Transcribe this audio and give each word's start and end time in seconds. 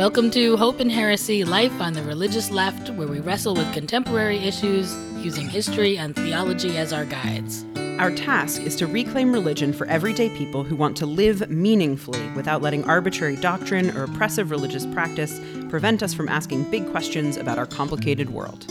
Welcome 0.00 0.30
to 0.30 0.56
Hope 0.56 0.80
and 0.80 0.90
Heresy 0.90 1.44
Life 1.44 1.78
on 1.78 1.92
the 1.92 2.02
Religious 2.02 2.50
Left, 2.50 2.88
where 2.94 3.06
we 3.06 3.20
wrestle 3.20 3.52
with 3.52 3.70
contemporary 3.74 4.38
issues 4.38 4.96
using 5.22 5.46
history 5.46 5.98
and 5.98 6.16
theology 6.16 6.78
as 6.78 6.94
our 6.94 7.04
guides. 7.04 7.66
Our 7.98 8.10
task 8.10 8.62
is 8.62 8.76
to 8.76 8.86
reclaim 8.86 9.30
religion 9.30 9.74
for 9.74 9.86
everyday 9.88 10.30
people 10.30 10.64
who 10.64 10.74
want 10.74 10.96
to 10.96 11.04
live 11.04 11.50
meaningfully 11.50 12.26
without 12.30 12.62
letting 12.62 12.82
arbitrary 12.84 13.36
doctrine 13.36 13.94
or 13.94 14.04
oppressive 14.04 14.50
religious 14.50 14.86
practice 14.86 15.38
prevent 15.68 16.02
us 16.02 16.14
from 16.14 16.30
asking 16.30 16.70
big 16.70 16.90
questions 16.90 17.36
about 17.36 17.58
our 17.58 17.66
complicated 17.66 18.30
world. 18.30 18.64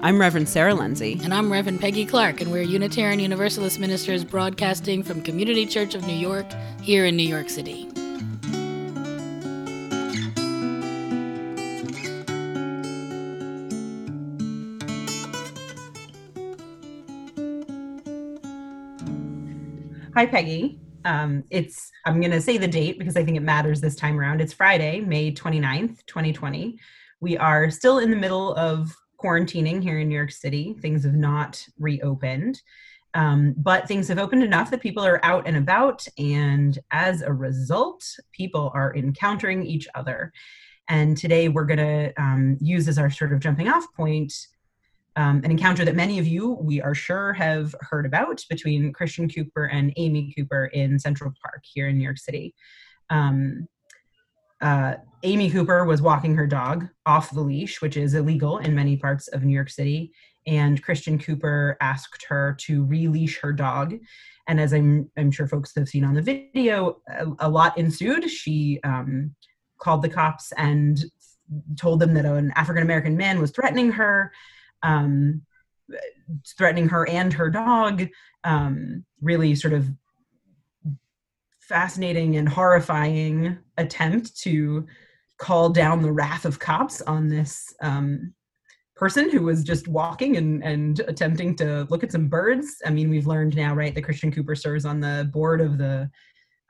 I'm 0.00 0.18
Reverend 0.18 0.48
Sarah 0.48 0.72
Lindsay. 0.72 1.20
And 1.22 1.34
I'm 1.34 1.52
Reverend 1.52 1.82
Peggy 1.82 2.06
Clarke, 2.06 2.40
and 2.40 2.50
we're 2.50 2.62
Unitarian 2.62 3.20
Universalist 3.20 3.78
ministers 3.78 4.24
broadcasting 4.24 5.02
from 5.02 5.20
Community 5.20 5.66
Church 5.66 5.94
of 5.94 6.06
New 6.06 6.16
York 6.16 6.46
here 6.80 7.04
in 7.04 7.16
New 7.16 7.28
York 7.28 7.50
City. 7.50 7.86
Hi, 20.20 20.26
Peggy. 20.26 20.78
Um, 21.06 21.44
it's 21.48 21.90
I'm 22.04 22.20
going 22.20 22.32
to 22.32 22.42
say 22.42 22.58
the 22.58 22.68
date 22.68 22.98
because 22.98 23.16
I 23.16 23.24
think 23.24 23.38
it 23.38 23.42
matters 23.42 23.80
this 23.80 23.96
time 23.96 24.20
around. 24.20 24.42
It's 24.42 24.52
Friday, 24.52 25.00
May 25.00 25.32
29th, 25.32 26.04
2020. 26.04 26.78
We 27.20 27.38
are 27.38 27.70
still 27.70 28.00
in 28.00 28.10
the 28.10 28.18
middle 28.18 28.54
of 28.56 28.94
quarantining 29.18 29.82
here 29.82 29.98
in 29.98 30.10
New 30.10 30.14
York 30.14 30.30
City. 30.30 30.76
Things 30.78 31.04
have 31.04 31.14
not 31.14 31.66
reopened. 31.78 32.60
Um, 33.14 33.54
but 33.56 33.88
things 33.88 34.08
have 34.08 34.18
opened 34.18 34.42
enough 34.42 34.70
that 34.72 34.82
people 34.82 35.02
are 35.02 35.24
out 35.24 35.48
and 35.48 35.56
about, 35.56 36.06
and 36.18 36.78
as 36.90 37.22
a 37.22 37.32
result, 37.32 38.04
people 38.30 38.70
are 38.74 38.94
encountering 38.94 39.64
each 39.64 39.88
other. 39.94 40.34
And 40.90 41.16
today 41.16 41.48
we're 41.48 41.64
going 41.64 41.78
to 41.78 42.12
um, 42.22 42.58
use 42.60 42.88
as 42.88 42.98
our 42.98 43.08
sort 43.08 43.32
of 43.32 43.40
jumping 43.40 43.70
off 43.70 43.86
point 43.94 44.34
um, 45.16 45.42
an 45.44 45.50
encounter 45.50 45.84
that 45.84 45.96
many 45.96 46.18
of 46.18 46.26
you, 46.26 46.52
we 46.60 46.80
are 46.80 46.94
sure, 46.94 47.32
have 47.32 47.74
heard 47.80 48.06
about 48.06 48.44
between 48.48 48.92
Christian 48.92 49.28
Cooper 49.28 49.64
and 49.64 49.92
Amy 49.96 50.32
Cooper 50.36 50.66
in 50.66 50.98
Central 50.98 51.32
Park 51.42 51.62
here 51.64 51.88
in 51.88 51.98
New 51.98 52.04
York 52.04 52.18
City. 52.18 52.54
Um, 53.10 53.66
uh, 54.60 54.94
Amy 55.22 55.50
Cooper 55.50 55.84
was 55.84 56.02
walking 56.02 56.36
her 56.36 56.46
dog 56.46 56.88
off 57.06 57.32
the 57.32 57.40
leash, 57.40 57.80
which 57.80 57.96
is 57.96 58.14
illegal 58.14 58.58
in 58.58 58.74
many 58.74 58.96
parts 58.96 59.28
of 59.28 59.42
New 59.42 59.54
York 59.54 59.70
City. 59.70 60.12
And 60.46 60.82
Christian 60.82 61.18
Cooper 61.18 61.76
asked 61.80 62.24
her 62.28 62.56
to 62.60 62.84
releash 62.84 63.38
her 63.40 63.52
dog. 63.52 63.94
And 64.48 64.60
as 64.60 64.72
I'm, 64.72 65.10
I'm 65.16 65.30
sure 65.30 65.46
folks 65.46 65.72
have 65.76 65.88
seen 65.88 66.04
on 66.04 66.14
the 66.14 66.22
video, 66.22 66.98
a, 67.08 67.26
a 67.40 67.48
lot 67.48 67.76
ensued. 67.76 68.30
She 68.30 68.80
um, 68.84 69.34
called 69.78 70.02
the 70.02 70.08
cops 70.08 70.52
and 70.56 70.98
told 71.76 72.00
them 72.00 72.14
that 72.14 72.24
an 72.24 72.52
African 72.54 72.82
American 72.82 73.16
man 73.16 73.40
was 73.40 73.50
threatening 73.50 73.92
her 73.92 74.32
um, 74.82 75.42
threatening 76.56 76.88
her 76.88 77.08
and 77.08 77.32
her 77.32 77.50
dog. 77.50 78.08
Um, 78.44 79.04
really 79.20 79.54
sort 79.54 79.74
of 79.74 79.86
fascinating 81.60 82.36
and 82.36 82.48
horrifying 82.48 83.58
attempt 83.78 84.36
to 84.40 84.86
call 85.38 85.70
down 85.70 86.02
the 86.02 86.12
wrath 86.12 86.44
of 86.44 86.58
cops 86.58 87.00
on 87.02 87.28
this 87.28 87.72
um, 87.82 88.34
person 88.96 89.30
who 89.30 89.42
was 89.42 89.64
just 89.64 89.88
walking 89.88 90.36
and, 90.36 90.62
and 90.62 91.00
attempting 91.00 91.56
to 91.56 91.86
look 91.88 92.04
at 92.04 92.12
some 92.12 92.28
birds. 92.28 92.76
I 92.84 92.90
mean, 92.90 93.08
we've 93.08 93.26
learned 93.26 93.56
now, 93.56 93.74
right, 93.74 93.94
that 93.94 94.02
Christian 94.02 94.30
Cooper 94.32 94.54
serves 94.54 94.84
on 94.84 95.00
the 95.00 95.30
board 95.32 95.60
of 95.60 95.78
the 95.78 96.10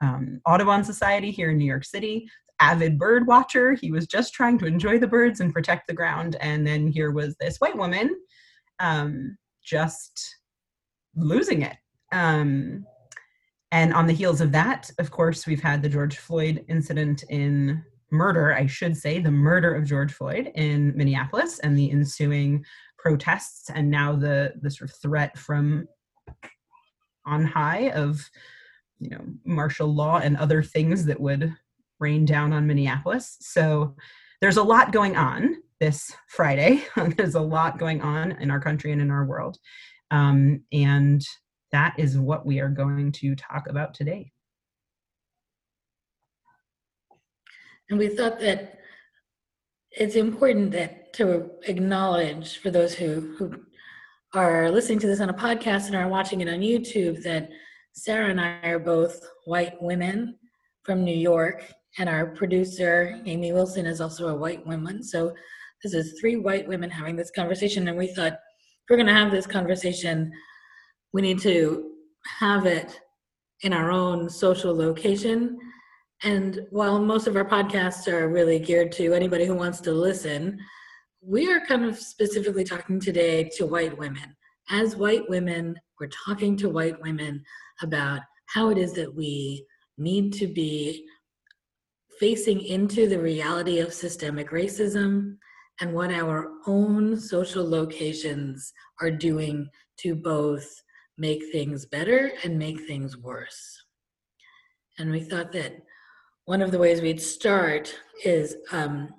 um, 0.01 0.39
Audubon 0.45 0.83
Society 0.83 1.31
here 1.31 1.51
in 1.51 1.57
New 1.57 1.65
York 1.65 1.83
City 1.83 2.29
avid 2.61 2.97
bird 2.97 3.27
watcher. 3.27 3.73
He 3.73 3.91
was 3.91 4.07
just 4.07 4.33
trying 4.33 4.57
to 4.59 4.65
enjoy 4.65 4.99
the 4.99 5.07
birds 5.07 5.39
and 5.41 5.53
protect 5.53 5.87
the 5.87 5.93
ground. 5.93 6.37
And 6.39 6.65
then 6.65 6.87
here 6.87 7.11
was 7.11 7.35
this 7.39 7.57
white 7.57 7.77
woman 7.77 8.15
um, 8.79 9.37
just 9.63 10.37
losing 11.15 11.63
it. 11.63 11.75
Um, 12.13 12.85
and 13.71 13.93
on 13.93 14.05
the 14.05 14.13
heels 14.13 14.41
of 14.41 14.51
that, 14.51 14.89
of 14.99 15.11
course, 15.11 15.47
we've 15.47 15.61
had 15.61 15.81
the 15.81 15.89
George 15.89 16.17
Floyd 16.17 16.63
incident 16.67 17.23
in 17.29 17.83
murder, 18.11 18.53
I 18.53 18.67
should 18.67 18.97
say, 18.97 19.19
the 19.19 19.31
murder 19.31 19.73
of 19.73 19.85
George 19.85 20.11
Floyd 20.11 20.51
in 20.55 20.95
Minneapolis 20.95 21.59
and 21.59 21.77
the 21.77 21.89
ensuing 21.89 22.65
protests, 22.97 23.69
and 23.69 23.89
now 23.89 24.15
the 24.15 24.53
the 24.61 24.69
sort 24.69 24.89
of 24.89 24.95
threat 24.97 25.37
from 25.37 25.87
on 27.25 27.45
high 27.45 27.89
of 27.91 28.29
you 28.99 29.09
know 29.09 29.23
martial 29.45 29.93
law 29.93 30.19
and 30.19 30.37
other 30.37 30.61
things 30.61 31.05
that 31.05 31.19
would 31.19 31.55
rain 32.01 32.25
down 32.25 32.51
on 32.51 32.67
Minneapolis. 32.67 33.37
So 33.39 33.95
there's 34.41 34.57
a 34.57 34.63
lot 34.63 34.91
going 34.91 35.15
on 35.15 35.57
this 35.79 36.11
Friday. 36.27 36.83
there's 37.15 37.35
a 37.35 37.41
lot 37.41 37.77
going 37.77 38.01
on 38.01 38.33
in 38.33 38.51
our 38.51 38.59
country 38.59 38.91
and 38.91 39.01
in 39.01 39.11
our 39.11 39.25
world. 39.25 39.57
Um, 40.09 40.63
and 40.73 41.21
that 41.71 41.95
is 41.97 42.17
what 42.17 42.45
we 42.45 42.59
are 42.59 42.69
going 42.69 43.11
to 43.13 43.35
talk 43.35 43.67
about 43.69 43.93
today. 43.93 44.31
And 47.89 47.99
we 47.99 48.09
thought 48.09 48.39
that 48.39 48.79
it's 49.91 50.15
important 50.15 50.71
that 50.71 51.13
to 51.13 51.51
acknowledge 51.67 52.57
for 52.59 52.71
those 52.71 52.93
who, 52.93 53.35
who 53.37 53.65
are 54.33 54.71
listening 54.71 54.99
to 54.99 55.07
this 55.07 55.19
on 55.19 55.29
a 55.29 55.33
podcast 55.33 55.87
and 55.87 55.95
are 55.95 56.07
watching 56.07 56.39
it 56.39 56.47
on 56.47 56.59
YouTube 56.59 57.21
that 57.23 57.49
Sarah 57.93 58.29
and 58.29 58.39
I 58.39 58.59
are 58.63 58.79
both 58.79 59.19
white 59.45 59.81
women 59.81 60.37
from 60.83 61.03
New 61.03 61.15
York 61.15 61.65
and 61.97 62.09
our 62.09 62.27
producer 62.27 63.19
amy 63.25 63.51
wilson 63.51 63.85
is 63.85 64.01
also 64.01 64.29
a 64.29 64.35
white 64.35 64.65
woman. 64.65 65.03
So 65.03 65.33
this 65.83 65.93
is 65.93 66.19
three 66.19 66.35
white 66.35 66.67
women 66.67 66.89
having 66.89 67.15
this 67.15 67.31
conversation. 67.31 67.87
And 67.87 67.97
we 67.97 68.07
thought 68.07 68.33
if 68.33 68.89
we're 68.89 68.97
going 68.97 69.07
to 69.07 69.13
have 69.13 69.31
this 69.31 69.47
conversation 69.47 70.31
we 71.13 71.21
need 71.21 71.39
to 71.41 71.91
have 72.39 72.65
it 72.65 72.99
in 73.61 73.73
our 73.73 73.91
own 73.91 74.29
social 74.29 74.75
location. 74.75 75.59
And 76.23 76.61
while 76.69 76.99
most 76.99 77.27
of 77.27 77.35
our 77.35 77.45
podcasts 77.45 78.07
are 78.07 78.29
really 78.29 78.59
geared 78.59 78.91
to 78.93 79.13
anybody 79.13 79.45
who 79.45 79.55
wants 79.55 79.81
to 79.81 79.91
listen 79.91 80.59
we 81.23 81.51
are 81.51 81.63
kind 81.67 81.85
of 81.85 81.97
specifically 81.97 82.63
talking 82.63 82.99
today 82.99 83.49
to 83.55 83.65
white 83.65 83.95
women. 83.97 84.35
As 84.69 84.95
white 84.95 85.29
women 85.29 85.75
we're 85.99 86.09
talking 86.25 86.57
to 86.57 86.69
white 86.69 86.99
women 87.01 87.43
about 87.81 88.21
how 88.47 88.69
it 88.69 88.77
is 88.77 88.93
that 88.93 89.13
we 89.13 89.65
need 89.97 90.33
to 90.33 90.47
be 90.47 91.05
facing 92.21 92.61
into 92.61 93.09
the 93.09 93.19
reality 93.19 93.79
of 93.79 93.91
systemic 93.91 94.51
racism 94.51 95.37
and 95.81 95.91
what 95.91 96.11
our 96.11 96.51
own 96.67 97.19
social 97.19 97.67
locations 97.67 98.71
are 99.01 99.09
doing 99.09 99.67
to 99.97 100.13
both 100.13 100.67
make 101.17 101.41
things 101.51 101.87
better 101.87 102.31
and 102.43 102.59
make 102.59 102.79
things 102.85 103.17
worse. 103.17 103.85
And 104.99 105.09
we 105.09 105.21
thought 105.21 105.51
that 105.53 105.77
one 106.45 106.61
of 106.61 106.69
the 106.69 106.77
ways 106.77 107.01
we'd 107.01 107.19
start 107.19 107.91
is 108.23 108.55
um, 108.71 109.09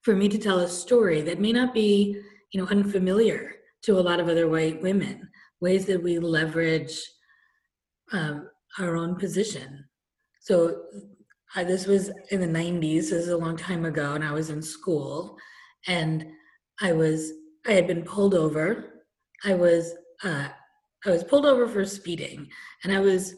for 0.00 0.16
me 0.16 0.30
to 0.30 0.38
tell 0.38 0.60
a 0.60 0.68
story 0.68 1.20
that 1.20 1.40
may 1.40 1.52
not 1.52 1.74
be, 1.74 2.18
you 2.52 2.60
know, 2.60 2.68
unfamiliar 2.68 3.52
to 3.82 3.98
a 3.98 4.00
lot 4.00 4.18
of 4.18 4.30
other 4.30 4.48
white 4.48 4.80
women, 4.80 5.28
ways 5.60 5.84
that 5.84 6.02
we 6.02 6.18
leverage 6.18 6.98
um, 8.12 8.48
our 8.78 8.96
own 8.96 9.14
position. 9.16 9.84
So 10.40 10.84
this 11.56 11.86
was 11.86 12.10
in 12.30 12.40
the 12.40 12.46
90s. 12.46 12.80
This 12.80 13.12
is 13.12 13.28
a 13.28 13.36
long 13.36 13.56
time 13.56 13.84
ago, 13.84 14.14
and 14.14 14.24
I 14.24 14.32
was 14.32 14.50
in 14.50 14.62
school, 14.62 15.36
and 15.86 16.26
I 16.80 16.92
was 16.92 17.32
I 17.66 17.72
had 17.72 17.86
been 17.86 18.04
pulled 18.04 18.34
over. 18.34 19.04
I 19.44 19.54
was 19.54 19.94
uh, 20.24 20.48
I 21.06 21.10
was 21.10 21.24
pulled 21.24 21.46
over 21.46 21.68
for 21.68 21.84
speeding, 21.84 22.48
and 22.84 22.92
I 22.92 23.00
was 23.00 23.34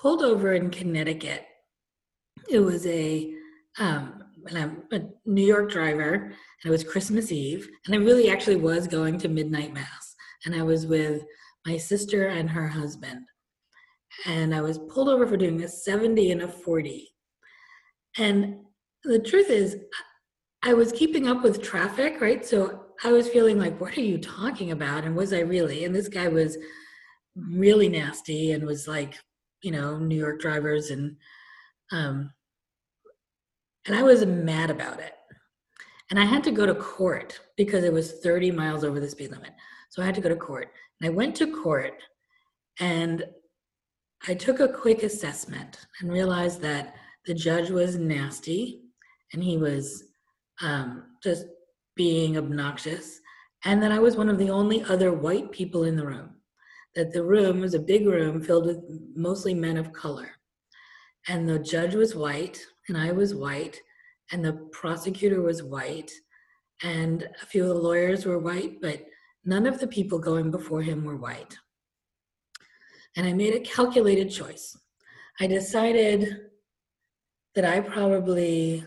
pulled 0.00 0.22
over 0.22 0.54
in 0.54 0.70
Connecticut. 0.70 1.44
It 2.48 2.60
was 2.60 2.86
a 2.86 3.32
um, 3.78 4.24
and 4.46 4.58
I'm 4.58 4.82
a 4.92 5.02
New 5.24 5.46
York 5.46 5.70
driver, 5.70 6.14
and 6.14 6.34
it 6.64 6.70
was 6.70 6.84
Christmas 6.84 7.32
Eve, 7.32 7.68
and 7.86 7.94
I 7.94 7.98
really 7.98 8.30
actually 8.30 8.56
was 8.56 8.86
going 8.86 9.18
to 9.18 9.28
midnight 9.28 9.72
mass, 9.72 10.14
and 10.44 10.54
I 10.54 10.62
was 10.62 10.86
with 10.86 11.22
my 11.66 11.76
sister 11.76 12.26
and 12.28 12.50
her 12.50 12.66
husband 12.68 13.24
and 14.26 14.54
I 14.54 14.60
was 14.60 14.78
pulled 14.78 15.08
over 15.08 15.26
for 15.26 15.36
doing 15.36 15.62
a 15.62 15.68
70 15.68 16.32
and 16.32 16.42
a 16.42 16.48
40. 16.48 17.08
And 18.18 18.56
the 19.04 19.18
truth 19.18 19.50
is, 19.50 19.76
I 20.62 20.74
was 20.74 20.92
keeping 20.92 21.28
up 21.28 21.42
with 21.42 21.62
traffic, 21.62 22.20
right? 22.20 22.44
So 22.44 22.86
I 23.02 23.10
was 23.10 23.28
feeling 23.28 23.58
like, 23.58 23.80
what 23.80 23.96
are 23.96 24.02
you 24.02 24.18
talking 24.18 24.70
about? 24.70 25.04
And 25.04 25.16
was 25.16 25.32
I 25.32 25.40
really? 25.40 25.84
And 25.84 25.94
this 25.94 26.08
guy 26.08 26.28
was 26.28 26.56
really 27.36 27.88
nasty 27.88 28.52
and 28.52 28.64
was 28.64 28.86
like, 28.86 29.18
you 29.62 29.72
know, 29.72 29.98
New 29.98 30.16
York 30.16 30.40
drivers 30.40 30.90
and 30.90 31.16
um 31.90 32.32
and 33.86 33.96
I 33.96 34.02
was 34.02 34.24
mad 34.24 34.70
about 34.70 35.00
it. 35.00 35.14
And 36.10 36.20
I 36.20 36.24
had 36.24 36.44
to 36.44 36.52
go 36.52 36.66
to 36.66 36.74
court 36.74 37.40
because 37.56 37.84
it 37.84 37.92
was 37.92 38.20
30 38.20 38.52
miles 38.52 38.84
over 38.84 39.00
the 39.00 39.08
speed 39.08 39.32
limit. 39.32 39.52
So 39.90 40.02
I 40.02 40.06
had 40.06 40.14
to 40.14 40.20
go 40.20 40.28
to 40.28 40.36
court. 40.36 40.70
And 41.00 41.10
I 41.10 41.12
went 41.12 41.34
to 41.36 41.62
court 41.62 41.94
and 42.78 43.24
I 44.28 44.34
took 44.34 44.60
a 44.60 44.68
quick 44.68 45.02
assessment 45.02 45.86
and 46.00 46.12
realized 46.12 46.60
that 46.60 46.94
the 47.26 47.34
judge 47.34 47.70
was 47.70 47.96
nasty 47.96 48.82
and 49.32 49.42
he 49.42 49.56
was 49.56 50.04
um, 50.60 51.04
just 51.22 51.46
being 51.96 52.38
obnoxious, 52.38 53.20
and 53.64 53.82
that 53.82 53.92
I 53.92 53.98
was 53.98 54.16
one 54.16 54.28
of 54.28 54.38
the 54.38 54.50
only 54.50 54.82
other 54.84 55.12
white 55.12 55.50
people 55.50 55.84
in 55.84 55.96
the 55.96 56.06
room. 56.06 56.36
That 56.94 57.12
the 57.12 57.24
room 57.24 57.60
was 57.60 57.74
a 57.74 57.80
big 57.80 58.06
room 58.06 58.42
filled 58.42 58.66
with 58.66 58.78
mostly 59.14 59.54
men 59.54 59.76
of 59.76 59.92
color. 59.92 60.30
And 61.28 61.48
the 61.48 61.58
judge 61.58 61.94
was 61.94 62.14
white, 62.14 62.60
and 62.88 62.96
I 62.96 63.12
was 63.12 63.34
white, 63.34 63.80
and 64.30 64.44
the 64.44 64.68
prosecutor 64.72 65.42
was 65.42 65.62
white, 65.62 66.10
and 66.82 67.28
a 67.42 67.46
few 67.46 67.62
of 67.62 67.68
the 67.68 67.74
lawyers 67.74 68.24
were 68.24 68.38
white, 68.38 68.80
but 68.80 69.04
none 69.44 69.66
of 69.66 69.80
the 69.80 69.86
people 69.86 70.18
going 70.18 70.50
before 70.50 70.82
him 70.82 71.04
were 71.04 71.16
white. 71.16 71.56
And 73.16 73.26
I 73.26 73.32
made 73.32 73.54
a 73.54 73.60
calculated 73.60 74.30
choice. 74.30 74.76
I 75.40 75.46
decided 75.46 76.50
that 77.54 77.64
I 77.64 77.80
probably 77.80 78.84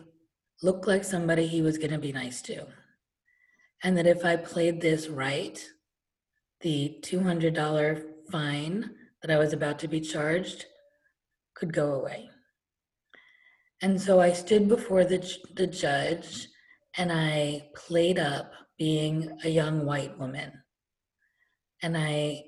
looked 0.63 0.87
like 0.87 1.03
somebody 1.03 1.45
he 1.47 1.61
was 1.61 1.77
going 1.77 1.91
to 1.91 1.99
be 1.99 2.11
nice 2.11 2.41
to. 2.43 2.65
And 3.83 3.97
that 3.97 4.07
if 4.07 4.25
I 4.25 4.35
played 4.35 4.81
this 4.81 5.07
right, 5.07 5.63
the 6.61 6.97
$200 7.03 8.03
fine 8.31 8.89
that 9.21 9.29
I 9.29 9.37
was 9.37 9.53
about 9.53 9.79
to 9.79 9.87
be 9.87 10.01
charged 10.01 10.65
could 11.53 11.73
go 11.73 11.93
away. 11.93 12.29
And 13.81 14.01
so 14.01 14.19
I 14.19 14.33
stood 14.33 14.67
before 14.67 15.03
the, 15.03 15.19
the 15.55 15.67
judge 15.67 16.47
and 16.97 17.11
I 17.11 17.69
played 17.75 18.17
up 18.17 18.51
being 18.77 19.37
a 19.43 19.49
young 19.49 19.85
white 19.85 20.17
woman. 20.17 20.51
And 21.81 21.97
I 21.97 22.45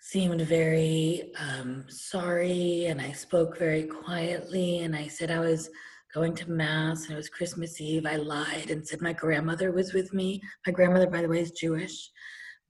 seemed 0.00 0.40
very 0.42 1.30
um, 1.38 1.84
sorry 1.88 2.86
and 2.86 3.00
I 3.00 3.12
spoke 3.12 3.58
very 3.58 3.84
quietly 3.84 4.80
and 4.80 4.96
I 4.96 5.06
said 5.08 5.30
I 5.30 5.40
was 5.40 5.70
going 6.14 6.34
to 6.34 6.50
mass 6.50 7.04
and 7.04 7.12
it 7.12 7.16
was 7.16 7.28
Christmas 7.28 7.80
Eve. 7.80 8.06
I 8.06 8.16
lied 8.16 8.70
and 8.70 8.86
said 8.86 9.00
my 9.00 9.12
grandmother 9.12 9.72
was 9.72 9.92
with 9.92 10.12
me. 10.12 10.40
My 10.66 10.72
grandmother, 10.72 11.08
by 11.08 11.22
the 11.22 11.28
way, 11.28 11.40
is 11.40 11.52
Jewish. 11.52 12.10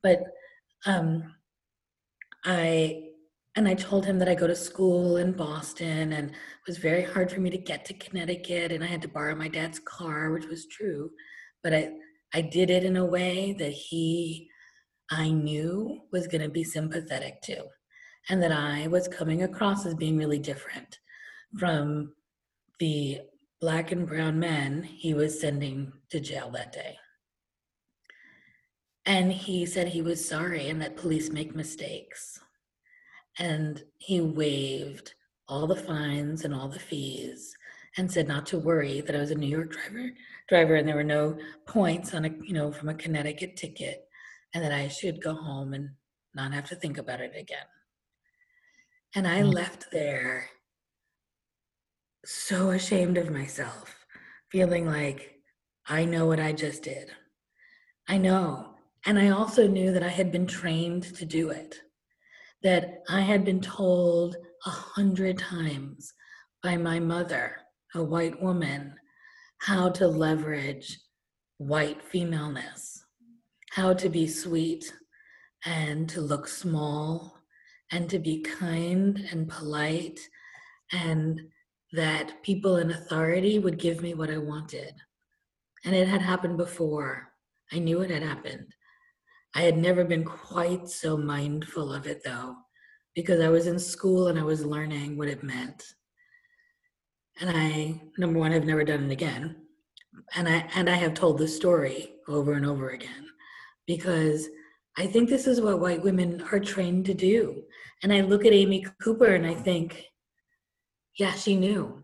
But 0.03 0.23
um, 0.87 1.35
I 2.44 3.05
and 3.56 3.67
I 3.67 3.75
told 3.75 4.06
him 4.06 4.19
that 4.19 4.29
I 4.29 4.35
go 4.35 4.47
to 4.47 4.55
school 4.55 5.17
in 5.17 5.32
Boston 5.32 6.12
and 6.12 6.31
it 6.31 6.37
was 6.67 6.79
very 6.79 7.03
hard 7.03 7.32
for 7.32 7.41
me 7.41 7.50
to 7.50 7.59
get 7.59 7.85
to 7.87 7.94
Connecticut 7.94 8.71
and 8.71 8.85
I 8.85 8.87
had 8.87 9.03
to 9.03 9.09
borrow 9.09 9.35
my 9.35 9.49
dad's 9.49 9.81
car, 9.81 10.31
which 10.31 10.47
was 10.47 10.67
true. 10.67 11.11
But 11.62 11.75
I, 11.75 11.93
I 12.32 12.43
did 12.43 12.71
it 12.71 12.85
in 12.85 12.97
a 12.97 13.05
way 13.05 13.55
that 13.59 13.73
he, 13.73 14.49
I 15.11 15.31
knew 15.31 16.03
was 16.12 16.27
going 16.27 16.43
to 16.43 16.49
be 16.49 16.65
sympathetic 16.65 17.43
to, 17.43 17.65
and 18.29 18.43
that 18.43 18.53
I 18.53 18.87
was 18.87 19.09
coming 19.09 19.43
across 19.43 19.85
as 19.87 19.95
being 19.95 20.17
really 20.17 20.39
different 20.39 21.01
from 21.59 22.12
the 22.79 23.21
black 23.61 23.93
and 23.93 24.07
brown 24.07 24.39
men 24.39 24.83
he 24.83 25.12
was 25.12 25.39
sending 25.39 25.93
to 26.11 26.21
jail 26.21 26.51
that 26.51 26.73
day. 26.73 26.97
And 29.05 29.33
he 29.33 29.67
said 29.67 29.89
he 29.89 30.03
was 30.03 30.27
sorry 30.27 30.69
and 30.69 30.81
that 30.81 30.97
police 30.97 31.31
make 31.31 31.55
mistakes 31.55 32.41
and 33.39 33.83
he 33.99 34.21
waived 34.21 35.15
all 35.49 35.67
the 35.67 35.77
fines 35.77 36.45
and 36.45 36.55
all 36.55 36.69
the 36.69 36.79
fees 36.79 37.55
and 37.97 38.11
said 38.11 38.29
not 38.29 38.47
to 38.47 38.59
worry 38.59 39.01
that 39.01 39.17
I 39.17 39.21
was 39.21 39.31
a 39.31 39.35
New 39.35 39.49
York 39.49 39.73
driver 39.73 40.11
driver 40.49 40.77
and 40.77 40.87
there 40.87 40.97
were 40.97 41.03
no 41.03 41.37
points 41.67 42.15
on 42.15 42.25
a 42.25 42.29
you 42.43 42.53
know 42.53 42.71
from 42.71 42.89
a 42.89 42.95
Connecticut 42.95 43.56
ticket 43.56 44.06
and 44.55 44.64
that 44.64 44.73
I 44.73 44.88
should 44.88 45.23
go 45.23 45.35
home 45.35 45.75
and 45.75 45.91
not 46.35 46.52
have 46.52 46.69
to 46.69 46.76
think 46.76 46.99
about 46.99 47.20
it 47.20 47.32
again. 47.37 47.67
And 49.14 49.26
I 49.26 49.41
mm-hmm. 49.41 49.50
left 49.50 49.87
there 49.91 50.49
so 52.25 52.70
ashamed 52.70 53.17
of 53.17 53.31
myself, 53.31 54.06
feeling 54.50 54.87
like 54.87 55.37
I 55.87 56.05
know 56.05 56.26
what 56.26 56.41
I 56.41 56.52
just 56.52 56.82
did. 56.82 57.11
I 58.08 58.19
know. 58.19 58.75
And 59.06 59.19
I 59.19 59.31
also 59.31 59.67
knew 59.67 59.93
that 59.93 60.02
I 60.02 60.08
had 60.08 60.31
been 60.31 60.47
trained 60.47 61.03
to 61.17 61.25
do 61.25 61.50
it 61.50 61.81
that 62.62 63.03
I 63.08 63.20
had 63.20 63.44
been 63.44 63.61
told 63.61 64.37
a 64.67 64.70
hundred 64.70 65.38
times 65.38 66.12
by 66.62 66.76
my 66.76 67.00
mother, 67.00 67.56
a 67.94 68.03
white 68.03 68.41
woman, 68.43 68.94
how 69.58 69.88
to 69.91 70.06
leverage 70.06 70.99
white 71.58 72.03
femaleness, 72.03 73.00
how 73.70 73.93
to 73.94 74.08
be 74.08 74.26
sweet 74.26 74.93
and 75.64 76.08
to 76.08 76.20
look 76.20 76.49
small 76.49 77.37
and 77.93 78.11
to 78.11 78.19
be 78.19 78.40
kind 78.40 79.19
and 79.31 79.49
polite, 79.49 80.20
and 80.93 81.40
that 81.93 82.43
people 82.43 82.76
in 82.76 82.90
authority 82.90 83.58
would 83.58 83.78
give 83.78 84.00
me 84.00 84.14
what 84.14 84.31
I 84.31 84.38
wanted. 84.38 84.94
And 85.84 85.94
it 85.94 86.06
had 86.06 86.22
happened 86.22 86.56
before. 86.56 87.32
I 87.72 87.78
knew 87.78 88.00
it 88.00 88.11
had 88.11 88.22
happened. 88.22 88.75
I 89.55 89.62
had 89.62 89.76
never 89.76 90.05
been 90.05 90.25
quite 90.25 90.88
so 90.88 91.17
mindful 91.17 91.93
of 91.93 92.06
it 92.06 92.22
though, 92.25 92.55
because 93.14 93.40
I 93.40 93.49
was 93.49 93.67
in 93.67 93.78
school 93.78 94.28
and 94.28 94.38
I 94.38 94.44
was 94.44 94.64
learning 94.64 95.17
what 95.17 95.28
it 95.28 95.43
meant. 95.43 95.82
And 97.40 97.50
I, 97.50 98.00
number 98.19 98.38
one, 98.38 98.52
I've 98.52 98.64
never 98.64 98.84
done 98.84 99.05
it 99.05 99.12
again. 99.12 99.56
And 100.34 100.49
I 100.49 100.69
and 100.75 100.88
I 100.90 100.94
have 100.94 101.14
told 101.14 101.38
the 101.38 101.49
story 101.49 102.14
over 102.28 102.52
and 102.52 102.67
over 102.67 102.90
again 102.90 103.30
because 103.91 104.49
I 104.97 105.09
think 105.09 105.29
this 105.29 105.49
is 105.49 105.61
what 105.61 105.81
white 105.81 106.01
women 106.01 106.45
are 106.53 106.61
trained 106.61 107.07
to 107.07 107.15
do. 107.15 107.65
And 108.05 108.13
I 108.13 108.21
look 108.21 108.47
at 108.47 108.53
Amy 108.53 108.87
Cooper 109.03 109.35
and 109.35 109.45
I 109.45 109.53
think, 109.53 110.05
yeah, 111.19 111.33
she 111.33 111.57
knew. 111.57 112.01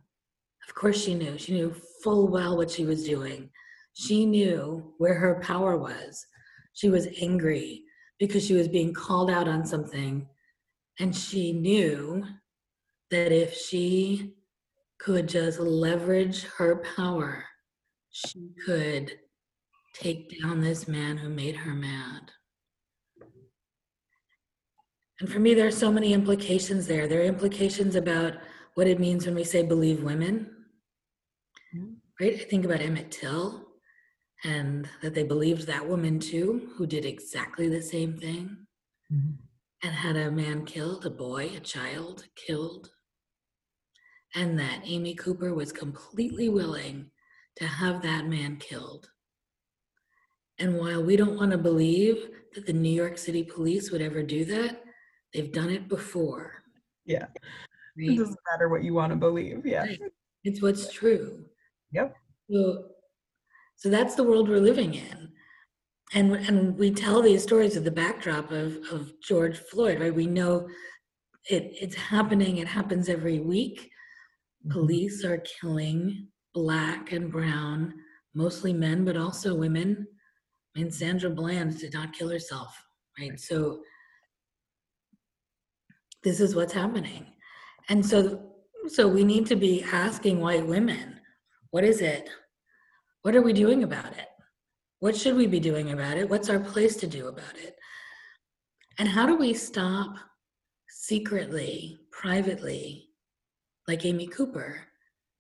Of 0.67 0.75
course 0.75 1.01
she 1.01 1.15
knew. 1.15 1.39
She 1.39 1.53
knew 1.53 1.73
full 2.03 2.27
well 2.27 2.57
what 2.57 2.73
she 2.73 2.85
was 2.85 3.05
doing. 3.05 3.51
She 3.93 4.27
knew 4.27 4.95
where 4.99 5.15
her 5.15 5.41
power 5.45 5.77
was. 5.77 6.27
She 6.73 6.89
was 6.89 7.07
angry 7.23 7.85
because 8.19 8.45
she 8.45 8.55
was 8.55 8.67
being 8.67 8.93
called 8.93 9.31
out 9.31 9.47
on 9.47 9.65
something. 9.65 10.27
And 10.99 11.15
she 11.15 11.53
knew 11.53 12.25
that 13.13 13.31
if 13.31 13.55
she 13.55 14.35
could 14.99 15.29
just 15.29 15.61
leverage 15.61 16.43
her 16.59 16.83
power, 16.97 17.45
she 18.11 18.51
could 18.67 19.17
take 20.01 20.41
down 20.43 20.61
this 20.61 20.87
man 20.87 21.17
who 21.17 21.29
made 21.29 21.57
her 21.57 21.75
mad. 21.75 22.33
And 25.21 25.31
for 25.31 25.39
me, 25.39 25.55
there 25.55 25.67
are 25.67 25.73
so 25.73 25.91
many 25.91 26.13
implications 26.13 26.87
there. 26.87 27.07
There 27.07 27.21
are 27.21 27.25
implications 27.25 27.95
about 27.95 28.35
what 28.75 28.87
it 28.87 29.01
means 29.01 29.25
when 29.25 29.35
we 29.35 29.45
say 29.45 29.63
believe 29.63 30.03
women, 30.03 30.51
right? 32.21 32.35
I 32.35 32.45
think 32.45 32.67
about 32.67 32.83
Emmett 32.83 33.11
Till 33.11 33.67
and 34.45 34.87
that 35.03 35.15
they 35.15 35.23
believed 35.23 35.67
that 35.67 35.89
woman 35.89 36.21
too, 36.21 36.71
who 36.77 36.87
did 36.87 37.07
exactly 37.07 37.69
the 37.69 37.81
same 37.81 38.19
thing 38.19 38.67
mm-hmm. 39.11 39.33
and 39.83 39.93
had 39.95 40.17
a 40.17 40.31
man 40.31 40.67
killed, 40.67 41.07
a 41.07 41.11
boy, 41.11 41.51
a 41.57 41.61
child 41.61 42.25
killed, 42.47 42.91
and 44.35 44.59
that 44.59 44.83
Amy 44.85 45.15
Cooper 45.15 45.55
was 45.55 45.73
completely 45.73 46.51
willing 46.51 47.11
to 47.57 47.67
have 47.67 48.03
that 48.03 48.27
man 48.27 48.57
killed. 48.57 49.09
And 50.59 50.79
while 50.79 51.03
we 51.03 51.17
don't 51.17 51.37
want 51.37 51.53
to 51.53 51.59
believe 51.59 52.29
that 52.55 52.67
the 52.67 52.73
New 52.73 52.93
York 52.93 53.19
City 53.19 53.43
police 53.43 53.91
would 53.91 54.01
ever 54.01 54.23
do 54.23 54.45
that, 54.47 54.83
they've 55.33 55.53
done 55.53 55.71
it 55.71 55.89
before. 55.89 56.63
Yeah. 57.05 57.27
Right? 57.99 58.11
It 58.11 58.19
doesn't 58.19 58.39
matter 58.51 58.69
what 58.69 58.85
you 58.85 58.95
want 58.95 59.11
to 59.11 59.17
believe. 59.17 59.67
Yeah. 59.67 59.83
Right. 59.83 60.01
It's 60.45 60.63
what's 60.63 60.91
true. 60.93 61.45
Yep. 61.93 62.15
So 62.51 62.85
so 63.77 63.91
that's 63.91 64.15
the 64.15 64.25
world 64.25 64.49
we're 64.49 64.59
living 64.59 64.95
in. 64.95 65.29
And, 66.15 66.33
and 66.33 66.79
we 66.79 66.91
tell 66.91 67.21
these 67.21 67.43
stories 67.43 67.77
of 67.77 67.85
the 67.85 67.91
backdrop 67.91 68.51
of, 68.51 68.79
of 68.91 69.13
George 69.21 69.59
Floyd, 69.59 70.01
right? 70.01 70.15
We 70.15 70.27
know 70.27 70.69
it, 71.51 71.73
it's 71.81 71.97
happening, 71.97 72.57
it 72.57 72.69
happens 72.69 73.09
every 73.09 73.41
week. 73.41 73.91
Mm-hmm. 74.67 74.73
Police 74.73 75.25
are 75.25 75.39
killing 75.61 76.29
black 76.55 77.13
and 77.13 77.31
brown, 77.31 77.93
mostly 78.35 78.73
men, 78.73 79.05
but 79.05 79.17
also 79.17 79.55
women. 79.55 80.07
I 80.77 80.81
mean, 80.81 80.91
Sandra 80.91 81.31
Bland 81.31 81.79
did 81.79 81.95
not 81.95 82.13
kill 82.13 82.29
herself, 82.29 82.77
right? 83.19 83.41
So 83.41 83.81
this 86.23 86.41
is 86.41 86.55
what's 86.55 86.73
happening. 86.73 87.27
And 87.89 88.05
so 88.05 88.43
so 88.89 89.09
we 89.09 89.25
need 89.25 89.47
to 89.47 89.57
be 89.57 89.83
asking 89.83 90.41
white 90.41 90.67
women, 90.67 91.19
what 91.71 91.83
is 91.83 92.01
it 92.01 92.29
what 93.23 93.35
are 93.35 93.43
we 93.43 93.53
doing 93.53 93.83
about 93.83 94.13
it? 94.17 94.29
What 95.01 95.17
should 95.17 95.35
we 95.35 95.49
be 95.49 95.59
doing 95.59 95.91
about 95.91 96.17
it? 96.17 96.31
What's 96.31 96.49
our 96.49 96.61
place 96.61 96.95
to 96.99 97.09
do 97.09 97.27
about 97.27 97.57
it? 97.57 97.75
And 99.01 99.09
how 99.09 99.27
do 99.27 99.35
we 99.35 99.53
stop 99.53 100.15
secretly, 100.89 101.99
privately, 102.13 103.09
like 103.89 104.05
Amy 104.05 104.29
Cooper 104.29 104.79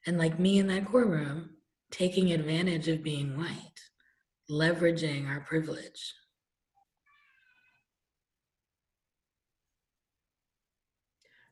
and 0.05 0.19
like 0.19 0.41
me 0.41 0.59
in 0.59 0.67
that 0.67 0.87
courtroom, 0.87 1.51
taking 1.93 2.33
advantage 2.33 2.89
of 2.89 3.05
being 3.05 3.37
white, 3.37 3.81
leveraging 4.51 5.29
our 5.29 5.41
privilege? 5.41 6.15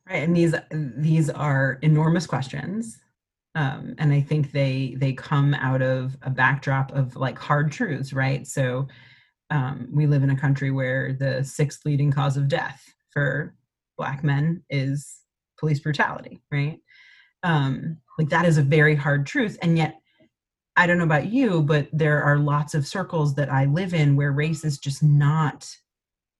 Right, 0.08 0.22
and 0.22 0.36
these 0.36 0.54
these 0.70 1.30
are 1.30 1.78
enormous 1.82 2.26
questions 2.26 2.98
um, 3.54 3.94
and 3.98 4.12
I 4.12 4.20
think 4.20 4.52
they 4.52 4.94
they 4.98 5.12
come 5.12 5.54
out 5.54 5.80
of 5.80 6.16
a 6.22 6.30
backdrop 6.30 6.92
of 6.92 7.16
like 7.16 7.38
hard 7.38 7.70
truths, 7.70 8.12
right? 8.12 8.46
So 8.46 8.88
um, 9.50 9.88
we 9.92 10.06
live 10.06 10.22
in 10.22 10.30
a 10.30 10.38
country 10.38 10.70
where 10.70 11.12
the 11.12 11.44
sixth 11.44 11.84
leading 11.84 12.10
cause 12.10 12.36
of 12.36 12.48
death 12.48 12.82
for 13.12 13.54
Black 13.96 14.24
men 14.24 14.62
is 14.70 15.20
police 15.58 15.78
brutality, 15.78 16.42
right? 16.50 16.80
Um, 17.44 17.98
like 18.18 18.28
that 18.30 18.44
is 18.44 18.58
a 18.58 18.62
very 18.62 18.96
hard 18.96 19.26
truth, 19.26 19.56
and 19.62 19.78
yet 19.78 20.00
I 20.76 20.86
don't 20.86 20.98
know 20.98 21.04
about 21.04 21.32
you, 21.32 21.62
but 21.62 21.88
there 21.92 22.22
are 22.22 22.38
lots 22.38 22.74
of 22.74 22.86
circles 22.86 23.34
that 23.36 23.50
I 23.50 23.66
live 23.66 23.94
in 23.94 24.16
where 24.16 24.32
race 24.32 24.64
is 24.64 24.78
just 24.78 25.02
not 25.02 25.68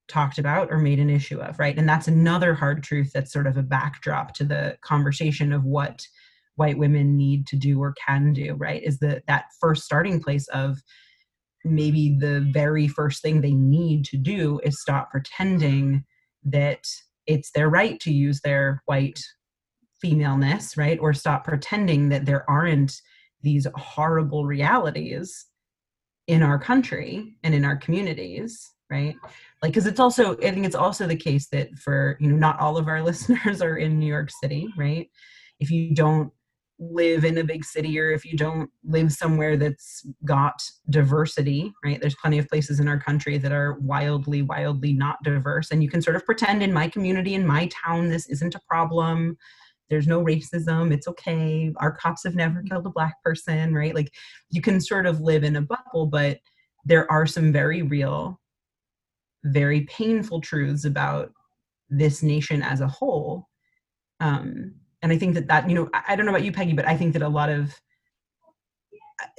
talked 0.09 0.39
about 0.39 0.71
or 0.71 0.79
made 0.79 0.99
an 0.99 1.09
issue 1.09 1.41
of, 1.41 1.59
right? 1.59 1.79
And 1.79 1.89
that's 1.89 2.09
another 2.09 2.55
hard 2.55 2.83
truth 2.83 3.13
that's 3.13 3.33
sort 3.33 3.47
of 3.47 3.57
a 3.57 3.63
backdrop 3.63 4.35
to 4.35 4.45
the 4.45 4.77
conversation 4.83 5.53
of 5.53 5.65
what 5.65 6.07
white 6.57 6.79
women 6.79 7.17
need 7.17 7.47
to 7.49 7.57
do 7.57 7.81
or 7.81 7.95
can 8.07 8.33
do, 8.33 8.55
right? 8.55 8.83
Is 8.83 8.99
that 8.99 9.23
that 9.29 9.47
first 9.61 9.85
starting 9.85 10.21
place 10.21 10.47
of 10.49 10.79
maybe 11.65 12.17
the 12.19 12.47
very 12.53 12.87
first 12.87 13.23
thing 13.23 13.41
they 13.41 13.55
need 13.55 14.05
to 14.07 14.17
do 14.17 14.61
is 14.63 14.81
stop 14.81 15.11
pretending 15.11 16.05
that 16.45 16.87
it's 17.27 17.51
their 17.53 17.71
right 17.71 17.99
to 18.01 18.13
use 18.13 18.41
their 18.43 18.83
white 18.85 19.21
femaleness, 20.03 20.77
right? 20.77 20.99
Or 21.01 21.15
stop 21.15 21.45
pretending 21.45 22.11
that 22.11 22.27
there 22.27 22.49
aren't 22.51 23.01
these 23.45 23.67
horrible 23.77 24.45
realities 24.45 25.47
in 26.27 26.43
our 26.43 26.59
country 26.59 27.37
and 27.45 27.55
in 27.55 27.65
our 27.65 27.77
communities 27.77 28.75
right? 28.91 29.17
Like 29.63 29.73
because 29.73 29.87
it's 29.87 30.01
also 30.01 30.37
i 30.39 30.51
think 30.51 30.67
it's 30.67 30.75
also 30.75 31.07
the 31.07 31.17
case 31.17 31.49
that 31.49 31.77
for 31.79 32.17
you 32.21 32.29
know 32.29 32.37
not 32.37 32.61
all 32.61 32.77
of 32.77 32.89
our 32.89 33.03
listeners 33.11 33.63
are 33.63 33.77
in 33.77 33.99
new 33.99 34.07
york 34.07 34.31
city 34.43 34.69
right? 34.77 35.09
If 35.61 35.71
you 35.71 35.95
don't 35.95 36.31
live 36.81 37.25
in 37.25 37.39
a 37.39 37.45
big 37.45 37.65
city 37.65 37.99
or 38.01 38.11
if 38.11 38.25
you 38.25 38.37
don't 38.37 38.69
live 38.83 39.13
somewhere 39.13 39.57
that's 39.57 40.05
got 40.25 40.61
diversity 40.91 41.73
right? 41.85 42.01
There's 42.01 42.17
plenty 42.17 42.39
of 42.39 42.49
places 42.49 42.81
in 42.81 42.89
our 42.89 42.99
country 42.99 43.39
that 43.39 43.53
are 43.53 43.79
wildly 43.81 44.43
wildly 44.43 44.93
not 44.93 45.23
diverse. 45.23 45.71
And 45.71 45.83
you 45.83 45.89
can 45.89 46.03
sort 46.03 46.17
of 46.17 46.27
pretend 46.27 46.63
in 46.63 46.73
my 46.73 46.89
community 46.89 47.35
in 47.35 47.47
my 47.47 47.69
town 47.69 48.09
this 48.09 48.27
isn't 48.29 48.55
a 48.55 48.61
problem 48.69 49.39
there's 49.91 50.07
no 50.07 50.23
racism 50.23 50.93
it's 50.93 51.09
okay 51.09 51.73
our 51.79 51.93
cops 51.93 52.25
have 52.25 52.35
never 52.35 52.63
killed 52.63 52.87
a 52.87 52.91
black 52.91 53.23
person 53.23 53.75
right? 53.75 53.95
Like 53.95 54.13
you 54.51 54.61
can 54.61 54.81
sort 54.81 55.07
of 55.07 55.21
live 55.21 55.45
in 55.45 55.57
a 55.57 55.63
bubble 55.63 56.07
but 56.07 56.39
there 56.85 57.11
are 57.11 57.27
some 57.27 57.53
very 57.53 57.83
real 57.83 58.41
very 59.45 59.83
painful 59.83 60.41
truths 60.41 60.85
about 60.85 61.33
this 61.91 62.23
nation 62.23 62.63
as 62.63 62.81
a 62.81 62.89
whole. 62.89 63.49
Um, 64.21 64.75
and 65.05 65.13
i 65.13 65.19
think 65.19 65.35
that 65.35 65.47
that 65.47 65.69
you 65.69 65.77
know 65.77 65.89
I, 65.93 66.17
don't 66.17 66.27
know 66.27 66.33
about 66.33 66.45
you 66.45 66.51
peggy 66.51 66.73
but 66.73 66.89
i 66.89 66.97
think 66.97 67.13
that 67.13 67.23
a 67.23 67.29
lot 67.29 67.51
of 67.51 67.79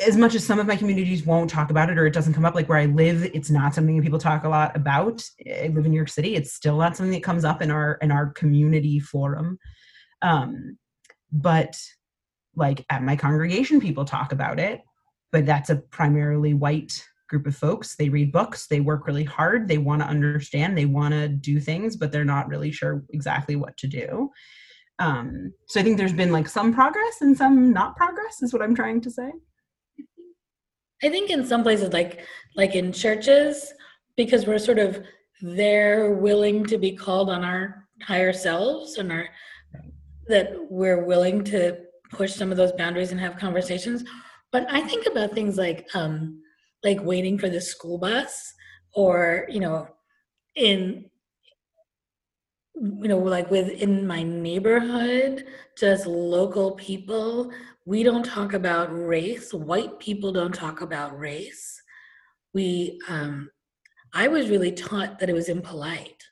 as 0.05 0.15
much 0.15 0.35
as 0.35 0.45
some 0.45 0.59
of 0.59 0.67
my 0.67 0.75
communities 0.75 1.25
won't 1.25 1.49
talk 1.49 1.69
about 1.69 1.89
it 1.89 1.97
or 1.97 2.05
it 2.05 2.13
doesn't 2.13 2.33
come 2.33 2.45
up 2.45 2.55
like 2.55 2.69
where 2.69 2.77
i 2.77 2.85
live 2.85 3.23
it's 3.33 3.49
not 3.49 3.73
something 3.73 3.97
that 3.97 4.03
people 4.03 4.19
talk 4.19 4.45
a 4.45 4.49
lot 4.49 4.73
about. 4.75 5.21
I 5.45 5.67
live 5.73 5.85
in 5.85 5.91
new 5.91 5.97
york 5.97 6.07
city 6.07 6.35
it's 6.35 6.53
still 6.53 6.77
not 6.77 6.95
something 6.95 7.13
that 7.13 7.23
comes 7.23 7.43
up 7.43 7.61
in 7.61 7.71
our 7.71 7.97
in 8.01 8.11
our 8.11 8.27
community 8.27 8.99
forum 8.99 9.57
um 10.25 10.77
but 11.31 11.75
like 12.55 12.85
at 12.89 13.03
my 13.03 13.15
congregation 13.15 13.79
people 13.79 14.05
talk 14.05 14.31
about 14.31 14.59
it 14.59 14.81
but 15.31 15.45
that's 15.45 15.69
a 15.69 15.77
primarily 15.77 16.53
white 16.53 17.03
group 17.27 17.47
of 17.47 17.55
folks. 17.55 17.95
They 17.95 18.09
read 18.09 18.31
books, 18.31 18.67
they 18.67 18.79
work 18.79 19.07
really 19.07 19.23
hard, 19.23 19.67
they 19.67 19.77
want 19.77 20.01
to 20.01 20.07
understand, 20.07 20.77
they 20.77 20.85
want 20.85 21.13
to 21.13 21.27
do 21.27 21.59
things, 21.59 21.97
but 21.97 22.11
they're 22.11 22.25
not 22.25 22.47
really 22.47 22.71
sure 22.71 23.03
exactly 23.09 23.55
what 23.55 23.75
to 23.77 23.87
do. 23.87 24.31
Um, 24.99 25.53
so 25.67 25.79
I 25.79 25.83
think 25.83 25.97
there's 25.97 26.13
been 26.13 26.31
like 26.31 26.47
some 26.47 26.73
progress 26.73 27.21
and 27.21 27.35
some 27.35 27.73
not 27.73 27.97
progress, 27.97 28.41
is 28.41 28.53
what 28.53 28.61
I'm 28.61 28.75
trying 28.75 29.01
to 29.01 29.11
say. 29.11 29.31
I 31.03 31.09
think 31.09 31.29
in 31.29 31.45
some 31.45 31.63
places, 31.63 31.91
like 31.91 32.21
like 32.55 32.75
in 32.75 32.93
churches, 32.93 33.73
because 34.15 34.47
we're 34.47 34.59
sort 34.59 34.79
of 34.79 35.03
they're 35.41 36.13
willing 36.13 36.65
to 36.67 36.77
be 36.77 36.93
called 36.95 37.29
on 37.29 37.43
our 37.43 37.85
higher 38.01 38.31
selves 38.31 38.97
and 38.97 39.11
our 39.11 39.27
that 40.27 40.53
we're 40.69 41.03
willing 41.03 41.43
to 41.45 41.77
push 42.11 42.33
some 42.33 42.51
of 42.51 42.57
those 42.57 42.71
boundaries 42.73 43.11
and 43.11 43.19
have 43.19 43.37
conversations. 43.37 44.03
But 44.51 44.65
I 44.69 44.81
think 44.81 45.05
about 45.05 45.33
things 45.33 45.57
like 45.57 45.87
um, 45.93 46.41
like 46.83 47.03
waiting 47.03 47.37
for 47.37 47.49
the 47.49 47.61
school 47.61 47.97
bus 47.97 48.53
or 48.93 49.47
you 49.49 49.59
know 49.59 49.87
in 50.55 51.05
you 52.75 53.07
know 53.07 53.17
like 53.17 53.49
within 53.51 54.05
my 54.05 54.23
neighborhood 54.23 55.45
just 55.77 56.05
local 56.05 56.71
people. 56.71 57.51
We 57.87 58.01
don't 58.01 58.25
talk 58.25 58.53
about 58.53 58.87
race. 58.87 59.53
White 59.53 59.99
people 59.99 60.31
don't 60.31 60.53
talk 60.53 60.81
about 60.81 61.17
race. 61.19 61.81
We 62.53 62.99
um 63.09 63.49
i 64.13 64.29
was 64.29 64.49
really 64.49 64.71
taught 64.71 65.19
that 65.19 65.29
it 65.29 65.33
was 65.33 65.49
impolite. 65.49 66.23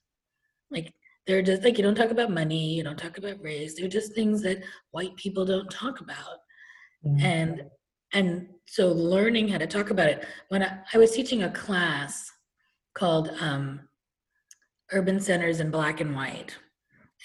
Like 0.71 0.93
they're 1.25 1.41
just 1.41 1.63
like 1.63 1.77
you 1.77 1.83
don't 1.83 1.95
talk 1.95 2.11
about 2.11 2.31
money 2.31 2.73
you 2.73 2.83
don't 2.83 2.97
talk 2.97 3.17
about 3.17 3.41
race 3.41 3.75
they're 3.75 3.87
just 3.87 4.13
things 4.13 4.41
that 4.41 4.63
white 4.91 5.15
people 5.15 5.45
don't 5.45 5.69
talk 5.69 5.99
about 6.01 6.39
mm-hmm. 7.05 7.25
and 7.25 7.63
and 8.13 8.47
so 8.67 8.89
learning 8.89 9.47
how 9.47 9.57
to 9.57 9.67
talk 9.67 9.89
about 9.89 10.07
it 10.07 10.25
when 10.49 10.63
i, 10.63 10.79
I 10.93 10.97
was 10.97 11.11
teaching 11.11 11.43
a 11.43 11.51
class 11.51 12.29
called 12.93 13.29
um, 13.39 13.81
urban 14.91 15.19
centers 15.19 15.59
in 15.59 15.71
black 15.71 16.01
and 16.01 16.15
white 16.15 16.55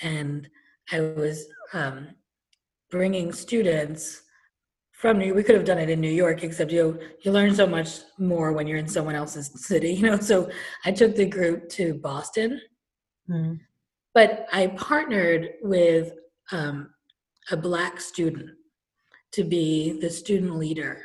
and 0.03 0.49
i 0.93 1.01
was 1.01 1.47
um, 1.73 2.09
bringing 2.91 3.33
students 3.33 4.23
from 4.93 5.19
new 5.19 5.35
we 5.35 5.43
could 5.43 5.55
have 5.55 5.65
done 5.65 5.79
it 5.79 5.91
in 5.91 6.01
new 6.01 6.11
york 6.11 6.43
except 6.43 6.73
you 6.73 6.99
you 7.23 7.31
learn 7.31 7.55
so 7.55 7.67
much 7.67 7.99
more 8.19 8.53
when 8.53 8.67
you're 8.67 8.79
in 8.79 8.89
someone 8.89 9.15
else's 9.15 9.51
city 9.67 9.93
you 9.95 10.03
know 10.03 10.19
so 10.19 10.51
i 10.85 10.93
took 10.93 11.15
the 11.15 11.27
group 11.27 11.69
to 11.69 11.95
boston 11.95 12.61
mm-hmm. 13.31 13.55
But 14.15 14.47
i 14.53 14.67
partnered 14.69 15.51
with 15.63 16.13
um, 16.53 16.91
a 17.51 17.57
black 17.57 18.01
student 18.01 18.51
to 19.33 19.45
be 19.45 19.99
the 20.01 20.11
student 20.11 20.57
leader. 20.57 21.03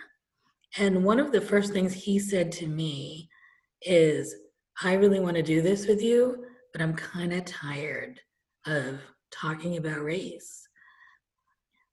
And 0.78 1.04
one 1.04 1.20
of 1.20 1.32
the 1.32 1.42
first 1.42 1.74
things 1.74 1.94
he 1.94 2.20
said 2.20 2.52
to 2.54 2.68
me 2.68 3.30
is, 3.82 4.36
I 4.82 4.94
really 4.94 5.20
want 5.20 5.36
to 5.36 5.44
do 5.44 5.62
this 5.62 5.88
with 5.88 6.02
you, 6.02 6.46
but 6.72 6.82
I'm 6.82 6.94
kind 6.96 7.34
of 7.34 7.46
tired 7.46 8.20
of 8.66 9.00
talking 9.32 9.78
about 9.78 10.04
race. 10.04 10.68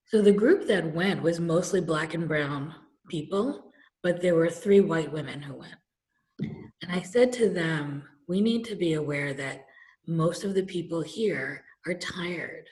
So 0.07 0.23
the 0.23 0.33
group 0.33 0.67
that 0.67 0.95
went 0.95 1.23
was 1.23 1.41
mostly 1.41 1.81
black 1.81 2.15
and 2.15 2.27
brown 2.27 2.75
people, 3.09 3.73
but 4.03 4.21
there 4.21 4.35
were 4.35 4.49
three 4.49 4.81
white 4.81 5.13
women 5.13 5.43
who 5.43 5.57
went. 5.57 5.75
And 6.41 6.91
I 6.91 7.03
said 7.03 7.33
to 7.35 7.51
them, 7.51 8.05
we 8.29 8.41
need 8.41 8.65
to 8.65 8.77
be 8.77 8.95
aware 8.95 9.35
that 9.35 9.67
most 10.07 10.45
of 10.45 10.55
the 10.55 10.65
people 10.65 11.01
here 11.01 11.65
are 11.87 11.95
tired 11.95 12.67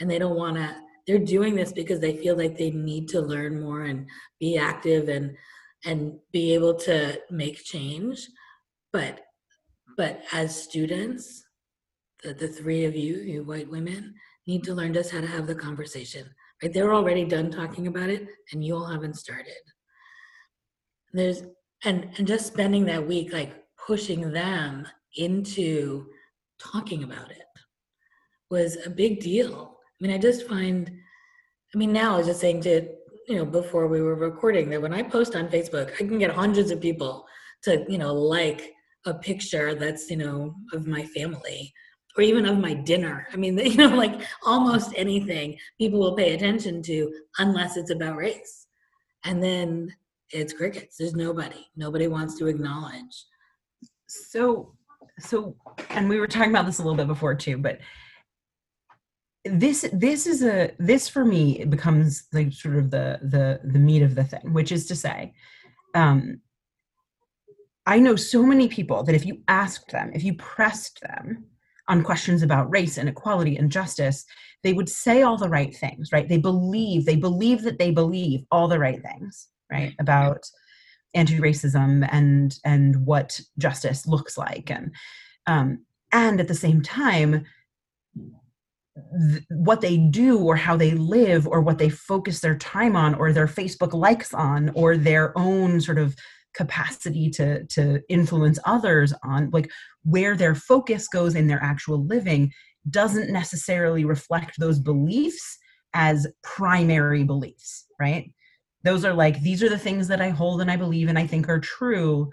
and 0.00 0.10
they 0.10 0.18
don't 0.18 0.36
want 0.36 0.56
to 0.56 0.76
they're 1.06 1.18
doing 1.18 1.54
this 1.54 1.72
because 1.72 1.98
they 1.98 2.16
feel 2.16 2.36
like 2.36 2.56
they 2.56 2.70
need 2.70 3.08
to 3.08 3.20
learn 3.20 3.60
more 3.60 3.82
and 3.82 4.08
be 4.38 4.56
active 4.56 5.08
and 5.08 5.36
and 5.84 6.18
be 6.30 6.54
able 6.54 6.74
to 6.74 7.18
make 7.30 7.64
change. 7.64 8.28
But 8.92 9.20
but 9.96 10.22
as 10.32 10.62
students 10.62 11.44
the, 12.22 12.34
the 12.34 12.48
three 12.48 12.84
of 12.84 12.94
you 12.94 13.16
you 13.16 13.42
white 13.44 13.68
women 13.68 14.14
need 14.46 14.62
to 14.64 14.74
learn 14.74 14.94
just 14.94 15.10
how 15.10 15.20
to 15.20 15.26
have 15.26 15.46
the 15.46 15.54
conversation. 15.54 16.26
Right? 16.62 16.72
They're 16.72 16.94
already 16.94 17.24
done 17.24 17.50
talking 17.50 17.86
about 17.86 18.10
it 18.10 18.28
and 18.52 18.64
you 18.64 18.76
all 18.76 18.86
haven't 18.86 19.16
started. 19.16 19.62
There's 21.12 21.42
and 21.84 22.10
and 22.18 22.26
just 22.26 22.46
spending 22.46 22.84
that 22.86 23.06
week 23.06 23.32
like 23.32 23.64
pushing 23.84 24.32
them 24.32 24.86
into 25.16 26.06
talking 26.60 27.02
about 27.02 27.30
it 27.30 27.38
was 28.50 28.78
a 28.86 28.90
big 28.90 29.20
deal 29.20 29.80
I 30.00 30.06
mean, 30.06 30.14
I 30.14 30.18
just 30.18 30.48
find, 30.48 30.90
I 31.74 31.78
mean, 31.78 31.92
now 31.92 32.14
I 32.14 32.18
was 32.18 32.26
just 32.26 32.40
saying 32.40 32.62
to, 32.62 32.88
you 33.28 33.36
know, 33.36 33.44
before 33.44 33.86
we 33.86 34.00
were 34.00 34.14
recording 34.14 34.70
that 34.70 34.80
when 34.80 34.94
I 34.94 35.02
post 35.02 35.36
on 35.36 35.48
Facebook, 35.48 35.92
I 35.92 35.96
can 35.98 36.18
get 36.18 36.30
hundreds 36.30 36.70
of 36.70 36.80
people 36.80 37.26
to, 37.64 37.84
you 37.86 37.98
know, 37.98 38.14
like 38.14 38.72
a 39.04 39.12
picture 39.12 39.74
that's, 39.74 40.10
you 40.10 40.16
know, 40.16 40.54
of 40.72 40.86
my 40.86 41.04
family 41.04 41.72
or 42.16 42.22
even 42.22 42.46
of 42.46 42.58
my 42.58 42.72
dinner. 42.72 43.26
I 43.32 43.36
mean, 43.36 43.58
you 43.62 43.76
know, 43.76 43.94
like 43.94 44.22
almost 44.46 44.92
anything 44.96 45.58
people 45.76 46.00
will 46.00 46.16
pay 46.16 46.34
attention 46.34 46.82
to 46.84 47.12
unless 47.38 47.76
it's 47.76 47.90
about 47.90 48.16
race. 48.16 48.68
And 49.24 49.42
then 49.42 49.94
it's 50.30 50.54
crickets. 50.54 50.96
There's 50.96 51.14
nobody. 51.14 51.66
Nobody 51.76 52.08
wants 52.08 52.38
to 52.38 52.46
acknowledge. 52.46 53.26
So, 54.08 54.74
so, 55.22 55.56
and 55.90 56.08
we 56.08 56.18
were 56.18 56.26
talking 56.26 56.50
about 56.50 56.66
this 56.66 56.78
a 56.78 56.82
little 56.82 56.96
bit 56.96 57.06
before 57.06 57.34
too, 57.34 57.58
but 57.58 57.78
this 59.44 59.88
this 59.92 60.26
is 60.26 60.42
a 60.42 60.70
this 60.78 61.08
for 61.08 61.24
me 61.24 61.58
it 61.60 61.70
becomes 61.70 62.24
like 62.34 62.52
sort 62.52 62.76
of 62.76 62.90
the 62.90 63.18
the 63.22 63.58
the 63.64 63.78
meat 63.78 64.02
of 64.02 64.14
the 64.14 64.22
thing 64.22 64.52
which 64.52 64.70
is 64.70 64.84
to 64.84 64.94
say 64.94 65.32
um 65.94 66.38
i 67.86 67.98
know 67.98 68.14
so 68.16 68.42
many 68.42 68.68
people 68.68 69.02
that 69.02 69.14
if 69.14 69.24
you 69.24 69.40
asked 69.48 69.92
them 69.92 70.10
if 70.12 70.22
you 70.22 70.34
pressed 70.34 71.00
them 71.00 71.42
on 71.90 72.04
questions 72.04 72.42
about 72.42 72.70
race 72.70 72.96
and 72.96 73.08
equality 73.08 73.56
and 73.56 73.70
justice, 73.70 74.24
they 74.62 74.72
would 74.72 74.88
say 74.88 75.22
all 75.22 75.36
the 75.36 75.48
right 75.48 75.76
things, 75.76 76.12
right? 76.12 76.28
They 76.28 76.38
believe, 76.38 77.04
they 77.04 77.16
believe 77.16 77.62
that 77.62 77.78
they 77.78 77.90
believe 77.90 78.44
all 78.52 78.68
the 78.68 78.78
right 78.78 79.02
things, 79.02 79.48
right? 79.70 79.92
About 79.98 80.48
anti-racism 81.14 82.08
and 82.10 82.58
and 82.64 83.04
what 83.06 83.40
justice 83.58 84.06
looks 84.06 84.38
like. 84.38 84.70
And 84.70 84.92
um, 85.46 85.84
and 86.12 86.40
at 86.40 86.48
the 86.48 86.54
same 86.54 86.82
time 86.82 87.46
th- 88.16 89.44
what 89.50 89.80
they 89.80 89.96
do 89.96 90.38
or 90.38 90.56
how 90.56 90.76
they 90.76 90.92
live 90.92 91.46
or 91.46 91.60
what 91.60 91.78
they 91.78 91.88
focus 91.88 92.40
their 92.40 92.56
time 92.56 92.96
on 92.96 93.14
or 93.14 93.32
their 93.32 93.46
facebook 93.46 93.92
likes 93.92 94.34
on 94.34 94.70
or 94.74 94.96
their 94.96 95.36
own 95.38 95.80
sort 95.80 95.98
of 95.98 96.14
capacity 96.54 97.30
to 97.30 97.64
to 97.66 98.00
influence 98.08 98.58
others 98.64 99.14
on 99.22 99.50
like 99.52 99.70
where 100.02 100.36
their 100.36 100.54
focus 100.54 101.06
goes 101.08 101.34
in 101.34 101.46
their 101.46 101.62
actual 101.62 102.04
living 102.06 102.52
doesn't 102.88 103.30
necessarily 103.30 104.04
reflect 104.04 104.58
those 104.58 104.78
beliefs 104.78 105.58
as 105.94 106.26
primary 106.42 107.22
beliefs 107.22 107.86
right 108.00 108.32
those 108.82 109.04
are 109.04 109.14
like 109.14 109.40
these 109.42 109.62
are 109.62 109.68
the 109.68 109.78
things 109.78 110.08
that 110.08 110.20
i 110.20 110.28
hold 110.28 110.60
and 110.60 110.70
i 110.70 110.76
believe 110.76 111.08
and 111.08 111.18
i 111.18 111.26
think 111.26 111.48
are 111.48 111.60
true 111.60 112.30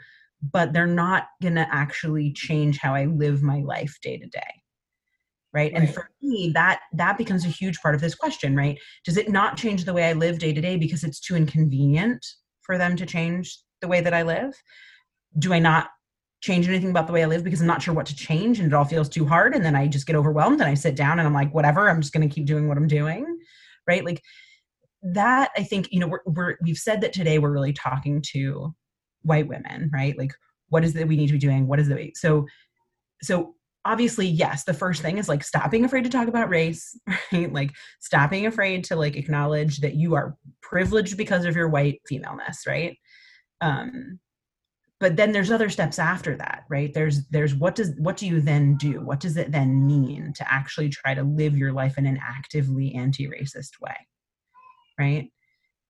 but 0.51 0.71
they're 0.71 0.85
not 0.85 1.29
going 1.41 1.55
to 1.55 1.67
actually 1.71 2.31
change 2.31 2.77
how 2.77 2.93
i 2.93 3.05
live 3.05 3.41
my 3.41 3.59
life 3.61 3.97
day 4.01 4.17
to 4.17 4.27
day 4.27 4.39
right? 5.53 5.71
and 5.73 5.91
for 5.93 6.09
me 6.21 6.51
that 6.53 6.81
that 6.93 7.17
becomes 7.17 7.45
a 7.45 7.49
huge 7.49 7.79
part 7.79 7.95
of 7.95 8.01
this 8.01 8.15
question 8.15 8.55
right? 8.55 8.77
Does 9.05 9.17
it 9.17 9.29
not 9.29 9.57
change 9.57 9.85
the 9.85 9.93
way 9.93 10.05
i 10.05 10.13
live 10.13 10.39
day 10.39 10.53
to 10.53 10.61
day 10.61 10.77
because 10.77 11.03
it's 11.03 11.19
too 11.19 11.35
inconvenient 11.35 12.25
for 12.61 12.77
them 12.77 12.95
to 12.97 13.05
change 13.05 13.57
the 13.81 13.87
way 13.87 14.01
that 14.01 14.13
i 14.13 14.21
live? 14.23 14.53
Do 15.39 15.53
i 15.53 15.59
not 15.59 15.89
change 16.41 16.67
anything 16.67 16.91
about 16.91 17.07
the 17.07 17.13
way 17.13 17.23
i 17.23 17.25
live 17.25 17.43
because 17.43 17.61
i'm 17.61 17.67
not 17.67 17.81
sure 17.81 17.95
what 17.95 18.05
to 18.05 18.15
change 18.15 18.59
and 18.59 18.67
it 18.67 18.73
all 18.75 18.85
feels 18.85 19.09
too 19.09 19.25
hard 19.25 19.55
and 19.55 19.65
then 19.65 19.75
i 19.75 19.87
just 19.87 20.05
get 20.05 20.15
overwhelmed 20.15 20.61
and 20.61 20.69
i 20.69 20.75
sit 20.75 20.95
down 20.95 21.17
and 21.17 21.27
i'm 21.27 21.33
like 21.33 21.51
whatever 21.51 21.89
i'm 21.89 21.99
just 21.99 22.13
going 22.13 22.27
to 22.27 22.33
keep 22.33 22.45
doing 22.45 22.67
what 22.67 22.77
i'm 22.77 22.87
doing 22.87 23.39
right? 23.87 24.05
Like 24.05 24.21
that 25.13 25.51
i 25.57 25.63
think 25.63 25.87
you 25.91 25.99
know 25.99 26.07
we're, 26.07 26.21
we're 26.25 26.55
we've 26.61 26.77
said 26.77 27.01
that 27.01 27.13
today 27.13 27.39
we're 27.39 27.51
really 27.51 27.73
talking 27.73 28.21
to 28.21 28.73
white 29.27 29.47
women 29.47 29.89
right? 29.93 30.17
Like 30.17 30.33
what 30.69 30.83
is 30.83 30.95
it 30.95 31.07
we 31.07 31.15
need 31.15 31.27
to 31.27 31.33
be 31.33 31.39
doing? 31.39 31.67
What 31.67 31.79
is 31.79 31.87
the 31.87 32.11
so 32.15 32.45
so 33.21 33.55
obviously 33.85 34.27
yes 34.27 34.65
the 34.65 34.73
first 34.73 35.01
thing 35.01 35.17
is 35.17 35.29
like 35.29 35.43
stop 35.43 35.71
being 35.71 35.85
afraid 35.85 36.03
to 36.03 36.09
talk 36.09 36.27
about 36.27 36.49
race 36.49 36.99
right? 37.31 37.53
Like 37.53 37.71
stop 37.99 38.31
being 38.31 38.45
afraid 38.45 38.83
to 38.85 38.95
like 38.95 39.15
acknowledge 39.15 39.79
that 39.79 39.95
you 39.95 40.15
are 40.15 40.35
privileged 40.61 41.17
because 41.17 41.45
of 41.45 41.55
your 41.55 41.69
white 41.69 42.01
femaleness 42.07 42.63
right? 42.65 42.97
Um 43.61 44.19
but 44.99 45.15
then 45.15 45.31
there's 45.31 45.51
other 45.51 45.69
steps 45.69 45.99
after 45.99 46.35
that 46.37 46.63
right? 46.69 46.93
There's 46.93 47.27
there's 47.27 47.53
what 47.53 47.75
does 47.75 47.93
what 47.97 48.17
do 48.17 48.27
you 48.27 48.41
then 48.41 48.75
do? 48.77 49.01
What 49.01 49.19
does 49.19 49.37
it 49.37 49.51
then 49.51 49.85
mean 49.85 50.33
to 50.35 50.51
actually 50.51 50.89
try 50.89 51.13
to 51.13 51.23
live 51.23 51.57
your 51.57 51.71
life 51.71 51.97
in 51.97 52.05
an 52.05 52.19
actively 52.21 52.93
anti-racist 52.95 53.79
way 53.79 53.95
right? 54.99 55.29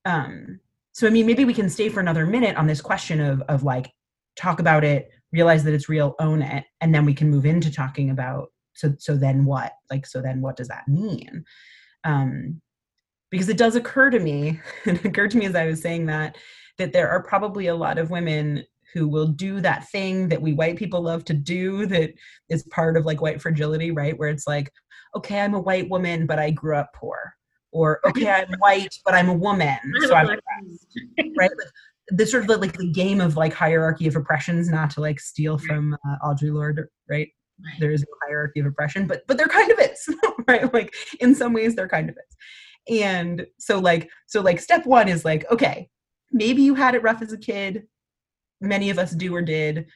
Um 0.04 0.60
so 0.92 1.06
i 1.06 1.10
mean 1.10 1.26
maybe 1.26 1.44
we 1.44 1.54
can 1.54 1.70
stay 1.70 1.88
for 1.88 2.00
another 2.00 2.26
minute 2.26 2.56
on 2.56 2.66
this 2.66 2.80
question 2.80 3.20
of 3.20 3.40
of 3.42 3.62
like 3.62 3.92
talk 4.36 4.58
about 4.58 4.82
it 4.82 5.10
realize 5.32 5.62
that 5.62 5.74
it's 5.74 5.88
real 5.88 6.14
own 6.18 6.42
it 6.42 6.64
and 6.80 6.94
then 6.94 7.04
we 7.04 7.14
can 7.14 7.30
move 7.30 7.46
into 7.46 7.70
talking 7.70 8.10
about 8.10 8.48
so 8.78 8.94
so 8.98 9.16
then 9.16 9.44
what? 9.44 9.72
Like 9.90 10.06
so 10.06 10.22
then 10.22 10.40
what 10.40 10.56
does 10.56 10.68
that 10.68 10.88
mean? 10.88 11.44
Um 12.04 12.60
because 13.30 13.48
it 13.48 13.58
does 13.58 13.76
occur 13.76 14.10
to 14.10 14.18
me 14.18 14.58
it 14.86 15.04
occurred 15.04 15.30
to 15.30 15.38
me 15.38 15.44
as 15.44 15.54
i 15.54 15.66
was 15.66 15.82
saying 15.82 16.06
that 16.06 16.36
that 16.78 16.92
there 16.92 17.10
are 17.10 17.22
probably 17.22 17.66
a 17.66 17.74
lot 17.74 17.98
of 17.98 18.10
women 18.10 18.64
who 18.94 19.06
will 19.06 19.26
do 19.26 19.60
that 19.60 19.86
thing 19.90 20.28
that 20.28 20.40
we 20.40 20.54
white 20.54 20.76
people 20.76 21.02
love 21.02 21.24
to 21.26 21.34
do 21.34 21.84
that 21.84 22.10
is 22.48 22.62
part 22.70 22.96
of 22.96 23.04
like 23.04 23.20
white 23.20 23.42
fragility 23.42 23.90
right? 23.90 24.18
Where 24.18 24.30
it's 24.30 24.46
like 24.46 24.70
okay 25.14 25.40
i'm 25.40 25.54
a 25.54 25.60
white 25.60 25.90
woman 25.90 26.26
but 26.26 26.38
i 26.38 26.50
grew 26.50 26.76
up 26.76 26.90
poor 26.94 27.34
or 27.72 28.00
okay 28.06 28.30
i'm 28.30 28.52
white 28.58 28.94
but 29.04 29.14
i'm 29.14 29.28
a 29.28 29.34
woman. 29.34 29.78
So 30.06 30.14
i'm 30.14 30.26
oppressed, 30.26 30.86
right? 31.36 31.50
The 32.10 32.26
sort 32.26 32.48
of 32.48 32.60
like 32.60 32.76
the 32.76 32.90
game 32.90 33.20
of 33.20 33.36
like 33.36 33.52
hierarchy 33.52 34.06
of 34.06 34.16
oppressions 34.16 34.68
not 34.70 34.90
to 34.90 35.00
like 35.00 35.20
steal 35.20 35.58
from 35.58 35.94
uh, 35.94 36.16
audre 36.26 36.52
lorde 36.52 36.88
right? 37.08 37.28
right. 37.62 37.74
There 37.80 37.90
is 37.90 38.02
a 38.02 38.26
hierarchy 38.26 38.60
of 38.60 38.66
oppression 38.66 39.06
but 39.06 39.22
but 39.26 39.36
there 39.36 39.48
kind 39.48 39.70
of 39.70 39.78
is 39.78 40.08
right? 40.48 40.72
Like 40.72 40.94
in 41.20 41.34
some 41.34 41.52
ways 41.52 41.74
there 41.74 41.88
kind 41.88 42.08
of 42.08 42.16
is. 42.16 43.00
And 43.00 43.46
so 43.58 43.78
like 43.78 44.08
so 44.26 44.40
like 44.40 44.60
step 44.60 44.86
one 44.86 45.08
is 45.08 45.24
like 45.24 45.50
okay 45.50 45.88
maybe 46.32 46.62
you 46.62 46.74
had 46.74 46.94
it 46.94 47.02
rough 47.02 47.22
as 47.22 47.32
a 47.32 47.38
kid. 47.38 47.86
Many 48.60 48.90
of 48.90 48.98
us 48.98 49.12
do 49.12 49.34
or 49.34 49.42
did 49.42 49.86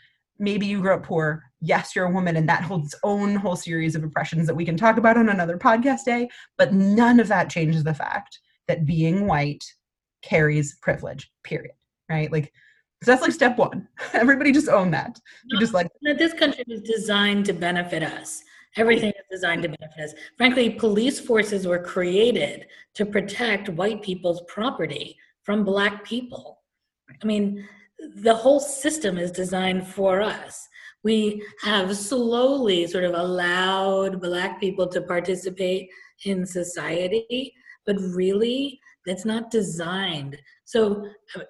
maybe 0.43 0.67
you 0.67 0.81
grew 0.81 0.95
up 0.95 1.05
poor 1.05 1.43
yes 1.61 1.95
you're 1.97 2.07
a 2.07 2.11
woman 2.11 2.37
and 2.37 2.49
that 2.49 2.63
holds 2.63 2.87
its 2.87 3.01
own 3.05 3.35
whole 3.35 3.57
series 3.57 3.95
of 3.95 4.05
oppressions 4.05 4.47
that 4.47 4.55
we 4.55 4.65
can 4.65 4.77
talk 4.77 4.97
about 4.97 5.17
on 5.17 5.29
another 5.29 5.57
podcast 5.57 6.05
day 6.05 6.29
but 6.59 6.73
none 6.73 7.21
of 7.21 7.29
that 7.29 7.49
changes 7.51 7.85
the 7.85 7.95
fact 7.95 8.39
that 8.69 8.85
being 8.85 9.27
white 9.27 9.65
carries 10.23 10.77
privilege 10.83 11.31
period 11.45 11.73
right? 12.13 12.31
Like 12.31 12.53
so 13.03 13.11
that's 13.11 13.23
like 13.23 13.33
step 13.33 13.59
one. 13.59 13.89
Everybody 14.13 14.53
just 14.53 14.69
own 14.69 14.93
that. 14.93 15.19
You 15.47 15.59
just 15.59 15.75
like 15.75 15.89
this 16.03 16.35
country 16.35 16.65
was 16.69 16.83
designed 16.83 17.47
to 17.47 17.53
benefit 17.53 18.03
us. 18.05 18.43
Everything 18.77 19.11
is 19.11 19.25
designed 19.31 19.65
to 19.65 19.69
benefit 19.69 20.05
us. 20.05 20.15
Frankly, 20.39 20.71
police 20.71 21.19
forces 21.19 21.67
were 21.67 21.81
created 21.81 22.67
to 22.95 23.05
protect 23.05 23.69
white 23.69 24.03
people's 24.03 24.43
property 24.47 25.17
from 25.43 25.65
black 25.65 26.05
people. 26.05 26.63
I 27.23 27.27
mean, 27.27 27.67
the 28.17 28.35
whole 28.35 28.61
system 28.61 29.19
is 29.19 29.31
designed 29.31 29.87
for 29.87 30.21
us. 30.21 30.69
We 31.05 31.43
have 31.63 31.97
slowly 31.97 32.87
sort 32.87 33.05
of 33.05 33.15
allowed 33.15 34.21
black 34.21 34.61
people 34.61 34.87
to 34.89 35.03
participate 35.03 35.89
in 36.25 36.47
society, 36.47 37.53
but 37.87 37.97
really, 37.99 38.81
that's 39.07 39.25
not 39.25 39.51
designed. 39.51 40.39
So 40.65 41.07
uh, 41.37 41.41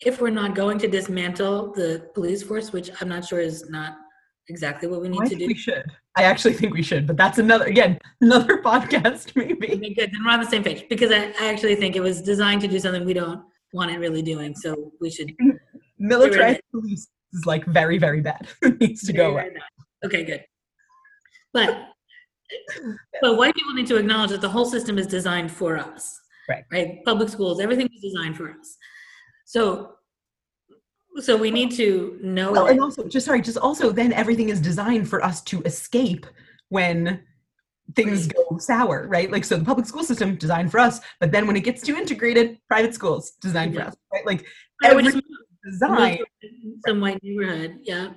if 0.00 0.20
we're 0.20 0.30
not 0.30 0.54
going 0.54 0.78
to 0.78 0.88
dismantle 0.88 1.72
the 1.72 2.08
police 2.14 2.42
force, 2.42 2.72
which 2.72 2.90
I'm 3.00 3.08
not 3.08 3.24
sure 3.24 3.40
is 3.40 3.70
not 3.70 3.96
exactly 4.48 4.88
what 4.88 5.00
we 5.00 5.08
need 5.08 5.26
to 5.26 5.36
do. 5.36 5.46
We 5.46 5.54
should. 5.54 5.84
I 6.16 6.24
actually 6.24 6.54
think 6.54 6.74
we 6.74 6.82
should, 6.82 7.06
but 7.06 7.16
that's 7.16 7.38
another 7.38 7.64
again 7.64 7.98
another 8.20 8.62
podcast 8.62 9.34
maybe. 9.34 9.72
Okay, 9.72 9.94
good. 9.94 10.10
Then 10.12 10.24
we're 10.24 10.32
on 10.32 10.40
the 10.40 10.46
same 10.46 10.62
page 10.62 10.84
because 10.88 11.10
I, 11.10 11.32
I 11.40 11.50
actually 11.50 11.76
think 11.76 11.96
it 11.96 12.00
was 12.00 12.20
designed 12.20 12.60
to 12.62 12.68
do 12.68 12.78
something 12.78 13.04
we 13.04 13.14
don't 13.14 13.42
want 13.72 13.90
it 13.90 13.98
really 13.98 14.22
doing. 14.22 14.54
So 14.54 14.92
we 15.00 15.10
should. 15.10 15.32
Militarized 16.04 16.60
police 16.70 17.08
is 17.32 17.46
like 17.46 17.64
very 17.64 17.98
very 17.98 18.20
bad. 18.20 18.46
it 18.62 18.80
needs 18.80 19.02
to 19.06 19.12
go 19.12 19.30
away. 19.30 19.50
Okay, 20.04 20.22
good. 20.24 20.44
But 21.52 21.88
but 23.22 23.36
white 23.36 23.54
people 23.54 23.72
need 23.72 23.86
to 23.86 23.96
acknowledge 23.96 24.30
that 24.30 24.40
the 24.40 24.48
whole 24.48 24.66
system 24.66 24.98
is 24.98 25.06
designed 25.06 25.50
for 25.50 25.78
us. 25.78 26.20
Right. 26.48 26.64
Right. 26.70 27.04
Public 27.06 27.30
schools, 27.30 27.58
everything 27.58 27.88
is 27.94 28.02
designed 28.02 28.36
for 28.36 28.50
us. 28.50 28.76
So 29.46 29.94
so 31.20 31.36
we 31.36 31.50
need 31.50 31.70
to 31.72 32.18
know 32.22 32.52
well, 32.52 32.66
and 32.66 32.80
also 32.80 33.08
just 33.08 33.24
sorry, 33.24 33.40
just 33.40 33.56
also 33.56 33.90
then 33.90 34.12
everything 34.12 34.50
is 34.50 34.60
designed 34.60 35.08
for 35.08 35.24
us 35.24 35.40
to 35.42 35.62
escape 35.62 36.26
when 36.68 37.22
things 37.94 38.26
go 38.26 38.58
sour, 38.58 39.06
right? 39.08 39.30
Like 39.30 39.44
so 39.44 39.56
the 39.56 39.64
public 39.64 39.86
school 39.86 40.02
system 40.02 40.34
designed 40.36 40.70
for 40.70 40.80
us, 40.80 41.00
but 41.20 41.30
then 41.30 41.46
when 41.46 41.56
it 41.56 41.60
gets 41.60 41.82
too 41.82 41.96
integrated, 41.96 42.58
private 42.68 42.94
schools 42.94 43.32
designed 43.40 43.74
yeah. 43.74 43.82
for 43.82 43.88
us, 43.88 43.96
right? 44.12 44.26
Like 44.26 44.44
everything 44.82 45.22
some 45.78 47.00
white 47.00 47.22
neighborhood. 47.22 47.78
Yeah. 47.82 48.10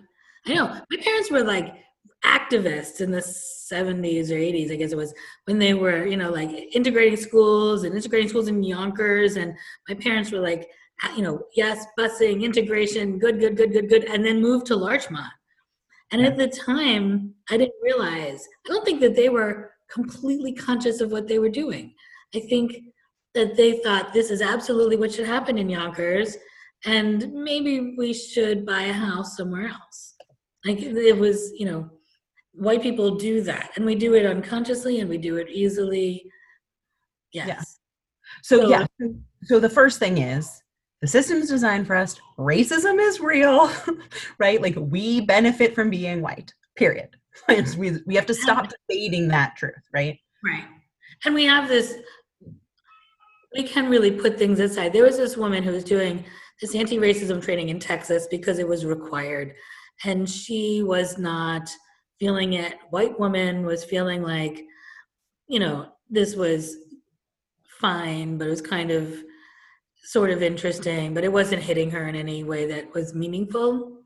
I 0.45 0.53
know. 0.53 0.67
My 0.67 0.97
parents 1.01 1.29
were 1.31 1.43
like 1.43 1.75
activists 2.25 3.01
in 3.01 3.11
the 3.11 3.19
70s 3.19 4.31
or 4.31 4.35
80s, 4.35 4.71
I 4.71 4.75
guess 4.75 4.91
it 4.91 4.97
was, 4.97 5.13
when 5.45 5.59
they 5.59 5.73
were, 5.73 6.05
you 6.05 6.17
know, 6.17 6.31
like 6.31 6.49
integrating 6.73 7.17
schools 7.17 7.83
and 7.83 7.95
integrating 7.95 8.29
schools 8.29 8.47
in 8.47 8.63
Yonkers. 8.63 9.35
And 9.35 9.53
my 9.87 9.95
parents 9.95 10.31
were 10.31 10.39
like 10.39 10.69
you 11.15 11.23
know, 11.23 11.43
yes, 11.55 11.85
busing, 11.97 12.43
integration, 12.43 13.19
good, 13.19 13.39
good, 13.39 13.55
good, 13.55 13.71
good, 13.71 13.89
good, 13.89 14.05
and 14.05 14.25
then 14.25 14.41
moved 14.41 14.65
to 14.67 14.75
Larchmont. 14.75 15.31
And 16.11 16.25
at 16.25 16.37
the 16.37 16.47
time, 16.47 17.33
I 17.49 17.57
didn't 17.57 17.75
realize, 17.83 18.47
I 18.65 18.69
don't 18.69 18.85
think 18.85 19.01
that 19.01 19.15
they 19.15 19.29
were 19.29 19.71
completely 19.91 20.53
conscious 20.53 21.01
of 21.01 21.11
what 21.11 21.27
they 21.27 21.39
were 21.39 21.49
doing. 21.49 21.93
I 22.33 22.39
think 22.39 22.77
that 23.35 23.55
they 23.55 23.79
thought 23.79 24.13
this 24.13 24.31
is 24.31 24.41
absolutely 24.41 24.95
what 24.95 25.13
should 25.13 25.27
happen 25.27 25.57
in 25.57 25.69
Yonkers, 25.69 26.37
and 26.85 27.31
maybe 27.33 27.95
we 27.97 28.13
should 28.13 28.65
buy 28.65 28.83
a 28.83 28.93
house 28.93 29.35
somewhere 29.35 29.67
else. 29.67 30.15
Like 30.65 30.81
it 30.81 31.17
was, 31.17 31.51
you 31.57 31.65
know, 31.65 31.89
white 32.53 32.81
people 32.81 33.15
do 33.15 33.41
that, 33.41 33.71
and 33.75 33.85
we 33.85 33.95
do 33.95 34.15
it 34.15 34.25
unconsciously 34.25 34.99
and 34.99 35.09
we 35.09 35.17
do 35.17 35.37
it 35.37 35.49
easily. 35.49 36.29
Yes. 37.33 37.47
Yeah. 37.47 37.61
So, 38.43 38.61
so 38.61 38.69
yeah. 38.69 38.85
So 39.43 39.59
the 39.59 39.69
first 39.69 39.99
thing 39.99 40.17
is 40.17 40.61
the 41.01 41.07
system 41.07 41.37
is 41.37 41.49
designed 41.49 41.87
for 41.87 41.95
us. 41.95 42.19
Racism 42.37 42.99
is 42.99 43.19
real, 43.19 43.71
right? 44.39 44.61
Like 44.61 44.75
we 44.77 45.21
benefit 45.21 45.75
from 45.75 45.89
being 45.89 46.21
white, 46.21 46.53
period. 46.75 47.09
we, 47.77 47.97
we 48.05 48.15
have 48.15 48.25
to 48.25 48.33
stop 48.33 48.67
debating 48.89 49.27
that 49.27 49.55
truth, 49.55 49.75
right? 49.93 50.17
Right. 50.43 50.65
And 51.25 51.35
we 51.35 51.45
have 51.45 51.67
this, 51.67 51.95
we 53.55 53.63
can 53.63 53.89
really 53.89 54.11
put 54.11 54.37
things 54.37 54.59
aside. 54.59 54.91
There 54.91 55.03
was 55.03 55.17
this 55.17 55.37
woman 55.37 55.63
who 55.63 55.71
was 55.71 55.83
doing 55.83 56.23
this 56.61 56.75
anti 56.75 56.97
racism 56.97 57.41
training 57.41 57.69
in 57.69 57.79
Texas 57.79 58.27
because 58.29 58.59
it 58.59 58.67
was 58.67 58.85
required. 58.85 59.53
And 60.05 60.29
she 60.29 60.83
was 60.83 61.17
not 61.17 61.69
feeling 62.19 62.53
it. 62.53 62.75
White 62.89 63.19
woman 63.19 63.65
was 63.65 63.83
feeling 63.83 64.21
like, 64.21 64.63
you 65.47 65.59
know, 65.59 65.87
this 66.09 66.35
was 66.35 66.75
fine, 67.79 68.37
but 68.37 68.47
it 68.47 68.51
was 68.51 68.61
kind 68.61 68.91
of 68.91 69.13
sort 70.03 70.29
of 70.29 70.41
interesting, 70.41 71.13
but 71.13 71.23
it 71.23 71.31
wasn't 71.31 71.61
hitting 71.61 71.91
her 71.91 72.07
in 72.07 72.15
any 72.15 72.43
way 72.43 72.65
that 72.65 72.93
was 72.93 73.13
meaningful. 73.13 74.01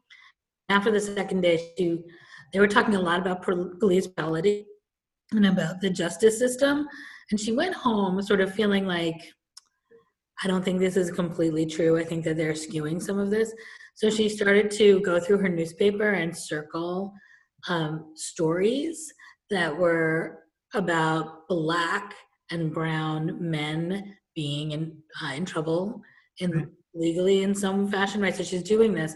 After 0.69 0.91
the 0.91 0.99
second 0.99 1.41
day, 1.41 1.73
she, 1.77 1.99
they 2.53 2.59
were 2.59 2.67
talking 2.67 2.95
a 2.95 3.01
lot 3.01 3.19
about 3.19 3.43
police 3.43 4.07
brutality 4.07 4.65
and 5.31 5.45
about 5.45 5.79
the 5.79 5.89
justice 5.89 6.37
system. 6.39 6.87
And 7.29 7.39
she 7.39 7.51
went 7.51 7.75
home 7.75 8.21
sort 8.21 8.41
of 8.41 8.53
feeling 8.53 8.85
like, 8.85 9.31
I 10.43 10.47
don't 10.47 10.63
think 10.63 10.79
this 10.79 10.97
is 10.97 11.11
completely 11.11 11.65
true. 11.65 11.99
I 11.99 12.03
think 12.03 12.23
that 12.25 12.37
they're 12.37 12.53
skewing 12.53 13.01
some 13.01 13.19
of 13.19 13.29
this. 13.29 13.53
So 13.95 14.09
she 14.09 14.29
started 14.29 14.71
to 14.71 14.99
go 15.01 15.19
through 15.19 15.37
her 15.39 15.49
newspaper 15.49 16.11
and 16.11 16.35
circle 16.35 17.13
um, 17.67 18.13
stories 18.15 19.13
that 19.49 19.75
were 19.75 20.39
about 20.73 21.47
black 21.47 22.15
and 22.49 22.73
brown 22.73 23.37
men 23.39 24.15
being 24.35 24.71
in 24.71 24.97
uh, 25.23 25.33
in 25.33 25.45
trouble 25.45 26.01
in 26.39 26.51
right. 26.51 26.67
legally 26.93 27.43
in 27.43 27.53
some 27.53 27.89
fashion 27.89 28.21
right 28.21 28.35
so 28.35 28.43
she's 28.43 28.63
doing 28.63 28.93
this 28.93 29.13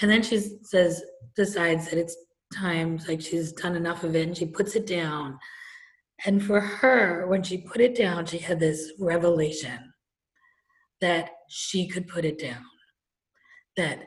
and 0.00 0.10
then 0.10 0.22
she 0.22 0.38
says 0.62 1.02
decides 1.36 1.88
that 1.88 1.98
it's 1.98 2.16
time 2.52 2.98
like 3.08 3.20
she's 3.20 3.52
done 3.52 3.76
enough 3.76 4.02
of 4.02 4.16
it 4.16 4.26
and 4.26 4.36
she 4.36 4.46
puts 4.46 4.74
it 4.74 4.86
down 4.86 5.38
and 6.26 6.42
for 6.42 6.60
her 6.60 7.26
when 7.28 7.42
she 7.42 7.58
put 7.58 7.80
it 7.80 7.96
down 7.96 8.26
she 8.26 8.38
had 8.38 8.58
this 8.58 8.92
revelation 8.98 9.92
that 11.04 11.30
she 11.48 11.86
could 11.86 12.06
put 12.08 12.24
it 12.24 12.38
down. 12.38 12.64
That 13.76 13.98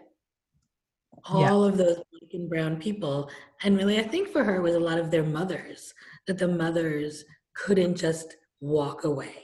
all 1.26 1.42
yeah. 1.42 1.70
of 1.70 1.78
those 1.78 1.96
black 1.96 2.34
and 2.34 2.50
brown 2.50 2.78
people 2.78 3.30
and 3.64 3.76
really 3.76 4.00
i 4.00 4.04
think 4.04 4.30
for 4.30 4.44
her 4.44 4.62
was 4.62 4.76
a 4.76 4.80
lot 4.80 5.00
of 5.00 5.10
their 5.10 5.24
mothers 5.24 5.94
that 6.28 6.38
the 6.38 6.48
mothers 6.48 7.26
couldn't 7.58 7.96
just 7.96 8.38
walk 8.60 9.04
away. 9.04 9.36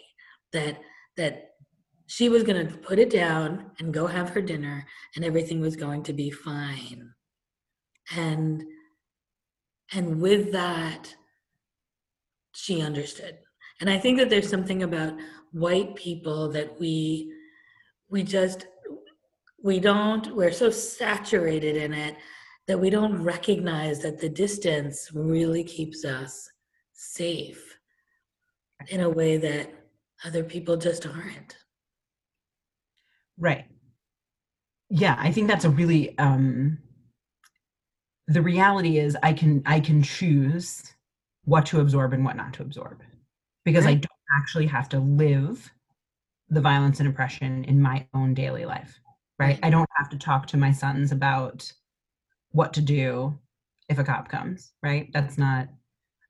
That 0.52 0.80
that 1.18 1.50
she 2.08 2.30
was 2.30 2.44
going 2.44 2.68
to 2.68 2.78
put 2.78 3.00
it 3.00 3.10
down 3.10 3.72
and 3.80 3.94
go 3.94 4.06
have 4.08 4.30
her 4.30 4.42
dinner 4.42 4.86
and 5.16 5.26
everything 5.26 5.62
was 5.62 5.76
going 5.76 6.04
to 6.04 6.14
be 6.14 6.30
fine. 6.30 7.10
And 8.16 8.64
and 9.94 10.22
with 10.22 10.52
that 10.52 11.16
she 12.54 12.82
understood. 12.82 13.38
And 13.82 13.90
i 13.90 13.98
think 13.98 14.20
that 14.20 14.30
there's 14.30 14.50
something 14.50 14.84
about 14.84 15.14
white 15.52 15.96
people 15.96 16.50
that 16.52 16.80
we 16.80 17.33
we 18.14 18.22
just 18.22 18.68
we 19.64 19.80
don't 19.80 20.36
we're 20.36 20.52
so 20.52 20.70
saturated 20.70 21.76
in 21.76 21.92
it 21.92 22.16
that 22.68 22.80
we 22.80 22.90
don't 22.92 23.22
recognize 23.24 24.00
that 24.00 24.20
the 24.20 24.30
distance 24.30 25.10
really 25.14 25.64
keeps 25.64 26.06
us 26.06 26.48
safe 26.94 27.76
in 28.90 29.02
a 29.02 29.10
way 29.10 29.38
that 29.38 29.68
other 30.24 30.44
people 30.44 30.78
just 30.78 31.08
aren't 31.08 31.58
right 33.40 33.66
yeah 34.92 35.16
i 35.18 35.32
think 35.32 35.48
that's 35.48 35.66
a 35.66 35.70
really 35.72 36.16
um 36.20 36.78
the 38.28 38.42
reality 38.44 39.00
is 39.00 39.18
i 39.24 39.34
can 39.34 39.64
i 39.66 39.80
can 39.80 40.04
choose 40.04 40.94
what 41.46 41.66
to 41.66 41.80
absorb 41.80 42.14
and 42.14 42.24
what 42.24 42.36
not 42.36 42.54
to 42.54 42.62
absorb 42.62 43.02
because 43.66 43.86
right. 43.86 43.92
i 43.92 43.96
don't 43.96 44.40
actually 44.40 44.68
have 44.68 44.88
to 44.88 45.00
live 45.00 45.72
the 46.54 46.62
violence 46.62 47.00
and 47.00 47.10
oppression 47.10 47.64
in 47.66 47.82
my 47.82 48.06
own 48.14 48.34
daily 48.34 48.66
life 48.66 49.00
right 49.40 49.60
i 49.64 49.70
don't 49.70 49.90
have 49.98 50.10
to 50.10 50.18
talk 50.18 50.48
to 50.48 50.58
my 50.58 50.72
sons 50.72 51.12
about 51.12 51.72
what 52.52 52.74
to 52.74 52.82
do 52.82 53.38
if 53.90 53.98
a 53.98 54.04
cop 54.04 54.30
comes 54.30 54.74
right 54.82 55.10
that's 55.14 55.38
not 55.38 55.68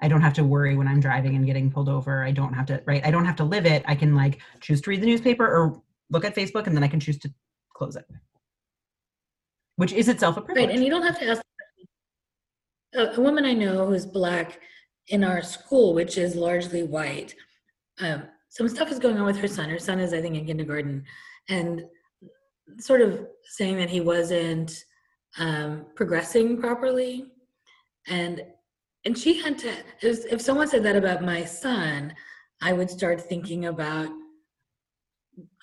I 0.04 0.10
don't 0.10 0.22
have 0.22 0.34
to 0.34 0.44
worry 0.44 0.76
when 0.76 0.86
I'm 0.86 1.00
driving 1.00 1.38
and 1.38 1.46
getting 1.46 1.72
pulled 1.72 1.88
over. 1.88 2.26
I 2.26 2.32
don't 2.32 2.54
have 2.54 2.66
to, 2.66 2.84
right? 2.86 3.04
I 3.06 3.10
don't 3.10 3.24
have 3.24 3.38
to 3.38 3.46
live 3.46 3.66
it. 3.66 3.84
I 3.88 3.96
can 3.96 4.16
like 4.16 4.42
choose 4.60 4.82
to 4.82 4.90
read 4.90 5.02
the 5.02 5.06
newspaper 5.06 5.46
or 5.46 5.82
look 6.10 6.26
at 6.26 6.36
Facebook 6.36 6.68
and 6.68 6.76
then 6.76 6.84
I 6.84 6.90
can 6.90 7.00
choose 7.00 7.18
to 7.20 7.34
close 7.74 7.96
it, 7.96 8.06
which 9.78 9.94
is 9.94 10.10
itself 10.10 10.36
a 10.36 10.42
privilege. 10.42 10.68
Right. 10.68 10.76
And 10.76 10.84
you 10.84 10.92
don't 10.92 11.04
have 11.04 11.18
to 11.20 11.30
ask 11.30 11.42
a, 12.94 13.16
a 13.16 13.22
woman 13.22 13.46
I 13.46 13.54
know 13.54 13.86
who's 13.86 14.06
black 14.06 14.60
in 15.08 15.24
our 15.24 15.42
school, 15.42 15.94
which 15.94 16.18
is 16.18 16.36
largely 16.36 16.84
white. 16.84 17.34
Um, 18.02 18.24
some 18.54 18.70
stuff 18.70 18.92
is 18.92 19.00
going 19.00 19.18
on 19.18 19.26
with 19.26 19.38
her 19.38 19.48
son. 19.48 19.70
Her 19.70 19.80
son 19.80 20.00
is, 20.00 20.14
I 20.14 20.22
think, 20.22 20.36
in 20.36 20.46
kindergarten, 20.46 21.04
and 21.50 21.84
sort 22.80 23.02
of 23.02 23.26
saying 23.46 23.78
that 23.78 23.90
he 23.90 24.00
wasn't 24.00 24.86
um, 25.40 25.88
progressing 25.96 26.60
properly. 26.60 27.26
And 28.08 28.44
and 29.06 29.18
she 29.18 29.42
had 29.42 29.58
to 29.60 29.70
if, 30.02 30.26
if 30.32 30.42
someone 30.42 30.68
said 30.68 30.84
that 30.84 30.96
about 30.96 31.24
my 31.24 31.44
son 31.44 32.14
i 32.62 32.74
would 32.74 32.90
start 32.90 33.22
thinking 33.22 33.66
about 33.66 34.10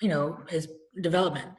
you 0.01 0.09
know 0.09 0.37
his 0.49 0.67
development 1.01 1.49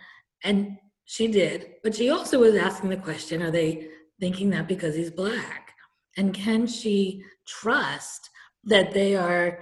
and 0.44 0.76
she 1.04 1.26
did 1.28 1.72
but 1.82 1.94
she 1.94 2.10
also 2.10 2.38
was 2.40 2.54
asking 2.54 2.90
the 2.90 2.96
question 2.96 3.42
are 3.42 3.50
they 3.50 3.88
thinking 4.20 4.50
that 4.50 4.68
because 4.68 4.94
he's 4.94 5.10
black 5.10 5.72
and 6.16 6.34
can 6.34 6.66
she 6.66 7.22
trust 7.46 8.28
that 8.64 8.92
they 8.92 9.16
are 9.16 9.60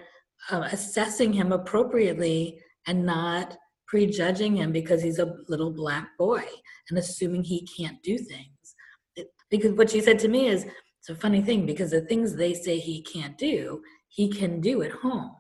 uh, 0.51 0.69
assessing 0.73 1.33
him 1.33 1.53
appropriately 1.53 2.61
and 2.87 3.05
not 3.05 3.57
prejudging 3.87 4.57
him 4.57 4.73
because 4.73 5.03
he's 5.03 5.19
a 5.19 5.35
little 5.49 5.73
black 5.73 6.17
boy 6.19 6.45
and 6.89 6.99
assuming 6.99 7.43
he 7.43 7.67
can't 7.77 8.01
do 8.03 8.17
things 8.17 8.75
it, 9.17 9.29
because 9.51 9.73
what 9.73 9.91
she 9.91 10.01
said 10.01 10.19
to 10.21 10.29
me 10.29 10.47
is 10.49 10.65
it's 11.01 11.09
a 11.09 11.15
funny 11.15 11.43
thing 11.43 11.67
because 11.67 11.91
the 11.91 12.03
things 12.03 12.35
they 12.35 12.55
say 12.55 12.79
he 12.79 13.03
can't 13.03 13.37
do, 13.39 13.83
he 14.09 14.29
can 14.29 14.61
do 14.61 14.83
at 14.83 14.93
home. 14.93 15.35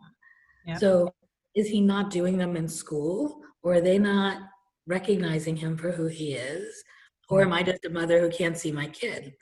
So 0.78 1.12
is 1.54 1.68
he 1.68 1.80
not 1.80 2.10
doing 2.10 2.38
them 2.38 2.56
in 2.56 2.68
school 2.68 3.40
or 3.62 3.74
are 3.74 3.80
they 3.80 3.98
not 3.98 4.38
recognizing 4.86 5.56
him 5.56 5.76
for 5.76 5.90
who 5.92 6.06
he 6.06 6.32
is? 6.32 6.82
Or 7.28 7.42
am 7.42 7.52
I 7.52 7.62
just 7.62 7.84
a 7.84 7.90
mother 7.90 8.20
who 8.20 8.30
can't 8.30 8.56
see 8.56 8.72
my 8.72 8.88
kid? 8.88 9.34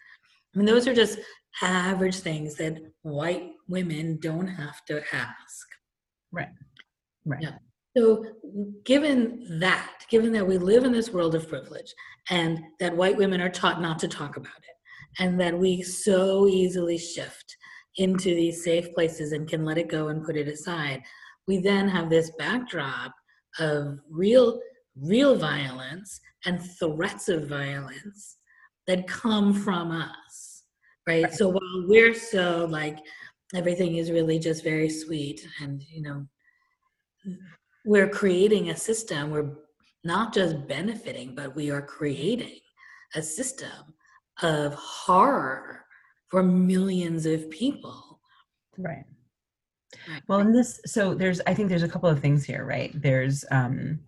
I 0.55 0.59
mean, 0.59 0.67
those 0.67 0.87
are 0.89 0.95
just 0.95 1.19
average 1.63 2.17
things 2.17 2.55
that 2.57 2.79
white 3.03 3.51
women 3.69 4.19
don't 4.21 4.47
have 4.47 4.85
to 4.87 5.03
ask. 5.15 5.67
Right. 6.33 6.49
Right. 7.25 7.43
Yeah. 7.43 7.53
So, 7.97 8.25
given 8.85 9.59
that, 9.61 10.05
given 10.11 10.33
that 10.33 10.47
we 10.47 10.59
live 10.59 10.85
in 10.85 10.93
this 10.93 11.11
world 11.11 11.35
of 11.35 11.49
privilege 11.49 11.93
and 12.31 12.61
that 12.81 12.97
white 12.97 13.17
women 13.17 13.41
are 13.41 13.49
taught 13.49 13.81
not 13.81 13.99
to 14.01 14.09
talk 14.09 14.37
about 14.37 14.59
it, 14.59 15.23
and 15.23 15.41
that 15.41 15.59
we 15.59 15.83
so 15.83 16.47
easily 16.47 16.99
shift 16.99 17.57
into 17.97 18.35
these 18.35 18.63
safe 18.63 18.93
places 18.95 19.33
and 19.33 19.49
can 19.49 19.65
let 19.65 19.79
it 19.79 19.89
go 19.89 20.09
and 20.09 20.25
put 20.25 20.37
it 20.37 20.47
aside 20.47 21.03
we 21.49 21.59
then 21.59 21.89
have 21.89 22.11
this 22.11 22.31
backdrop 22.39 23.13
of 23.59 23.99
real 24.09 24.61
real 25.01 25.37
violence 25.37 26.21
and 26.45 26.61
threats 26.79 27.29
of 27.29 27.49
violence 27.49 28.37
that 28.89 29.07
come 29.07 29.55
from 29.55 29.93
us 29.93 30.65
right, 31.07 31.23
right. 31.23 31.33
so 31.33 31.49
while 31.49 31.85
we're 31.87 32.15
so 32.15 32.67
like 32.69 32.99
everything 33.55 33.97
is 33.97 34.11
really 34.11 34.41
just 34.41 34.65
very 34.65 34.89
sweet 34.89 35.47
and 35.63 35.85
you 35.89 36.03
know 36.03 36.27
we're 37.85 38.09
creating 38.09 38.71
a 38.71 38.77
system 38.77 39.31
we're 39.31 39.53
not 40.03 40.35
just 40.35 40.67
benefiting 40.67 41.35
but 41.37 41.55
we 41.55 41.71
are 41.71 41.83
creating 41.83 42.59
a 43.15 43.23
system 43.23 43.95
of 44.43 44.75
horror 44.75 45.85
for 46.29 46.43
millions 46.43 47.27
of 47.27 47.51
people. 47.51 48.21
Right. 48.77 49.05
Well, 50.29 50.41
in 50.41 50.53
this, 50.53 50.81
so 50.87 51.15
there's, 51.15 51.41
I 51.47 51.55
think 51.55 51.69
there's 51.69 51.83
a 51.83 51.89
couple 51.89 52.09
of 52.09 52.21
things 52.21 52.45
here, 52.45 52.65
right? 52.65 52.93
There's, 52.95 53.45
um, 53.51 54.01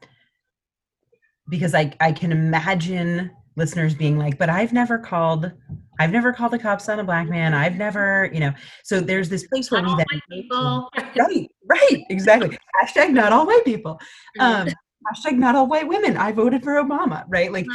because 1.48 1.74
I, 1.74 1.92
I 2.00 2.12
can 2.12 2.30
imagine 2.30 3.30
listeners 3.56 3.94
being 3.94 4.18
like, 4.18 4.38
but 4.38 4.48
I've 4.48 4.72
never 4.72 4.98
called, 4.98 5.50
I've 5.98 6.10
never 6.10 6.32
called 6.32 6.52
the 6.52 6.58
cops 6.58 6.88
on 6.88 7.00
a 7.00 7.04
black 7.04 7.28
man. 7.28 7.54
I've 7.54 7.76
never, 7.76 8.30
you 8.32 8.40
know, 8.40 8.52
so 8.84 9.00
there's 9.00 9.28
this 9.28 9.46
place 9.48 9.70
where 9.70 9.82
not 9.82 9.98
we 9.98 10.04
then, 10.10 10.20
people. 10.30 10.88
right, 10.94 11.50
right, 11.68 12.04
exactly. 12.10 12.56
Hashtag 12.82 13.10
not 13.10 13.32
all 13.32 13.46
white 13.46 13.64
people. 13.64 14.00
Um, 14.40 14.68
hashtag 15.14 15.38
not 15.38 15.54
all 15.54 15.66
white 15.66 15.88
women. 15.88 16.16
I 16.16 16.32
voted 16.32 16.62
for 16.62 16.82
Obama, 16.82 17.24
right? 17.28 17.52
Like, 17.52 17.66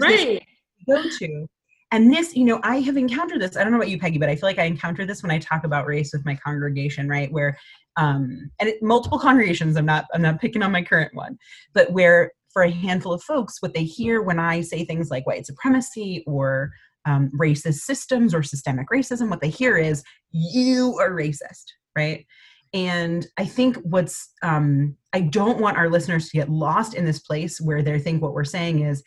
right. 0.00 0.42
Go 0.88 1.02
to 1.18 1.46
and 1.92 2.12
this 2.12 2.34
you 2.34 2.44
know 2.44 2.58
i 2.64 2.76
have 2.76 2.96
encountered 2.96 3.40
this 3.40 3.56
i 3.56 3.62
don't 3.62 3.70
know 3.70 3.78
about 3.78 3.88
you 3.88 3.98
peggy 3.98 4.18
but 4.18 4.28
i 4.28 4.34
feel 4.34 4.48
like 4.48 4.58
i 4.58 4.64
encounter 4.64 5.06
this 5.06 5.22
when 5.22 5.30
i 5.30 5.38
talk 5.38 5.62
about 5.64 5.86
race 5.86 6.12
with 6.12 6.24
my 6.24 6.34
congregation 6.34 7.08
right 7.08 7.30
where 7.30 7.56
um 7.98 8.50
and 8.58 8.70
it, 8.70 8.82
multiple 8.82 9.18
congregations 9.18 9.76
i'm 9.76 9.86
not 9.86 10.06
i'm 10.12 10.22
not 10.22 10.40
picking 10.40 10.62
on 10.62 10.72
my 10.72 10.82
current 10.82 11.14
one 11.14 11.38
but 11.74 11.92
where 11.92 12.32
for 12.52 12.62
a 12.62 12.70
handful 12.70 13.12
of 13.12 13.22
folks 13.22 13.60
what 13.60 13.74
they 13.74 13.84
hear 13.84 14.22
when 14.22 14.38
i 14.38 14.60
say 14.60 14.84
things 14.84 15.10
like 15.10 15.26
white 15.26 15.46
supremacy 15.46 16.22
or 16.26 16.70
um, 17.04 17.30
racist 17.36 17.80
systems 17.80 18.32
or 18.32 18.42
systemic 18.42 18.86
racism 18.92 19.28
what 19.28 19.40
they 19.40 19.48
hear 19.48 19.76
is 19.76 20.04
you 20.30 20.96
are 21.00 21.10
racist 21.10 21.64
right? 21.96 22.26
And 22.74 23.26
i 23.38 23.44
think 23.44 23.76
what's 23.82 24.32
um, 24.42 24.96
i 25.12 25.20
don't 25.20 25.60
want 25.60 25.76
our 25.76 25.90
listeners 25.90 26.28
to 26.28 26.38
get 26.38 26.48
lost 26.48 26.94
in 26.94 27.04
this 27.04 27.18
place 27.18 27.60
where 27.60 27.82
they 27.82 27.98
think 27.98 28.22
what 28.22 28.32
we're 28.32 28.44
saying 28.44 28.80
is 28.80 29.02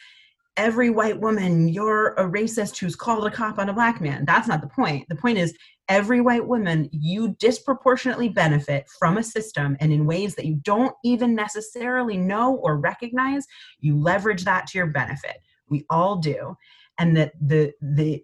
every 0.58 0.90
white 0.90 1.20
woman, 1.20 1.68
you're 1.68 2.14
a 2.14 2.24
racist 2.24 2.78
who's 2.78 2.96
called 2.96 3.26
a 3.26 3.32
cop 3.32 3.60
on 3.60 3.70
a 3.70 3.74
black 3.74 4.02
man. 4.02 4.26
That's 4.26 4.48
not 4.48 4.62
the 4.62 4.68
point. 4.68 5.06
The 5.10 5.16
point 5.16 5.38
is, 5.38 5.54
every 5.88 6.22
white 6.22 6.48
woman, 6.48 6.90
you 6.92 7.36
disproportionately 7.40 8.30
benefit 8.30 8.88
from 8.98 9.18
a 9.18 9.24
system 9.24 9.78
and 9.80 9.92
in 9.92 10.06
ways 10.06 10.36
that 10.36 10.46
you 10.46 10.56
don't 10.64 10.96
even 11.04 11.36
necessarily 11.36 12.18
know 12.18 12.56
or 12.56 12.78
recognize, 12.78 13.46
you 13.80 13.98
leverage 13.98 14.46
that 14.46 14.68
to 14.68 14.78
your 14.78 14.88
benefit. 14.88 15.38
We 15.70 15.86
all 15.90 16.16
do. 16.18 16.56
And 16.98 17.16
that 17.18 17.34
the, 17.40 17.74
the, 17.82 18.24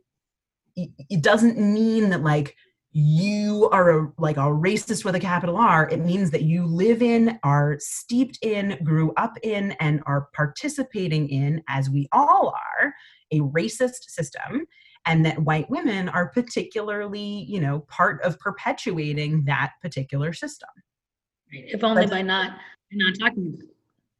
it 0.76 1.22
doesn't 1.22 1.60
mean 1.60 2.10
that 2.10 2.24
like 2.24 2.56
you 2.94 3.70
are 3.72 4.00
a, 4.00 4.12
like 4.18 4.38
a 4.38 4.42
racist 4.42 5.06
with 5.06 5.16
a 5.16 5.20
capital 5.20 5.56
R. 5.56 5.90
It 5.90 6.02
means 6.02 6.30
that 6.32 6.44
you 6.44 6.66
live 6.66 7.02
in, 7.02 7.40
are 7.44 7.78
steeped 7.80 8.40
in, 8.42 8.78
grew 8.84 9.14
up 9.16 9.38
in, 9.44 9.72
and 9.80 10.04
are 10.06 10.28
participating 10.34 11.30
in, 11.30 11.64
as 11.70 11.90
we 11.90 12.08
all 12.12 12.50
are, 12.50 12.94
a 13.32 13.40
racist 13.40 14.10
system. 14.10 14.66
And 15.06 15.26
that 15.26 15.40
white 15.40 15.70
women 15.70 16.10
are 16.10 16.30
particularly, 16.30 17.46
you 17.48 17.60
know, 17.60 17.80
part 17.88 18.22
of 18.24 18.38
perpetuating 18.40 19.46
that 19.46 19.74
particular 19.82 20.34
system. 20.34 20.70
If 21.50 21.84
only 21.84 22.08
by 22.08 22.22
not 22.22 22.58
not 22.92 23.14
talking 23.20 23.58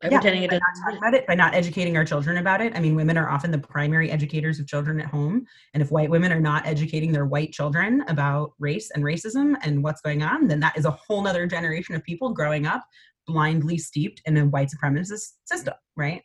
by 0.02 0.10
yeah, 0.10 0.20
pretending 0.20 0.44
it 0.44 0.50
by 0.50 0.58
not 0.58 0.84
talking 0.84 0.98
about 0.98 1.14
it, 1.14 1.28
by 1.28 1.36
not 1.36 1.54
educating 1.54 1.96
our 1.96 2.06
children 2.06 2.38
about 2.38 2.62
it. 2.62 2.76
I 2.76 2.80
mean, 2.80 2.96
women 2.96 3.18
are 3.18 3.30
often 3.30 3.52
the 3.52 3.58
primary 3.58 4.10
educators 4.10 4.60
of 4.60 4.68
children 4.68 5.00
at 5.00 5.08
home. 5.08 5.46
And 5.74 5.84
if 5.84 5.92
white 5.92 6.10
women 6.10 6.32
are 6.32 6.40
not 6.40 6.66
educating 6.66 7.12
their 7.12 7.26
white 7.26 7.52
children 7.52 8.04
about 8.08 8.54
race 8.60 8.90
and 8.92 9.04
racism 9.04 9.56
and 9.64 9.84
what's 9.84 10.02
going 10.02 10.24
on, 10.24 10.48
then 10.48 10.60
that 10.62 10.78
is 10.78 10.86
a 10.86 10.92
whole 10.92 11.22
nother 11.22 11.46
generation 11.46 11.96
of 11.96 12.04
people 12.04 12.34
growing 12.34 12.66
up 12.66 12.84
blindly 13.28 13.78
steeped 13.78 14.22
in 14.26 14.38
a 14.38 14.46
white 14.46 14.70
supremacist 14.70 15.34
system, 15.46 15.76
right? 15.96 16.24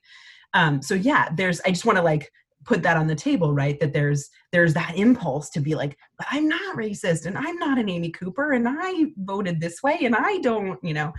Um, 0.55 0.81
so 0.81 0.95
yeah, 0.95 1.29
there's 1.37 1.61
I 1.67 1.71
just 1.71 1.85
want 1.85 1.97
to 1.99 2.03
like 2.03 2.31
put 2.65 2.83
that 2.83 2.97
on 2.97 3.07
the 3.07 3.15
table 3.15 3.53
right 3.53 3.79
that 3.79 3.93
there's 3.93 4.29
there's 4.51 4.75
that 4.75 4.97
impulse 4.97 5.49
to 5.51 5.61
be 5.61 5.75
like 5.75 5.97
but 6.19 6.27
i'm 6.33 6.49
not 6.49 6.77
racist 6.77 7.25
and 7.25 7.39
i'm 7.39 7.57
not 7.59 7.79
an 7.79 7.89
amy 7.89 8.11
cooper 8.11 8.53
and 8.53 8.67
i 8.69 9.05
voted 9.19 9.61
this 9.61 9.83
way 9.85 9.99
and 10.03 10.17
i 10.17 10.39
don't 10.39 10.83
you 10.83 10.93
know 10.93 11.13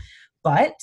but 0.43 0.73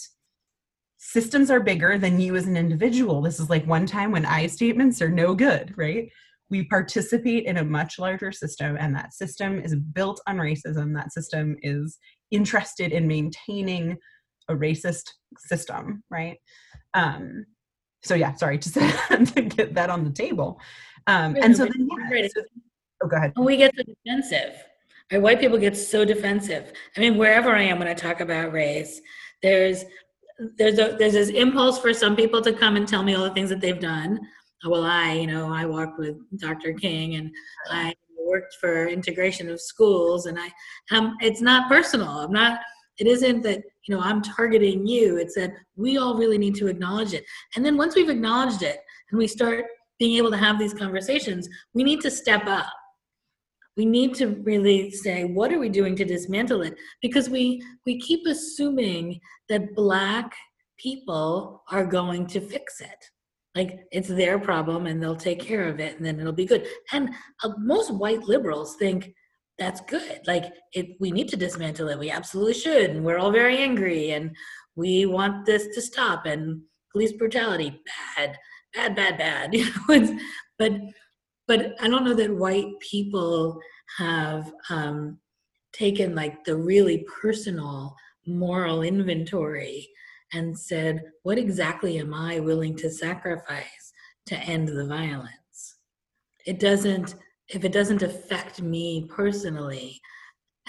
systems 1.05 1.51
are 1.51 1.61
bigger 1.61 1.99
than 1.99 2.19
you 2.19 2.35
as 2.35 2.47
an 2.47 2.57
individual. 2.57 3.21
This 3.21 3.38
is 3.38 3.51
like 3.51 3.67
one 3.67 3.85
time 3.85 4.11
when 4.11 4.25
I 4.25 4.47
statements 4.47 5.03
are 5.03 5.11
no 5.11 5.35
good, 5.35 5.75
right? 5.77 6.09
We 6.49 6.64
participate 6.64 7.45
in 7.45 7.59
a 7.59 7.64
much 7.64 7.99
larger 7.99 8.33
system, 8.33 8.77
and 8.81 8.95
that 8.97 9.12
system 9.12 9.61
is 9.61 9.75
built 9.75 10.21
on 10.27 10.38
racism. 10.38 10.95
That 10.95 11.12
system 11.12 11.57
is 11.62 11.99
interested 12.31 12.90
in 12.90 13.07
maintaining 13.07 13.99
a 14.49 14.55
racist 14.55 15.11
system, 15.38 16.03
right? 16.11 16.38
Um, 16.95 17.45
so 18.03 18.14
yeah, 18.14 18.35
sorry 18.35 18.59
to, 18.59 18.69
say, 18.71 18.90
to 19.11 19.43
get 19.43 19.75
that 19.75 19.90
on 19.90 20.05
the 20.05 20.11
table. 20.11 20.59
Um, 21.07 21.37
and 21.40 21.55
so 21.55 21.64
then, 21.64 21.88
yeah, 22.11 22.29
so, 22.35 22.43
oh, 23.03 23.09
go 23.09 23.17
ahead. 23.17 23.33
We 23.37 23.59
get 23.59 23.75
so 23.77 23.83
defensive. 23.83 24.57
White 25.12 25.38
people 25.38 25.59
get 25.59 25.77
so 25.77 26.05
defensive. 26.05 26.73
I 26.97 27.01
mean, 27.01 27.19
wherever 27.19 27.51
I 27.51 27.62
am 27.62 27.79
when 27.79 27.88
I 27.88 27.95
talk 27.95 28.21
about 28.21 28.53
race, 28.53 29.01
there's 29.43 29.85
there's 30.57 30.79
a 30.79 30.97
there's 30.99 31.12
this 31.12 31.29
impulse 31.31 31.79
for 31.79 31.94
some 31.94 32.16
people 32.16 32.40
to 32.42 32.53
come 32.53 32.77
and 32.77 32.88
tell 32.88 33.03
me 33.03 33.14
all 33.14 33.25
the 33.25 33.31
things 33.31 33.51
that 33.51 33.61
they've 33.61 33.81
done. 33.81 34.20
Well, 34.66 34.85
I, 34.85 35.12
you 35.12 35.27
know, 35.27 35.53
I 35.53 35.66
walked 35.66 35.99
with 35.99 36.16
Dr. 36.38 36.73
King 36.73 37.16
and 37.16 37.31
I 37.70 37.94
worked 38.18 38.57
for 38.61 38.87
integration 38.87 39.51
of 39.51 39.61
schools, 39.61 40.27
and 40.27 40.38
I, 40.38 40.49
um, 40.97 41.16
it's 41.20 41.40
not 41.40 41.68
personal. 41.68 42.09
I'm 42.09 42.33
not. 42.33 42.61
It 42.99 43.07
isn't 43.07 43.42
that 43.42 43.62
you 43.87 43.94
know 43.94 44.01
I'm 44.01 44.23
targeting 44.23 44.87
you. 44.87 45.18
It's 45.18 45.35
that 45.35 45.53
we 45.77 45.99
all 45.99 46.16
really 46.16 46.38
need 46.38 46.55
to 46.57 46.68
acknowledge 46.68 47.12
it. 47.12 47.25
And 47.57 47.64
then 47.64 47.77
once 47.77 47.94
we've 47.94 48.09
acknowledged 48.09 48.62
it 48.62 48.79
and 49.11 49.18
we 49.18 49.27
start 49.27 49.66
being 49.99 50.16
able 50.16 50.31
to 50.31 50.37
have 50.37 50.59
these 50.59 50.75
conversations, 50.75 51.49
we 51.75 51.85
need 51.85 52.01
to 52.01 52.11
step 52.11 52.47
up 52.47 52.66
we 53.76 53.84
need 53.84 54.14
to 54.14 54.40
really 54.44 54.90
say 54.90 55.24
what 55.24 55.52
are 55.52 55.58
we 55.58 55.68
doing 55.68 55.96
to 55.96 56.04
dismantle 56.04 56.62
it? 56.62 56.74
Because 57.02 57.28
we 57.28 57.62
we 57.87 58.00
keep 58.00 58.26
assuming 58.26 59.20
that 59.48 59.74
black 59.74 60.34
people 60.78 61.62
are 61.70 61.87
going 61.87 62.26
to 62.28 62.40
fix 62.40 62.80
it. 62.80 63.04
Like 63.54 63.80
it's 63.92 64.08
their 64.08 64.38
problem 64.38 64.87
and 64.87 65.02
they'll 65.02 65.16
take 65.16 65.40
care 65.40 65.68
of 65.68 65.78
it 65.78 65.96
and 65.96 66.04
then 66.04 66.18
it'll 66.18 66.32
be 66.32 66.46
good. 66.46 66.66
And 66.92 67.10
uh, 67.42 67.50
most 67.58 67.92
white 67.94 68.24
liberals 68.24 68.76
think 68.76 69.12
that's 69.58 69.80
good. 69.82 70.20
Like 70.26 70.52
it 70.72 70.96
we 71.00 71.10
need 71.10 71.28
to 71.28 71.37
dismantle 71.37 71.88
it. 71.88 71.98
We 71.98 72.10
absolutely 72.10 72.54
should. 72.54 72.90
And 72.90 73.04
we're 73.04 73.18
all 73.18 73.30
very 73.30 73.58
angry 73.58 74.10
and 74.12 74.34
we 74.76 75.06
want 75.06 75.46
this 75.46 75.68
to 75.74 75.82
stop 75.82 76.26
and 76.26 76.62
police 76.92 77.12
brutality 77.12 77.80
bad 78.16 78.37
bad 78.74 78.94
bad 78.94 79.18
bad. 79.18 79.54
You 79.54 79.66
know 79.88 80.18
but 80.56 80.72
but 81.46 81.74
I 81.80 81.88
don't 81.88 82.04
know 82.04 82.14
that 82.14 82.35
white 82.35 82.78
people 82.80 83.59
have 83.98 84.52
um, 84.70 85.18
taken 85.72 86.14
like 86.14 86.44
the 86.44 86.57
really 86.57 87.04
personal 87.20 87.94
moral 88.26 88.83
inventory 88.83 89.88
and 90.33 90.59
said, 90.59 91.02
what 91.22 91.38
exactly 91.38 91.98
am 91.98 92.14
I 92.14 92.40
willing 92.40 92.76
to 92.76 92.90
sacrifice 92.90 93.92
to 94.26 94.37
end 94.37 94.68
the 94.68 94.87
violence? 94.87 95.76
It 96.46 96.59
doesn't, 96.59 97.14
if 97.48 97.64
it 97.64 97.72
doesn't 97.72 98.02
affect 98.02 98.62
me 98.62 99.07
personally, 99.09 100.00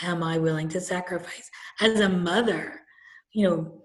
am 0.01 0.23
I 0.23 0.37
willing 0.37 0.67
to 0.69 0.81
sacrifice? 0.81 1.49
As 1.79 1.99
a 1.99 2.09
mother, 2.09 2.81
you 3.33 3.47
know, 3.47 3.81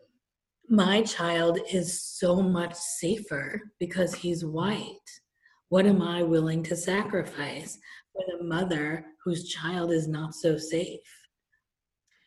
my 0.69 1.03
child 1.03 1.59
is 1.73 2.03
so 2.03 2.43
much 2.43 2.75
safer 2.75 3.61
because 3.79 4.15
he's 4.15 4.45
white 4.45 5.20
what 5.71 5.87
am 5.87 6.03
I 6.03 6.23
willing 6.23 6.65
to 6.65 6.77
sacrifice 6.77 7.79
for 8.13 8.25
the 8.27 8.45
mother 8.45 9.07
whose 9.25 9.49
child 9.49 9.93
is 9.93 10.09
not 10.09 10.35
so 10.35 10.59
safe? 10.59 11.01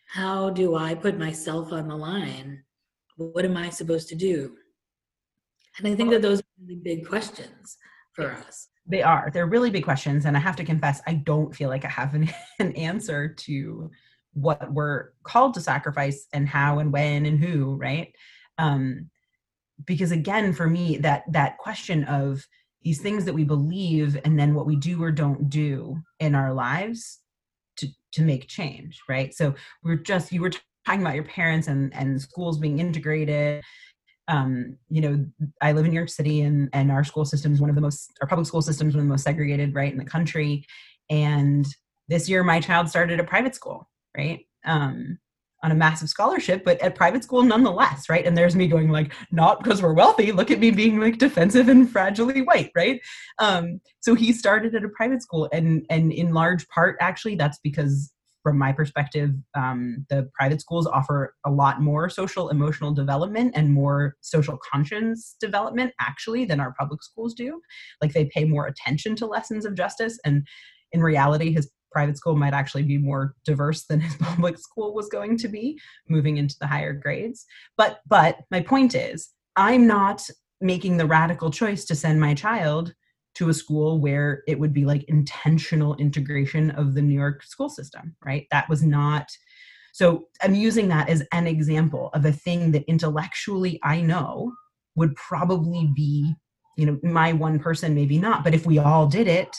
How 0.10 0.50
do 0.50 0.76
I 0.76 0.96
put 0.96 1.20
myself 1.20 1.74
on 1.74 1.90
the 1.90 1.96
line? 1.96 2.64
What 3.18 3.44
am 3.44 3.58
I 3.58 3.70
supposed 3.70 4.08
to 4.10 4.16
do? 4.16 4.56
And 5.78 5.88
I 5.88 5.94
think 5.94 6.10
that 6.12 6.22
those 6.22 6.40
are 6.40 6.44
really 6.62 6.80
big 6.82 7.08
questions 7.08 7.78
for 8.14 8.32
us. 8.32 8.70
They 8.88 9.02
are. 9.02 9.30
They're 9.34 9.46
really 9.46 9.70
big 9.70 9.84
questions. 9.84 10.26
And 10.26 10.38
I 10.38 10.40
have 10.40 10.56
to 10.56 10.64
confess, 10.64 11.02
I 11.06 11.16
don't 11.16 11.54
feel 11.54 11.68
like 11.68 11.84
I 11.84 11.90
have 11.90 12.16
an, 12.16 12.30
an 12.60 12.72
answer 12.78 13.28
to 13.28 13.92
what 14.32 14.72
we're 14.72 15.10
called 15.24 15.54
to 15.56 15.62
sacrifice 15.62 16.28
and 16.32 16.48
how 16.48 16.80
and 16.80 16.94
when 16.94 17.26
and 17.26 17.38
who, 17.38 17.76
right? 17.76 18.16
Um, 18.58 19.10
because 19.86 20.12
again, 20.12 20.54
for 20.54 20.70
me, 20.70 20.98
that 21.00 21.24
that 21.32 21.58
question 21.58 22.06
of 22.06 22.48
these 22.84 23.02
things 23.02 23.26
that 23.26 23.34
we 23.34 23.44
believe 23.44 24.20
and 24.26 24.38
then 24.38 24.54
what 24.54 24.66
we 24.66 24.76
do 24.76 25.02
or 25.02 25.12
don't 25.12 25.50
do 25.50 25.98
in 26.20 26.36
our 26.36 26.54
lives 26.54 27.20
to 27.78 27.88
to 28.12 28.22
make 28.22 28.48
change 28.48 29.02
right? 29.10 29.34
So 29.34 29.56
we're 29.84 29.96
just 29.96 30.32
you 30.32 30.42
were 30.42 30.52
talking 30.86 31.02
about 31.02 31.16
your 31.16 31.24
parents 31.24 31.68
and 31.68 31.94
and 31.96 32.22
schools 32.22 32.58
being 32.58 32.80
integrated. 32.80 33.64
Um 34.28 34.78
you 34.90 35.02
know 35.02 35.26
i 35.62 35.74
live 35.74 35.86
in 35.86 35.92
new 35.92 35.98
york 35.98 36.10
city 36.10 36.42
and 36.42 36.70
and 36.72 36.92
our 36.92 37.04
school 37.04 37.26
system 37.26 37.52
is 37.52 37.60
one 37.60 37.70
of 37.70 37.76
the 37.76 37.82
most 37.82 38.12
our 38.22 38.28
public 38.28 38.48
school 38.48 38.62
system 38.62 38.88
is 38.88 38.96
one 38.96 39.02
of 39.02 39.08
the 39.08 39.14
most 39.14 39.24
segregated 39.24 39.76
right 39.76 39.92
in 39.92 39.98
the 39.98 40.06
country. 40.06 40.66
And 41.10 41.66
this 42.08 42.30
year 42.30 42.44
my 42.44 42.60
child 42.62 42.90
started 42.90 43.20
a 43.20 43.24
private 43.24 43.56
school 43.56 43.90
right? 44.16 44.46
Um 44.66 45.20
on 45.64 45.72
a 45.72 45.76
massive 45.76 46.10
scholarship, 46.10 46.64
but 46.64 46.80
at 46.82 46.94
private 46.94 47.24
school 47.24 47.42
nonetheless, 47.42 48.10
right? 48.10 48.26
And 48.26 48.38
there's 48.38 48.56
me 48.56 48.68
going 48.68 48.90
like, 48.90 49.14
not 49.32 49.64
because 49.64 49.82
we're 49.82 49.94
wealthy. 49.94 50.32
Look 50.32 50.52
at 50.52 50.60
me 50.60 50.72
being 50.72 51.00
like 51.00 51.18
defensive 51.18 51.70
and 51.70 51.88
fragilely 51.88 52.46
white, 52.46 52.72
right? 52.76 53.02
Um, 53.40 53.80
so 54.02 54.14
he 54.14 54.34
started 54.34 54.76
at 54.76 54.84
a 54.84 54.90
private 54.90 55.22
school, 55.22 55.50
and 55.54 55.86
and 55.90 56.12
in 56.12 56.34
large 56.34 56.68
part, 56.68 56.98
actually, 57.00 57.36
that's 57.36 57.58
because 57.64 58.12
from 58.44 58.58
my 58.58 58.74
perspective, 58.74 59.32
um, 59.56 60.06
the 60.10 60.30
private 60.34 60.60
schools 60.60 60.86
offer 60.86 61.34
a 61.46 61.50
lot 61.50 61.82
more 61.82 62.10
social 62.10 62.50
emotional 62.50 62.94
development 62.94 63.54
and 63.56 63.74
more 63.74 64.18
social 64.20 64.60
conscience 64.70 65.38
development 65.40 65.94
actually 66.02 66.44
than 66.44 66.60
our 66.60 66.74
public 66.78 67.02
schools 67.02 67.34
do. 67.34 67.62
Like 68.02 68.12
they 68.12 68.26
pay 68.26 68.44
more 68.44 68.68
attention 68.68 69.16
to 69.16 69.26
lessons 69.26 69.66
of 69.66 69.76
justice 69.76 70.20
and 70.26 70.46
in 70.92 71.02
reality 71.02 71.54
his 71.54 71.72
private 71.94 72.18
school 72.18 72.36
might 72.36 72.54
actually 72.54 72.84
be 72.84 72.98
more 72.98 73.36
diverse 73.46 73.86
than 73.86 74.02
his 74.02 74.16
public 74.20 74.58
school 74.58 74.94
was 74.94 75.08
going 75.08 75.38
to 75.38 75.48
be 75.48 75.80
moving 76.10 76.38
into 76.38 76.56
the 76.60 76.68
higher 76.68 76.94
grades. 76.94 77.46
But 77.78 78.02
but 78.08 78.40
my 78.52 78.62
point 78.62 78.96
is 78.96 79.30
i'm 79.56 79.88
not 79.88 80.28
making 80.62 80.98
the 80.98 81.06
radical 81.06 81.52
choice 81.52 81.86
to 81.86 81.96
send 81.96 82.20
my 82.20 82.34
child 82.34 82.94
to 83.36 83.50
a 83.50 83.54
school 83.54 84.00
where 84.00 84.44
it 84.48 84.60
would 84.60 84.74
be 84.74 84.86
like 84.86 85.04
intentional 85.06 85.96
integration 85.96 86.72
of 86.72 86.94
the 86.94 87.02
new 87.02 87.18
york 87.18 87.44
school 87.44 87.70
system 87.70 88.16
right? 88.26 88.48
That 88.52 88.70
was 88.70 88.84
not 88.84 89.30
so 89.94 90.26
i'm 90.42 90.56
using 90.56 90.88
that 90.90 91.10
as 91.10 91.24
an 91.32 91.48
example 91.48 92.10
of 92.14 92.26
a 92.26 92.32
thing 92.32 92.72
that 92.72 92.84
intellectually 92.88 93.80
i 93.84 94.02
know 94.02 94.54
would 94.96 95.16
probably 95.16 95.90
be 95.96 96.34
you 96.78 96.86
know 96.86 97.00
my 97.04 97.34
one 97.34 97.60
person 97.60 97.94
maybe 97.94 98.18
not 98.18 98.44
but 98.44 98.56
if 98.56 98.66
we 98.66 98.80
all 98.80 99.08
did 99.08 99.28
it 99.28 99.56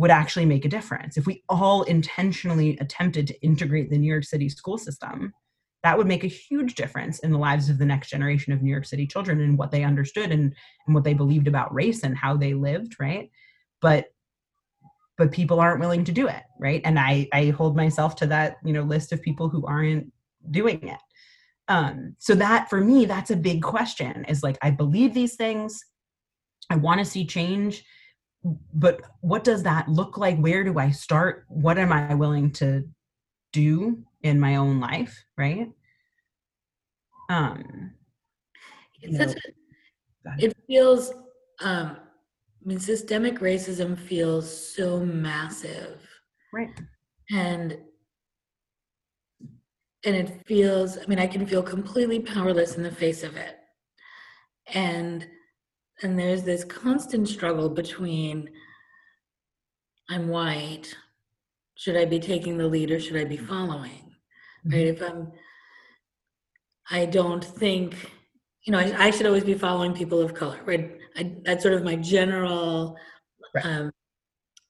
would 0.00 0.10
actually 0.10 0.46
make 0.46 0.64
a 0.64 0.68
difference. 0.68 1.18
If 1.18 1.26
we 1.26 1.44
all 1.50 1.82
intentionally 1.82 2.78
attempted 2.80 3.26
to 3.26 3.40
integrate 3.42 3.90
the 3.90 3.98
New 3.98 4.10
York 4.10 4.24
City 4.24 4.48
school 4.48 4.78
system, 4.78 5.34
that 5.82 5.96
would 5.96 6.06
make 6.06 6.24
a 6.24 6.28
huge 6.28 6.74
difference 6.74 7.18
in 7.18 7.30
the 7.30 7.38
lives 7.38 7.68
of 7.68 7.76
the 7.76 7.84
next 7.84 8.08
generation 8.08 8.54
of 8.54 8.62
New 8.62 8.70
York 8.70 8.86
City 8.86 9.06
children 9.06 9.42
and 9.42 9.58
what 9.58 9.70
they 9.70 9.84
understood 9.84 10.32
and, 10.32 10.54
and 10.86 10.94
what 10.94 11.04
they 11.04 11.12
believed 11.12 11.48
about 11.48 11.74
race 11.74 12.02
and 12.02 12.16
how 12.16 12.34
they 12.34 12.54
lived, 12.54 12.96
right? 12.98 13.30
But 13.82 14.06
but 15.18 15.32
people 15.32 15.60
aren't 15.60 15.80
willing 15.80 16.04
to 16.04 16.12
do 16.12 16.28
it, 16.28 16.42
right? 16.58 16.80
And 16.82 16.98
I 16.98 17.28
I 17.34 17.50
hold 17.50 17.76
myself 17.76 18.16
to 18.16 18.26
that, 18.28 18.56
you 18.64 18.72
know, 18.72 18.82
list 18.82 19.12
of 19.12 19.20
people 19.20 19.50
who 19.50 19.66
aren't 19.66 20.10
doing 20.50 20.88
it. 20.88 21.00
Um, 21.68 22.16
so 22.18 22.34
that 22.36 22.70
for 22.70 22.80
me, 22.80 23.04
that's 23.04 23.30
a 23.30 23.36
big 23.36 23.62
question 23.62 24.24
is 24.28 24.42
like, 24.42 24.56
I 24.62 24.70
believe 24.70 25.12
these 25.12 25.36
things. 25.36 25.84
I 26.70 26.76
want 26.76 27.00
to 27.00 27.04
see 27.04 27.26
change, 27.26 27.84
but 28.74 29.02
what 29.20 29.44
does 29.44 29.62
that 29.64 29.88
look 29.88 30.16
like? 30.16 30.38
Where 30.38 30.64
do 30.64 30.78
I 30.78 30.90
start? 30.90 31.44
What 31.48 31.78
am 31.78 31.92
I 31.92 32.14
willing 32.14 32.50
to 32.52 32.88
do 33.52 34.02
in 34.22 34.40
my 34.40 34.56
own 34.56 34.80
life? 34.80 35.24
Right. 35.36 35.68
Um, 37.28 37.92
it's 39.02 39.16
such 39.16 39.36
a, 39.36 40.30
it 40.38 40.56
feels, 40.66 41.12
um, 41.60 41.96
I 41.96 42.68
mean, 42.68 42.80
systemic 42.80 43.38
racism 43.38 43.98
feels 43.98 44.74
so 44.74 45.00
massive. 45.00 46.00
Right. 46.52 46.70
And 47.30 47.78
and 50.04 50.16
it 50.16 50.46
feels 50.46 50.98
i 50.98 51.06
mean 51.06 51.18
i 51.18 51.26
can 51.26 51.46
feel 51.46 51.62
completely 51.62 52.20
powerless 52.20 52.76
in 52.76 52.82
the 52.82 52.90
face 52.90 53.22
of 53.22 53.36
it 53.36 53.58
and 54.68 55.26
and 56.02 56.18
there's 56.18 56.42
this 56.42 56.64
constant 56.64 57.28
struggle 57.28 57.68
between 57.68 58.48
i'm 60.08 60.28
white 60.28 60.94
should 61.74 61.96
i 61.96 62.04
be 62.04 62.18
taking 62.18 62.56
the 62.56 62.66
lead 62.66 62.90
or 62.90 63.00
should 63.00 63.16
i 63.16 63.24
be 63.24 63.36
following 63.36 64.14
right 64.64 64.86
mm-hmm. 64.86 64.96
if 64.96 65.02
i'm 65.02 65.32
i 66.90 67.04
don't 67.04 67.44
think 67.44 67.94
you 68.64 68.72
know 68.72 68.78
I, 68.78 69.06
I, 69.06 69.10
should 69.10 69.26
always 69.26 69.44
be 69.44 69.54
following 69.54 69.94
people 69.94 70.20
of 70.20 70.34
color 70.34 70.60
right 70.64 70.98
I, 71.16 71.36
that's 71.44 71.62
sort 71.62 71.74
of 71.74 71.82
my 71.82 71.96
general 71.96 72.96
right. 73.54 73.66
um, 73.66 73.90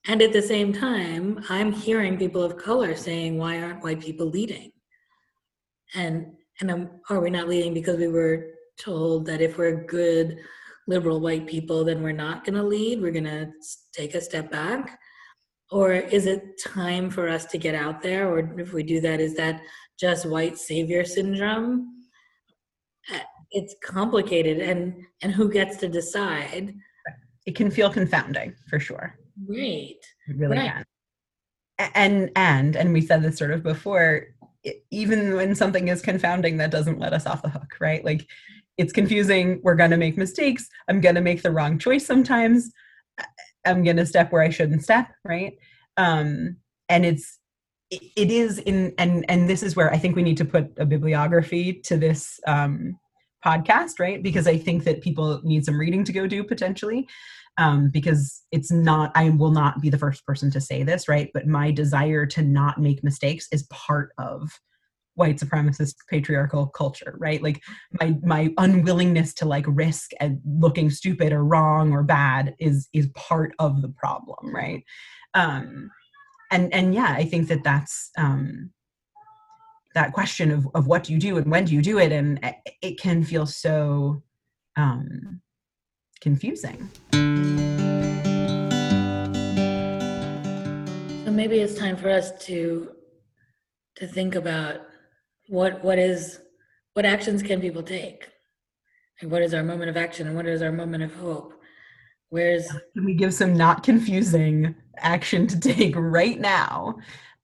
and 0.07 0.21
at 0.21 0.33
the 0.33 0.41
same 0.41 0.73
time 0.73 1.43
i'm 1.49 1.71
hearing 1.71 2.17
people 2.17 2.43
of 2.43 2.57
color 2.57 2.95
saying 2.95 3.37
why 3.37 3.61
aren't 3.61 3.83
white 3.83 4.01
people 4.01 4.27
leading 4.27 4.71
and 5.93 6.33
and 6.59 6.71
I'm, 6.71 6.89
are 7.09 7.19
we 7.19 7.29
not 7.29 7.49
leading 7.49 7.73
because 7.73 7.97
we 7.97 8.07
were 8.07 8.51
told 8.79 9.25
that 9.25 9.41
if 9.41 9.57
we're 9.57 9.83
good 9.85 10.37
liberal 10.87 11.19
white 11.19 11.47
people 11.47 11.83
then 11.83 12.01
we're 12.01 12.11
not 12.11 12.43
going 12.43 12.55
to 12.55 12.63
lead 12.63 13.01
we're 13.01 13.11
going 13.11 13.23
to 13.23 13.49
take 13.93 14.15
a 14.15 14.21
step 14.21 14.51
back? 14.51 14.99
Or 15.71 15.93
is 15.93 16.25
it 16.25 16.61
time 16.61 17.09
for 17.09 17.29
us 17.29 17.45
to 17.45 17.57
get 17.57 17.75
out 17.75 18.01
there 18.01 18.29
or 18.29 18.59
if 18.59 18.73
we 18.73 18.83
do 18.83 18.99
that 19.01 19.21
is 19.21 19.35
that 19.35 19.61
just 19.99 20.25
white 20.25 20.57
savior 20.57 21.05
syndrome? 21.05 21.87
Uh, 23.11 23.19
it's 23.51 23.75
complicated 23.83 24.59
and 24.59 25.05
and 25.21 25.31
who 25.31 25.49
gets 25.49 25.77
to 25.77 25.87
decide? 25.87 26.75
It 27.45 27.55
can 27.55 27.71
feel 27.71 27.89
confounding 27.89 28.53
for 28.69 28.79
sure. 28.79 29.17
Right. 29.47 29.95
It 30.27 30.37
really 30.37 30.57
right. 30.57 30.71
can. 30.71 31.91
And 31.95 32.31
and 32.35 32.75
and 32.75 32.93
we 32.93 33.01
said 33.01 33.23
this 33.23 33.37
sort 33.37 33.51
of 33.51 33.63
before 33.63 34.27
even 34.91 35.35
when 35.35 35.55
something 35.55 35.87
is 35.87 36.01
confounding 36.01 36.57
that 36.57 36.69
doesn't 36.69 36.99
let 36.99 37.13
us 37.13 37.25
off 37.25 37.41
the 37.41 37.49
hook 37.49 37.75
right? 37.79 38.03
Like 38.03 38.27
it's 38.81 38.91
confusing. 38.91 39.61
We're 39.63 39.75
going 39.75 39.91
to 39.91 39.97
make 39.97 40.17
mistakes. 40.17 40.67
I'm 40.89 41.01
going 41.01 41.13
to 41.13 41.21
make 41.21 41.43
the 41.43 41.51
wrong 41.51 41.77
choice 41.77 42.03
sometimes. 42.03 42.71
I'm 43.63 43.83
going 43.83 43.97
to 43.97 44.07
step 44.07 44.31
where 44.31 44.41
i 44.41 44.49
shouldn't 44.49 44.83
step 44.83 45.09
right? 45.23 45.53
Um 45.97 46.57
and 46.89 47.05
it's 47.05 47.37
it 47.91 48.31
is 48.31 48.57
in 48.57 48.93
and 48.97 49.23
and 49.29 49.47
this 49.49 49.61
is 49.61 49.75
where 49.75 49.93
i 49.93 49.97
think 49.97 50.15
we 50.15 50.23
need 50.23 50.37
to 50.37 50.45
put 50.45 50.71
a 50.77 50.85
bibliography 50.85 51.73
to 51.73 51.97
this 51.97 52.39
um 52.47 52.97
podcast 53.45 53.99
right? 53.99 54.23
Because 54.23 54.47
i 54.47 54.57
think 54.57 54.83
that 54.85 55.01
people 55.01 55.41
need 55.43 55.63
some 55.63 55.79
reading 55.79 56.03
to 56.05 56.13
go 56.13 56.25
do 56.25 56.43
potentially 56.43 57.07
um, 57.57 57.91
because 57.91 58.41
it's 58.51 58.71
not 58.71 59.11
i 59.13 59.29
will 59.29 59.51
not 59.51 59.79
be 59.79 59.89
the 59.91 59.97
first 59.97 60.25
person 60.25 60.49
to 60.49 60.59
say 60.59 60.81
this 60.81 61.07
right? 61.07 61.29
But 61.35 61.45
my 61.45 61.69
desire 61.69 62.25
to 62.27 62.41
not 62.41 62.79
make 62.79 63.03
mistakes 63.03 63.47
is 63.51 63.67
part 63.69 64.11
of 64.17 64.49
white 65.21 65.37
supremacist 65.37 65.95
patriarchal 66.09 66.65
culture 66.67 67.13
right? 67.19 67.41
Like 67.47 67.59
my 67.99 68.07
my 68.23 68.43
unwillingness 68.57 69.33
to 69.35 69.45
like 69.45 69.65
risk 69.85 70.11
looking 70.65 70.89
stupid 70.89 71.31
or 71.31 71.43
wrong 71.51 71.93
or 71.93 72.03
bad 72.03 72.55
is 72.59 72.89
is 72.99 73.07
part 73.29 73.51
of 73.59 73.81
the 73.83 73.93
problem 74.03 74.43
right? 74.53 74.83
Um 75.33 75.91
and 76.53 76.73
and 76.73 76.93
yeah 76.93 77.13
i 77.21 77.23
think 77.23 77.47
that 77.47 77.63
that's 77.63 78.11
um 78.17 78.71
that 79.93 80.13
question 80.13 80.51
of 80.51 80.67
of 80.73 80.87
what 80.87 81.03
do 81.03 81.13
you 81.13 81.19
do 81.19 81.37
and 81.37 81.49
when 81.51 81.65
do 81.65 81.73
you 81.73 81.81
do 81.81 81.99
it? 81.99 82.11
And 82.11 82.39
it 82.81 82.99
can 82.99 83.23
feel 83.23 83.45
so 83.45 84.23
um 84.77 85.41
confusing. 86.21 86.89
So 91.25 91.31
maybe 91.31 91.59
it's 91.59 91.75
time 91.75 91.97
for 91.97 92.09
us 92.09 92.31
to 92.45 92.91
to 93.97 94.07
think 94.07 94.35
about 94.35 94.90
what 95.51 95.83
what 95.83 95.99
is 95.99 96.39
what 96.93 97.05
actions 97.05 97.43
can 97.43 97.59
people 97.59 97.83
take? 97.83 98.29
And 99.19 99.29
what 99.29 99.41
is 99.41 99.53
our 99.53 99.63
moment 99.63 99.89
of 99.89 99.97
action 99.97 100.27
and 100.27 100.35
what 100.35 100.47
is 100.47 100.61
our 100.61 100.71
moment 100.71 101.03
of 101.03 101.13
hope? 101.13 101.53
Where's 102.29 102.67
can 102.95 103.05
we 103.05 103.13
give 103.13 103.33
some 103.33 103.53
not 103.53 103.83
confusing 103.83 104.73
action 104.97 105.47
to 105.47 105.59
take 105.59 105.93
right 105.97 106.39
now 106.39 106.95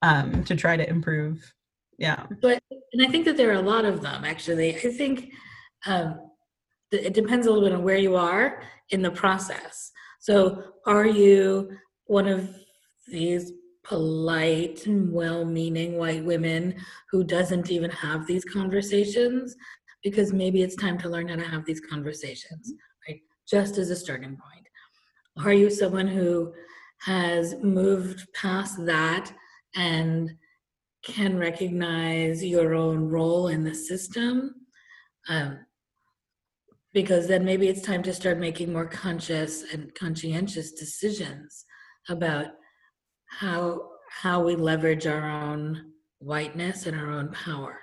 um, 0.01 0.43
to 0.45 0.55
try 0.55 0.77
to 0.77 0.89
improve? 0.89 1.53
Yeah. 1.99 2.25
But 2.41 2.63
and 2.93 3.05
I 3.05 3.11
think 3.11 3.25
that 3.25 3.35
there 3.35 3.49
are 3.49 3.61
a 3.61 3.69
lot 3.73 3.83
of 3.83 4.01
them 4.01 4.23
actually. 4.23 4.73
I 4.77 4.79
think 4.79 5.33
um, 5.85 6.17
it 6.91 7.13
depends 7.13 7.45
a 7.45 7.51
little 7.51 7.67
bit 7.67 7.75
on 7.75 7.83
where 7.83 7.97
you 7.97 8.15
are 8.15 8.61
in 8.91 9.01
the 9.01 9.11
process. 9.11 9.91
So, 10.21 10.63
are 10.85 11.05
you 11.05 11.71
one 12.05 12.27
of 12.27 12.49
these 13.07 13.51
polite 13.87 14.85
and 14.85 15.11
well 15.11 15.45
meaning 15.45 15.97
white 15.97 16.23
women 16.23 16.75
who 17.11 17.23
doesn't 17.23 17.71
even 17.71 17.89
have 17.91 18.27
these 18.27 18.43
conversations? 18.43 19.55
Because 20.03 20.33
maybe 20.33 20.61
it's 20.61 20.75
time 20.75 20.97
to 20.99 21.09
learn 21.09 21.27
how 21.27 21.35
to 21.35 21.43
have 21.43 21.65
these 21.65 21.81
conversations, 21.81 22.73
right? 23.07 23.21
Just 23.47 23.77
as 23.77 23.89
a 23.89 23.95
starting 23.95 24.37
point. 24.37 24.67
Are 25.45 25.53
you 25.53 25.69
someone 25.69 26.07
who 26.07 26.53
has 26.99 27.55
moved 27.61 28.27
past 28.33 28.85
that 28.85 29.31
and 29.75 30.31
can 31.03 31.37
recognize 31.37 32.43
your 32.43 32.73
own 32.73 33.07
role 33.07 33.47
in 33.47 33.63
the 33.63 33.75
system? 33.75 34.55
Um, 35.29 35.59
because 36.93 37.27
then 37.27 37.45
maybe 37.45 37.67
it's 37.67 37.81
time 37.81 38.01
to 38.03 38.13
start 38.13 38.39
making 38.39 38.73
more 38.73 38.87
conscious 38.87 39.63
and 39.71 39.93
conscientious 39.93 40.71
decisions 40.71 41.65
about 42.09 42.47
how 43.27 43.89
how 44.09 44.41
we 44.41 44.55
leverage 44.55 45.05
our 45.05 45.29
own 45.29 45.91
whiteness 46.19 46.85
and 46.85 46.97
our 46.99 47.11
own 47.11 47.29
power. 47.29 47.79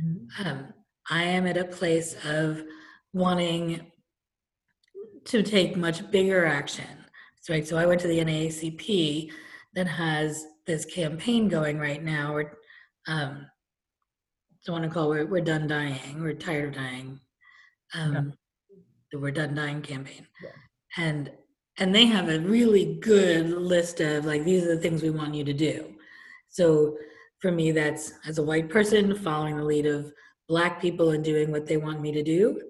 Mm-hmm. 0.00 0.48
Um, 0.48 0.72
I 1.10 1.24
am 1.24 1.46
at 1.46 1.56
a 1.56 1.64
place 1.64 2.16
of 2.24 2.62
wanting 3.12 3.90
to 5.26 5.42
take 5.42 5.76
much 5.76 6.10
bigger 6.10 6.46
action. 6.46 6.86
So, 7.40 7.52
right, 7.52 7.66
so 7.66 7.76
I 7.76 7.86
went 7.86 8.00
to 8.02 8.08
the 8.08 8.20
NAACP 8.20 9.30
that 9.74 9.86
has 9.86 10.46
this 10.66 10.84
campaign 10.84 11.48
going 11.48 11.78
right 11.78 12.02
now. 12.02 12.34
We're, 12.34 12.52
um, 13.06 13.46
I 14.66 14.70
want 14.70 14.84
to 14.84 14.90
call 14.90 15.08
we're, 15.08 15.26
we're 15.26 15.40
done 15.40 15.66
dying. 15.66 16.22
We're 16.22 16.34
tired 16.34 16.68
of 16.68 16.74
dying 16.74 17.20
um, 17.94 18.14
yeah. 18.70 18.76
the 19.12 19.18
We're 19.18 19.30
Done 19.30 19.54
Dying 19.54 19.82
campaign. 19.82 20.26
Yeah. 20.42 20.50
And 20.96 21.30
and 21.78 21.94
they 21.94 22.06
have 22.06 22.28
a 22.28 22.40
really 22.40 22.98
good 23.00 23.50
list 23.50 24.00
of 24.00 24.24
like 24.24 24.44
these 24.44 24.64
are 24.64 24.74
the 24.74 24.80
things 24.80 25.02
we 25.02 25.10
want 25.10 25.34
you 25.34 25.44
to 25.44 25.52
do. 25.52 25.94
So 26.48 26.96
for 27.40 27.52
me, 27.52 27.70
that's 27.70 28.12
as 28.26 28.38
a 28.38 28.42
white 28.42 28.68
person 28.68 29.14
following 29.16 29.56
the 29.56 29.64
lead 29.64 29.86
of 29.86 30.12
black 30.48 30.80
people 30.80 31.10
and 31.10 31.22
doing 31.22 31.50
what 31.50 31.66
they 31.66 31.76
want 31.76 32.00
me 32.00 32.10
to 32.12 32.22
do. 32.22 32.60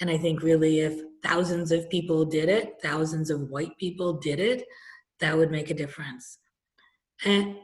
And 0.00 0.10
I 0.10 0.18
think 0.18 0.42
really 0.42 0.80
if 0.80 1.00
thousands 1.22 1.72
of 1.72 1.88
people 1.88 2.24
did 2.24 2.48
it, 2.48 2.74
thousands 2.82 3.30
of 3.30 3.48
white 3.48 3.76
people 3.78 4.14
did 4.14 4.40
it, 4.40 4.64
that 5.20 5.36
would 5.36 5.50
make 5.50 5.70
a 5.70 5.74
difference. 5.74 6.38
And 7.24 7.56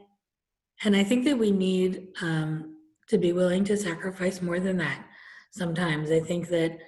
and 0.84 0.95
I 0.95 1.03
think 1.03 1.24
that 1.24 1.36
we 1.36 1.51
need 1.51 2.09
um, 2.22 2.76
to 3.09 3.18
be 3.18 3.32
willing 3.32 3.64
to 3.64 3.76
sacrifice 3.76 4.41
more 4.41 4.61
than 4.61 4.76
that 4.76 5.05
sometimes. 5.51 6.12
I 6.12 6.20
think 6.20 6.49
that 6.51 6.78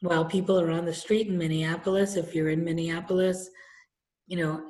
while 0.00 0.24
people 0.24 0.58
are 0.60 0.70
on 0.70 0.84
the 0.84 0.94
street 0.94 1.28
in 1.28 1.36
Minneapolis, 1.36 2.16
if 2.16 2.34
you're 2.34 2.50
in 2.50 2.64
Minneapolis, 2.64 3.50
you 4.26 4.38
know, 4.38 4.62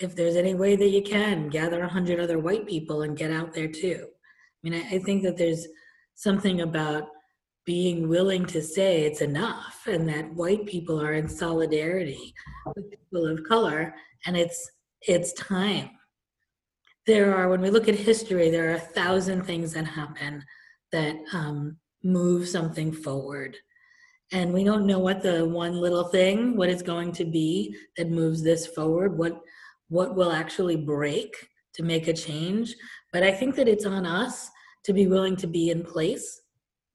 if 0.00 0.14
there's 0.14 0.36
any 0.36 0.54
way 0.54 0.76
that 0.76 0.88
you 0.88 1.02
can, 1.02 1.48
gather 1.48 1.82
a 1.82 1.88
hundred 1.88 2.20
other 2.20 2.38
white 2.38 2.66
people 2.66 3.02
and 3.02 3.16
get 3.16 3.30
out 3.30 3.52
there 3.52 3.68
too. 3.68 4.06
I 4.06 4.68
mean, 4.68 4.74
I, 4.74 4.96
I 4.96 4.98
think 4.98 5.22
that 5.22 5.36
there's 5.36 5.66
something 6.14 6.60
about 6.62 7.08
being 7.64 8.08
willing 8.08 8.46
to 8.46 8.62
say 8.62 9.02
it's 9.02 9.20
enough 9.20 9.86
and 9.86 10.08
that 10.08 10.32
white 10.34 10.66
people 10.66 11.00
are 11.00 11.12
in 11.12 11.28
solidarity 11.28 12.34
with 12.74 12.90
people 12.90 13.26
of 13.26 13.44
color 13.44 13.94
and 14.24 14.36
it's 14.36 14.70
it's 15.02 15.34
time 15.34 15.90
there 17.06 17.36
are 17.36 17.50
when 17.50 17.60
we 17.60 17.68
look 17.68 17.86
at 17.86 17.94
history 17.94 18.48
there 18.48 18.70
are 18.70 18.76
a 18.76 18.80
thousand 18.80 19.44
things 19.44 19.74
that 19.74 19.84
happen 19.84 20.42
that 20.92 21.16
um, 21.32 21.76
move 22.02 22.48
something 22.48 22.92
forward. 22.92 23.56
And 24.32 24.52
we 24.52 24.62
don't 24.62 24.86
know 24.86 24.98
what 24.98 25.22
the 25.22 25.46
one 25.46 25.74
little 25.80 26.04
thing, 26.04 26.56
what 26.56 26.68
it's 26.68 26.82
going 26.82 27.12
to 27.12 27.24
be 27.24 27.74
that 27.96 28.10
moves 28.10 28.42
this 28.42 28.66
forward, 28.66 29.16
what 29.16 29.40
what 29.88 30.14
will 30.14 30.32
actually 30.32 30.76
break 30.76 31.34
to 31.74 31.82
make 31.82 32.08
a 32.08 32.12
change. 32.12 32.74
But 33.12 33.22
I 33.22 33.32
think 33.32 33.54
that 33.56 33.68
it's 33.68 33.86
on 33.86 34.04
us 34.04 34.50
to 34.84 34.92
be 34.92 35.06
willing 35.06 35.34
to 35.36 35.46
be 35.46 35.70
in 35.70 35.82
place, 35.82 36.42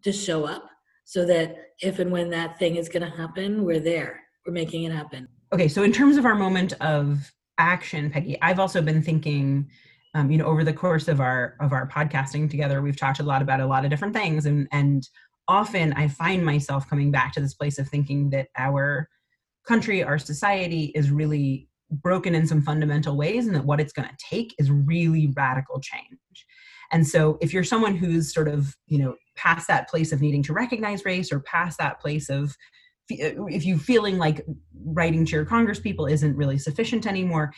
to 0.03 0.11
show 0.11 0.45
up, 0.45 0.69
so 1.05 1.25
that 1.25 1.55
if 1.81 1.97
and 1.97 2.11
when 2.11 2.29
that 2.29 2.59
thing 2.59 2.75
is 2.75 2.89
going 2.89 3.09
to 3.09 3.17
happen, 3.17 3.65
we're 3.65 3.79
there. 3.79 4.21
We're 4.45 4.53
making 4.53 4.83
it 4.83 4.91
happen. 4.91 5.27
Okay, 5.51 5.67
so 5.67 5.81
in 5.83 5.91
terms 5.91 6.17
of 6.17 6.25
our 6.25 6.35
moment 6.35 6.73
of 6.81 7.31
action, 7.57 8.11
Peggy, 8.11 8.39
I've 8.41 8.59
also 8.59 8.81
been 8.81 9.01
thinking 9.01 9.69
um, 10.15 10.29
you 10.29 10.37
know 10.37 10.45
over 10.45 10.63
the 10.63 10.73
course 10.73 11.07
of 11.07 11.19
our 11.19 11.55
of 11.59 11.73
our 11.73 11.87
podcasting 11.87 12.49
together 12.49 12.81
we've 12.81 12.95
talked 12.95 13.19
a 13.19 13.23
lot 13.23 13.41
about 13.41 13.59
a 13.59 13.65
lot 13.65 13.83
of 13.83 13.89
different 13.89 14.13
things 14.13 14.45
and 14.45 14.67
and 14.71 15.09
often 15.47 15.93
i 15.93 16.07
find 16.07 16.45
myself 16.45 16.89
coming 16.89 17.11
back 17.11 17.33
to 17.33 17.41
this 17.41 17.53
place 17.53 17.77
of 17.77 17.87
thinking 17.87 18.29
that 18.29 18.47
our 18.57 19.09
country 19.67 20.03
our 20.03 20.17
society 20.17 20.91
is 20.95 21.11
really 21.11 21.67
broken 22.01 22.33
in 22.35 22.47
some 22.47 22.61
fundamental 22.61 23.15
ways 23.15 23.45
and 23.45 23.55
that 23.55 23.65
what 23.65 23.79
it's 23.79 23.93
going 23.93 24.07
to 24.07 24.15
take 24.17 24.55
is 24.57 24.71
really 24.71 25.31
radical 25.35 25.79
change. 25.79 26.17
And 26.91 27.07
so 27.07 27.37
if 27.41 27.53
you're 27.53 27.63
someone 27.63 27.95
who's 27.95 28.33
sort 28.33 28.47
of 28.47 28.75
you 28.87 28.99
know 28.99 29.15
past 29.35 29.67
that 29.67 29.89
place 29.89 30.11
of 30.11 30.21
needing 30.21 30.43
to 30.43 30.53
recognize 30.53 31.05
race 31.05 31.31
or 31.31 31.39
past 31.39 31.77
that 31.79 31.99
place 31.99 32.29
of 32.29 32.55
uh, 33.11 33.45
if 33.47 33.65
you 33.65 33.77
feeling 33.77 34.17
like 34.17 34.45
writing 34.85 35.25
to 35.25 35.31
your 35.31 35.45
congress 35.45 35.79
people 35.79 36.05
isn't 36.05 36.37
really 36.37 36.57
sufficient 36.57 37.07
anymore 37.07 37.51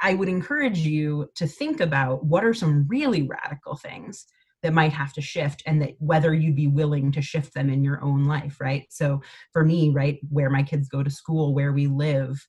I 0.00 0.14
would 0.14 0.28
encourage 0.28 0.78
you 0.78 1.30
to 1.36 1.46
think 1.46 1.80
about 1.80 2.24
what 2.24 2.44
are 2.44 2.52
some 2.52 2.86
really 2.88 3.22
radical 3.22 3.76
things 3.76 4.26
that 4.62 4.72
might 4.72 4.92
have 4.92 5.12
to 5.14 5.20
shift 5.20 5.62
and 5.66 5.82
that 5.82 5.94
whether 5.98 6.32
you'd 6.32 6.56
be 6.56 6.68
willing 6.68 7.10
to 7.12 7.22
shift 7.22 7.54
them 7.54 7.68
in 7.68 7.82
your 7.82 8.02
own 8.02 8.24
life, 8.24 8.60
right? 8.60 8.86
So 8.90 9.20
for 9.52 9.64
me, 9.64 9.90
right, 9.90 10.18
where 10.30 10.50
my 10.50 10.62
kids 10.62 10.88
go 10.88 11.02
to 11.02 11.10
school, 11.10 11.54
where 11.54 11.72
we 11.72 11.86
live, 11.86 12.46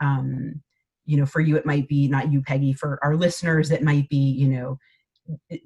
um, 0.00 0.62
you 1.04 1.16
know, 1.16 1.26
for 1.26 1.40
you, 1.40 1.56
it 1.56 1.66
might 1.66 1.88
be 1.88 2.08
not 2.08 2.32
you, 2.32 2.42
Peggy, 2.42 2.72
for 2.72 2.98
our 3.02 3.16
listeners, 3.16 3.70
it 3.70 3.82
might 3.82 4.08
be, 4.08 4.16
you 4.16 4.48
know, 4.48 4.78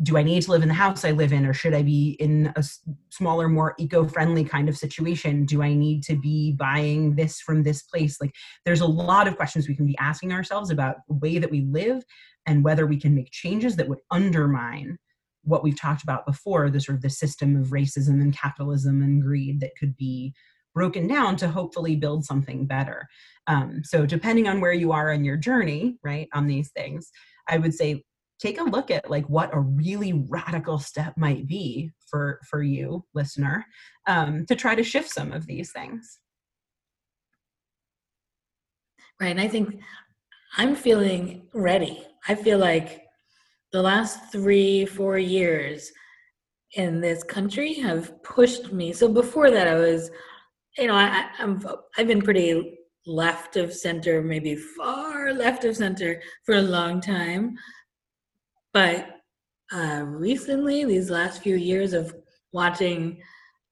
do 0.02 0.16
I 0.16 0.22
need 0.22 0.42
to 0.42 0.50
live 0.50 0.62
in 0.62 0.68
the 0.68 0.74
house 0.74 1.04
I 1.04 1.10
live 1.10 1.32
in, 1.32 1.44
or 1.44 1.52
should 1.52 1.74
I 1.74 1.82
be 1.82 2.16
in 2.18 2.52
a 2.56 2.64
smaller, 3.10 3.48
more 3.48 3.74
eco 3.78 4.06
friendly 4.06 4.44
kind 4.44 4.70
of 4.70 4.76
situation? 4.76 5.44
Do 5.44 5.62
I 5.62 5.74
need 5.74 6.02
to 6.04 6.16
be 6.16 6.52
buying 6.52 7.14
this 7.14 7.40
from 7.40 7.62
this 7.62 7.82
place? 7.82 8.18
Like, 8.20 8.34
there's 8.64 8.80
a 8.80 8.86
lot 8.86 9.28
of 9.28 9.36
questions 9.36 9.68
we 9.68 9.76
can 9.76 9.86
be 9.86 9.98
asking 9.98 10.32
ourselves 10.32 10.70
about 10.70 10.96
the 11.08 11.14
way 11.14 11.38
that 11.38 11.50
we 11.50 11.62
live 11.62 12.02
and 12.46 12.64
whether 12.64 12.86
we 12.86 12.98
can 12.98 13.14
make 13.14 13.30
changes 13.30 13.76
that 13.76 13.88
would 13.88 14.00
undermine 14.10 14.96
what 15.42 15.62
we've 15.62 15.80
talked 15.80 16.02
about 16.02 16.26
before 16.26 16.70
the 16.70 16.80
sort 16.80 16.96
of 16.96 17.02
the 17.02 17.10
system 17.10 17.56
of 17.56 17.68
racism 17.68 18.20
and 18.20 18.36
capitalism 18.36 19.02
and 19.02 19.22
greed 19.22 19.60
that 19.60 19.76
could 19.78 19.96
be 19.96 20.34
broken 20.74 21.06
down 21.06 21.36
to 21.36 21.48
hopefully 21.48 21.96
build 21.96 22.24
something 22.24 22.66
better. 22.66 23.08
Um, 23.46 23.82
so, 23.84 24.06
depending 24.06 24.48
on 24.48 24.60
where 24.60 24.72
you 24.72 24.92
are 24.92 25.12
on 25.12 25.24
your 25.24 25.36
journey, 25.36 25.98
right, 26.04 26.28
on 26.32 26.46
these 26.46 26.70
things, 26.70 27.10
I 27.48 27.58
would 27.58 27.74
say 27.74 28.04
take 28.40 28.58
a 28.58 28.64
look 28.64 28.90
at 28.90 29.10
like 29.10 29.28
what 29.28 29.54
a 29.54 29.60
really 29.60 30.12
radical 30.28 30.78
step 30.78 31.14
might 31.16 31.46
be 31.46 31.90
for 32.08 32.40
for 32.48 32.62
you 32.62 33.04
listener 33.14 33.64
um, 34.06 34.46
to 34.46 34.56
try 34.56 34.74
to 34.74 34.82
shift 34.82 35.10
some 35.10 35.32
of 35.32 35.46
these 35.46 35.70
things 35.72 36.18
right 39.20 39.30
and 39.30 39.40
i 39.40 39.46
think 39.46 39.80
i'm 40.56 40.74
feeling 40.74 41.46
ready 41.52 42.02
i 42.28 42.34
feel 42.34 42.58
like 42.58 43.02
the 43.72 43.82
last 43.82 44.32
three 44.32 44.86
four 44.86 45.18
years 45.18 45.90
in 46.74 47.00
this 47.00 47.22
country 47.24 47.74
have 47.74 48.22
pushed 48.22 48.72
me. 48.72 48.92
So 48.92 49.08
before 49.08 49.50
that 49.50 49.66
i 49.66 49.74
was 49.74 50.10
you 50.78 50.86
know 50.86 50.94
I, 50.94 51.28
i'm 51.38 51.60
i've 51.98 52.06
been 52.06 52.22
pretty 52.22 52.78
left 53.06 53.56
of 53.56 53.72
center 53.72 54.22
maybe 54.22 54.54
far 54.54 55.32
left 55.32 55.64
of 55.64 55.76
center 55.76 56.22
for 56.44 56.56
a 56.56 56.62
long 56.62 57.00
time. 57.00 57.56
But 58.72 59.08
uh, 59.72 60.02
recently, 60.04 60.84
these 60.84 61.10
last 61.10 61.42
few 61.42 61.56
years 61.56 61.92
of 61.92 62.14
watching 62.52 63.20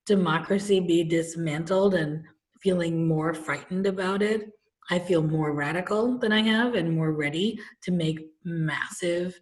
democracy 0.06 0.80
be 0.80 1.04
dismantled 1.04 1.94
and 1.94 2.24
feeling 2.62 3.06
more 3.06 3.34
frightened 3.34 3.86
about 3.86 4.22
it, 4.22 4.48
I 4.90 4.98
feel 4.98 5.22
more 5.22 5.52
radical 5.52 6.18
than 6.18 6.32
I 6.32 6.40
have 6.42 6.74
and 6.74 6.94
more 6.94 7.12
ready 7.12 7.60
to 7.82 7.92
make 7.92 8.20
massive 8.44 9.38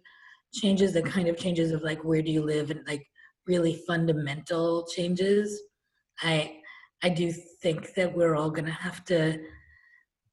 changes, 0.57 0.93
the 0.93 1.01
kind 1.01 1.27
of 1.27 1.37
changes 1.37 1.71
of 1.71 1.83
like 1.83 2.03
where 2.03 2.21
do 2.21 2.31
you 2.31 2.43
live 2.43 2.71
and 2.71 2.81
like 2.87 3.05
really 3.45 3.81
fundamental 3.87 4.85
changes. 4.87 5.61
I 6.21 6.57
I 7.03 7.09
do 7.09 7.31
think 7.61 7.93
that 7.95 8.15
we're 8.15 8.35
all 8.35 8.49
gonna 8.49 8.71
have 8.71 9.05
to 9.05 9.39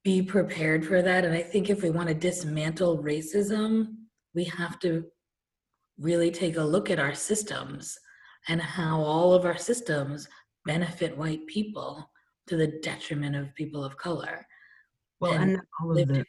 be 0.02 0.22
prepared 0.22 0.84
for 0.84 1.02
that. 1.02 1.24
And 1.24 1.34
I 1.34 1.42
think 1.42 1.70
if 1.70 1.82
we 1.82 1.90
want 1.90 2.08
to 2.08 2.14
dismantle 2.14 3.02
racism, 3.02 3.94
we 4.34 4.44
have 4.44 4.78
to 4.80 5.04
really 5.98 6.30
take 6.30 6.56
a 6.56 6.62
look 6.62 6.90
at 6.90 6.98
our 6.98 7.14
systems 7.14 7.98
and 8.48 8.60
how 8.60 9.00
all 9.00 9.32
of 9.32 9.44
our 9.44 9.56
systems 9.56 10.28
benefit 10.66 11.16
white 11.16 11.46
people 11.46 12.10
to 12.46 12.56
the 12.56 12.66
detriment 12.82 13.34
of 13.34 13.54
people 13.54 13.82
of 13.82 13.96
color. 13.96 14.46
Well, 15.20 15.32
and, 15.32 15.52
and 15.52 15.60
all 15.80 15.98
of 15.98 16.08
the. 16.08 16.24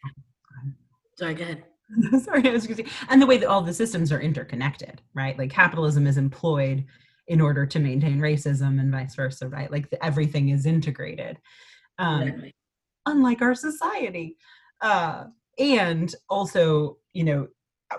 Sorry, 1.17 1.33
go 1.33 1.43
ahead. 1.43 1.63
Sorry, 2.21 2.47
I 2.47 2.51
was 2.51 2.67
going 2.67 2.87
and 3.09 3.21
the 3.21 3.25
way 3.25 3.37
that 3.37 3.49
all 3.49 3.61
the 3.61 3.73
systems 3.73 4.11
are 4.11 4.21
interconnected, 4.21 5.01
right? 5.13 5.37
Like 5.37 5.51
capitalism 5.51 6.07
is 6.07 6.17
employed 6.17 6.85
in 7.27 7.41
order 7.41 7.65
to 7.65 7.79
maintain 7.79 8.19
racism 8.19 8.79
and 8.79 8.91
vice 8.91 9.15
versa, 9.15 9.47
right? 9.47 9.71
Like 9.71 9.89
the, 9.89 10.03
everything 10.03 10.49
is 10.49 10.65
integrated. 10.65 11.37
Um. 11.99 12.51
Unlike 13.07 13.41
our 13.43 13.53
society. 13.53 14.35
Uh, 14.81 15.25
and 15.59 16.13
also, 16.27 16.97
you 17.13 17.23
know, 17.23 17.47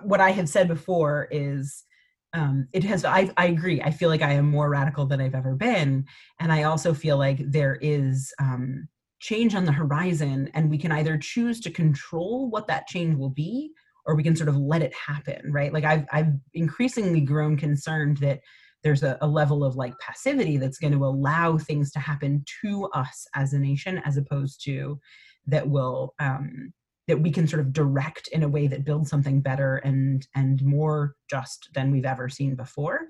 what 0.03 0.21
I 0.21 0.31
have 0.31 0.49
said 0.49 0.67
before 0.67 1.29
is 1.31 1.85
um, 2.33 2.69
it 2.73 2.85
has 2.85 3.05
I, 3.05 3.31
I 3.37 3.47
agree 3.47 3.81
i 3.83 3.91
feel 3.91 4.09
like 4.09 4.23
i 4.23 4.33
am 4.33 4.51
more 4.51 4.69
radical 4.69 5.07
than 5.07 5.21
i've 5.21 5.35
ever 5.35 5.55
been 5.55 6.05
and 6.41 6.53
i 6.53 6.65
also 6.65 6.93
feel 6.93 7.17
like 7.17 7.39
there 7.51 7.79
is 7.81 8.33
um, 8.41 8.89
change 9.21 9.55
on 9.55 9.65
the 9.65 9.73
horizon 9.73 10.51
and 10.55 10.71
we 10.71 10.79
can 10.79 10.93
either 10.93 11.17
choose 11.17 11.61
to 11.61 11.71
control 11.71 12.51
what 12.51 12.67
that 12.67 12.87
change 12.87 13.17
will 13.17 13.31
be 13.31 13.73
or 14.07 14.15
we 14.15 14.23
can 14.23 14.37
sort 14.37 14.49
of 14.49 14.57
let 14.57 14.83
it 14.83 14.95
happen 14.95 15.41
right? 15.53 15.73
Like 15.73 15.85
i've, 15.85 16.07
I've 16.13 16.33
increasingly 16.55 17.21
grown 17.21 17.57
concerned 17.57 18.19
that 18.19 18.41
there's 18.83 19.03
a, 19.03 19.19
a 19.21 19.27
level 19.27 19.65
of 19.65 19.77
like 19.77 19.99
passivity 19.99 20.59
that's 20.59 20.79
going 20.79 20.93
to 20.93 21.05
allow 21.05 21.59
things 21.59 21.91
to 21.93 21.99
happen 21.99 22.45
to 22.63 22.85
us 22.95 23.27
as 23.35 23.53
a 23.53 23.59
nation 23.59 24.01
as 24.05 24.17
opposed 24.17 24.63
to 24.65 25.01
that 25.47 25.69
will 25.69 26.15
um, 26.21 26.73
that 27.09 27.21
we 27.21 27.31
can 27.31 27.47
sort 27.47 27.61
of 27.61 27.73
direct 27.73 28.29
in 28.29 28.43
a 28.43 28.49
way 28.49 28.67
that 28.67 28.85
builds 28.85 29.11
something 29.11 29.41
better 29.41 29.77
and 29.79 30.27
and 30.35 30.65
more 30.65 31.15
just 31.31 31.69
than 31.75 31.91
we've 31.91 32.05
ever 32.05 32.29
seen 32.29 32.55
before. 32.55 33.01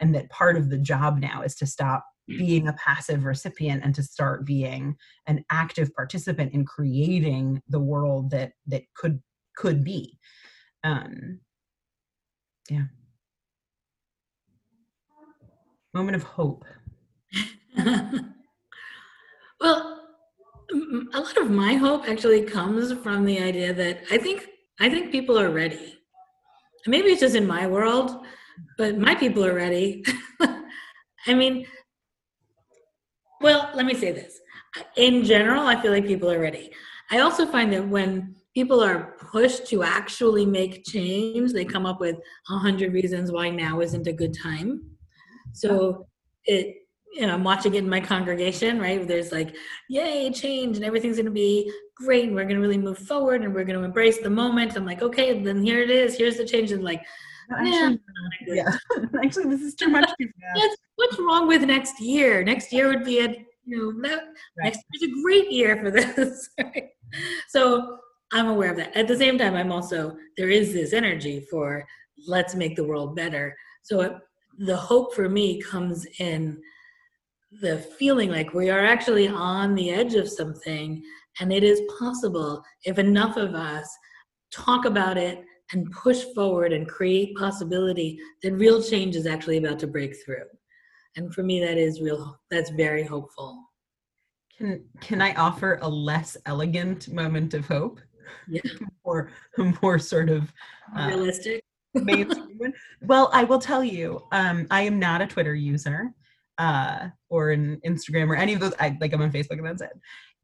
And 0.00 0.14
that 0.14 0.30
part 0.30 0.56
of 0.56 0.70
the 0.70 0.78
job 0.78 1.18
now 1.18 1.42
is 1.42 1.54
to 1.56 1.66
stop 1.66 2.04
being 2.26 2.68
a 2.68 2.72
passive 2.74 3.24
recipient 3.24 3.82
and 3.84 3.94
to 3.94 4.02
start 4.02 4.46
being 4.46 4.96
an 5.26 5.44
active 5.50 5.92
participant 5.94 6.54
in 6.54 6.64
creating 6.64 7.60
the 7.68 7.80
world 7.80 8.30
that 8.30 8.52
that 8.66 8.82
could 8.94 9.20
could 9.56 9.84
be 9.84 10.18
um 10.84 11.40
yeah 12.70 12.84
moment 15.92 16.16
of 16.16 16.22
hope 16.22 16.64
well 19.60 19.94
a 21.12 21.20
lot 21.20 21.36
of 21.36 21.50
my 21.50 21.74
hope 21.74 22.08
actually 22.08 22.42
comes 22.42 22.92
from 23.02 23.24
the 23.24 23.38
idea 23.40 23.72
that 23.72 24.02
I 24.10 24.18
think 24.18 24.48
I 24.80 24.88
think 24.88 25.12
people 25.12 25.38
are 25.38 25.50
ready. 25.50 25.98
Maybe 26.86 27.08
it's 27.08 27.20
just 27.20 27.36
in 27.36 27.46
my 27.46 27.66
world, 27.66 28.24
but 28.76 28.98
my 28.98 29.14
people 29.14 29.44
are 29.44 29.54
ready. 29.54 30.04
I 31.26 31.34
mean, 31.34 31.66
well, 33.40 33.70
let 33.74 33.86
me 33.86 33.94
say 33.94 34.12
this. 34.12 34.40
In 34.96 35.24
general, 35.24 35.66
I 35.66 35.80
feel 35.80 35.92
like 35.92 36.06
people 36.06 36.30
are 36.30 36.40
ready. 36.40 36.72
I 37.10 37.20
also 37.20 37.46
find 37.46 37.72
that 37.72 37.86
when 37.86 38.34
people 38.54 38.82
are 38.82 39.16
pushed 39.32 39.66
to 39.68 39.82
actually 39.82 40.46
make 40.46 40.84
change, 40.84 41.52
they 41.52 41.64
come 41.64 41.86
up 41.86 42.00
with 42.00 42.16
a 42.50 42.58
hundred 42.58 42.92
reasons 42.92 43.32
why 43.32 43.50
now 43.50 43.80
isn't 43.80 44.06
a 44.06 44.12
good 44.12 44.34
time. 44.40 44.82
So 45.52 46.06
it 46.44 46.76
you 47.14 47.26
know, 47.26 47.34
I'm 47.34 47.44
watching 47.44 47.74
it 47.74 47.78
in 47.78 47.88
my 47.88 48.00
congregation, 48.00 48.80
right? 48.80 49.06
There's 49.06 49.30
like, 49.30 49.54
yay, 49.88 50.32
change, 50.32 50.76
and 50.76 50.84
everything's 50.84 51.16
going 51.16 51.26
to 51.26 51.32
be 51.32 51.72
great, 51.96 52.24
and 52.24 52.34
we're 52.34 52.42
going 52.42 52.56
to 52.56 52.60
really 52.60 52.78
move 52.78 52.98
forward, 52.98 53.42
and 53.42 53.54
we're 53.54 53.64
going 53.64 53.78
to 53.78 53.84
embrace 53.84 54.18
the 54.18 54.30
moment. 54.30 54.76
I'm 54.76 54.84
like, 54.84 55.00
okay, 55.00 55.40
then 55.40 55.62
here 55.62 55.80
it 55.80 55.90
is. 55.90 56.18
Here's 56.18 56.36
the 56.36 56.44
change, 56.44 56.72
and 56.72 56.82
like, 56.82 57.02
actually, 57.56 58.00
yeah, 58.48 58.76
actually, 59.22 59.44
this 59.44 59.60
is 59.60 59.76
too 59.76 59.88
much. 59.88 60.10
What's, 60.54 60.76
what's 60.96 61.18
wrong 61.20 61.46
with 61.46 61.62
next 61.62 62.00
year? 62.00 62.42
Next 62.42 62.72
year 62.72 62.88
would 62.88 63.04
be 63.04 63.20
a, 63.20 63.28
you 63.64 63.94
know, 63.94 64.10
right. 64.10 64.64
next 64.64 64.80
year's 64.92 65.12
a 65.12 65.22
great 65.22 65.52
year 65.52 65.76
for 65.76 65.92
this. 65.92 66.50
So 67.48 67.98
I'm 68.34 68.48
aware 68.48 68.72
of 68.72 68.76
that. 68.78 68.96
At 68.96 69.06
the 69.06 69.16
same 69.16 69.38
time, 69.38 69.54
I'm 69.54 69.70
also 69.70 70.16
there 70.36 70.50
is 70.50 70.72
this 70.72 70.92
energy 70.92 71.46
for 71.48 71.86
let's 72.26 72.54
make 72.54 72.74
the 72.74 72.84
world 72.84 73.14
better. 73.14 73.56
So 73.82 74.18
the 74.58 74.76
hope 74.76 75.14
for 75.14 75.28
me 75.28 75.62
comes 75.62 76.04
in 76.18 76.60
the 77.60 77.78
feeling 77.78 78.30
like 78.30 78.52
we 78.52 78.70
are 78.70 78.84
actually 78.84 79.28
on 79.28 79.76
the 79.76 79.90
edge 79.90 80.14
of 80.14 80.28
something 80.28 81.00
and 81.38 81.52
it 81.52 81.62
is 81.62 81.80
possible 81.98 82.62
if 82.84 82.98
enough 82.98 83.36
of 83.36 83.54
us 83.54 83.88
talk 84.52 84.84
about 84.84 85.16
it 85.16 85.44
and 85.72 85.90
push 85.92 86.24
forward 86.34 86.72
and 86.72 86.88
create 86.88 87.36
possibility 87.36 88.18
that 88.42 88.52
real 88.54 88.82
change 88.82 89.14
is 89.14 89.26
actually 89.26 89.58
about 89.58 89.78
to 89.78 89.86
break 89.86 90.14
through 90.24 90.44
and 91.16 91.32
for 91.32 91.44
me 91.44 91.60
that 91.60 91.78
is 91.78 92.00
real 92.00 92.40
that's 92.50 92.70
very 92.70 93.04
hopeful 93.04 93.62
can 94.56 94.84
can 95.00 95.22
i 95.22 95.32
offer 95.34 95.78
a 95.82 95.88
less 95.88 96.36
elegant 96.46 97.08
moment 97.08 97.54
of 97.54 97.66
hope 97.66 98.00
yeah. 98.48 98.60
Or 99.04 99.30
more 99.82 99.98
sort 99.98 100.30
of 100.30 100.52
uh, 100.96 101.08
realistic. 101.08 101.62
well 103.02 103.30
i 103.32 103.44
will 103.44 103.60
tell 103.60 103.84
you 103.84 104.20
um, 104.32 104.66
i 104.70 104.82
am 104.82 104.98
not 104.98 105.22
a 105.22 105.26
twitter 105.26 105.54
user 105.54 106.12
uh, 106.58 107.08
or 107.30 107.50
an 107.50 107.80
instagram 107.86 108.28
or 108.28 108.34
any 108.34 108.52
of 108.52 108.60
those 108.60 108.74
i 108.80 108.96
like 109.00 109.12
i'm 109.12 109.22
on 109.22 109.30
facebook 109.30 109.58
and 109.58 109.66
that's 109.66 109.82
it. 109.82 109.92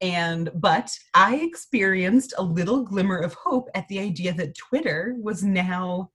And 0.01 0.51
but 0.55 0.97
i 1.15 1.37
experienced 1.37 2.35
a 2.39 2.43
little 2.43 2.85
glimmer 2.85 3.19
of 3.19 3.35
hope 3.35 3.69
at 3.75 3.89
the 3.89 3.99
idea 3.99 4.33
that 4.35 4.57
twitter 4.57 5.17
was 5.19 5.43
now 5.43 6.11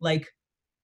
like 0.00 0.28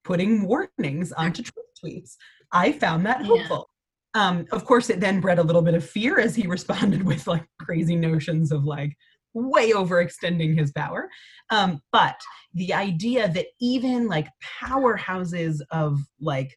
putting 0.05 0.43
warnings 0.43 1.13
onto 1.13 1.43
tweets. 1.83 2.17
I 2.53 2.73
found 2.73 3.07
that 3.07 3.25
hopeful. 3.25 3.71
Yeah. 4.15 4.29
um 4.29 4.47
of 4.51 4.65
course 4.65 4.91
it 4.91 4.99
then 4.99 5.21
bred 5.21 5.39
a 5.39 5.43
little 5.43 5.63
bit 5.63 5.75
of 5.75 5.89
fear 5.89 6.19
as 6.19 6.35
he 6.35 6.47
responded 6.57 7.03
with 7.03 7.27
like 7.27 7.47
crazy 7.61 7.97
notions 7.97 8.51
of 8.51 8.65
like 8.65 8.97
way 9.35 9.73
overextending 9.73 10.59
his 10.59 10.73
power. 10.73 11.09
Um 11.51 11.81
but 11.93 12.21
the 12.55 12.75
idea 12.75 13.29
that 13.29 13.47
even 13.61 14.09
like 14.09 14.29
powerhouses 14.63 15.61
of 15.71 16.01
like 16.21 16.57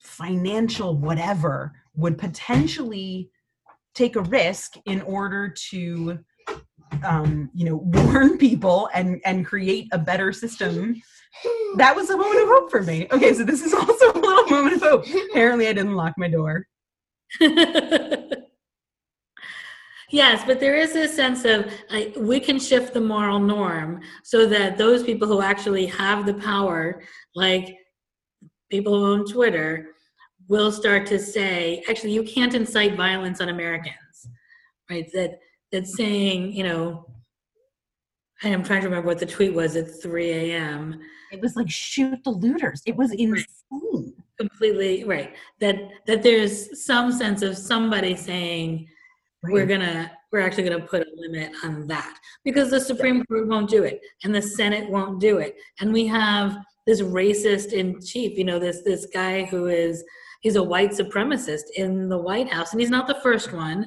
financial 0.00 0.96
whatever 0.96 1.72
would 1.94 2.18
potentially 2.18 3.30
take 3.94 4.16
a 4.16 4.22
risk 4.22 4.74
in 4.86 5.00
order 5.02 5.48
to 5.70 6.18
um, 7.04 7.50
you 7.54 7.64
know 7.64 7.76
warn 7.84 8.36
people 8.36 8.88
and 8.94 9.20
and 9.24 9.46
create 9.46 9.88
a 9.92 9.98
better 9.98 10.32
system 10.32 11.00
that 11.76 11.96
was 11.96 12.10
a 12.10 12.16
moment 12.16 12.42
of 12.42 12.48
hope 12.48 12.70
for 12.70 12.82
me. 12.82 13.06
Okay 13.10 13.32
so 13.32 13.44
this 13.44 13.62
is 13.62 13.72
also 13.74 14.12
a 14.12 14.18
little 14.18 14.46
moment 14.46 14.76
of 14.76 14.82
hope. 14.82 15.06
Apparently 15.30 15.68
i 15.68 15.72
didn't 15.72 15.94
lock 15.94 16.14
my 16.18 16.28
door 16.28 16.66
yes 20.12 20.42
but 20.46 20.60
there 20.60 20.76
is 20.76 20.94
a 20.94 21.08
sense 21.08 21.44
of 21.44 21.72
uh, 21.90 22.02
we 22.18 22.38
can 22.38 22.58
shift 22.58 22.94
the 22.94 23.00
moral 23.00 23.38
norm 23.38 24.00
so 24.22 24.46
that 24.46 24.78
those 24.78 25.02
people 25.02 25.26
who 25.26 25.40
actually 25.42 25.86
have 25.86 26.26
the 26.26 26.34
power 26.34 27.02
like 27.34 27.76
people 28.70 28.96
who 28.96 29.06
own 29.12 29.26
twitter 29.26 29.92
will 30.48 30.72
start 30.72 31.06
to 31.06 31.18
say, 31.18 31.82
actually, 31.88 32.12
you 32.12 32.22
can't 32.22 32.54
incite 32.54 32.96
violence 32.96 33.40
on 33.40 33.48
Americans, 33.48 34.28
right? 34.90 35.10
That 35.12 35.38
that 35.72 35.86
saying, 35.86 36.52
you 36.52 36.64
know, 36.64 37.06
I'm 38.42 38.62
trying 38.62 38.82
to 38.82 38.88
remember 38.88 39.06
what 39.06 39.18
the 39.18 39.26
tweet 39.26 39.54
was 39.54 39.76
at 39.76 40.02
3 40.02 40.30
a.m. 40.30 41.00
It 41.32 41.40
was 41.40 41.56
like 41.56 41.70
shoot 41.70 42.22
the 42.24 42.30
looters. 42.30 42.82
It 42.84 42.96
was 42.96 43.12
insane. 43.12 43.32
Right. 43.72 44.12
Completely 44.38 45.04
right. 45.04 45.34
That 45.60 45.76
that 46.06 46.22
there's 46.22 46.84
some 46.84 47.12
sense 47.12 47.40
of 47.42 47.56
somebody 47.56 48.14
saying 48.16 48.88
right. 49.42 49.52
we're 49.52 49.66
gonna 49.66 50.10
we're 50.30 50.40
actually 50.40 50.64
gonna 50.64 50.86
put 50.86 51.02
a 51.02 51.10
limit 51.16 51.52
on 51.64 51.86
that 51.88 52.18
because 52.44 52.70
the 52.70 52.80
Supreme 52.80 53.24
Court 53.24 53.48
won't 53.48 53.70
do 53.70 53.84
it 53.84 54.00
and 54.24 54.34
the 54.34 54.42
Senate 54.42 54.88
won't 54.90 55.20
do 55.20 55.38
it, 55.38 55.56
and 55.80 55.92
we 55.92 56.06
have 56.06 56.56
this 56.86 57.00
racist 57.00 57.72
in 57.72 58.00
chief. 58.00 58.38
You 58.38 58.44
know 58.44 58.58
this 58.58 58.82
this 58.82 59.06
guy 59.12 59.44
who 59.44 59.66
is 59.66 60.04
he's 60.40 60.56
a 60.56 60.62
white 60.62 60.90
supremacist 60.90 61.70
in 61.76 62.08
the 62.08 62.18
White 62.18 62.52
House, 62.52 62.72
and 62.72 62.80
he's 62.80 62.90
not 62.90 63.06
the 63.06 63.20
first 63.22 63.52
one. 63.52 63.86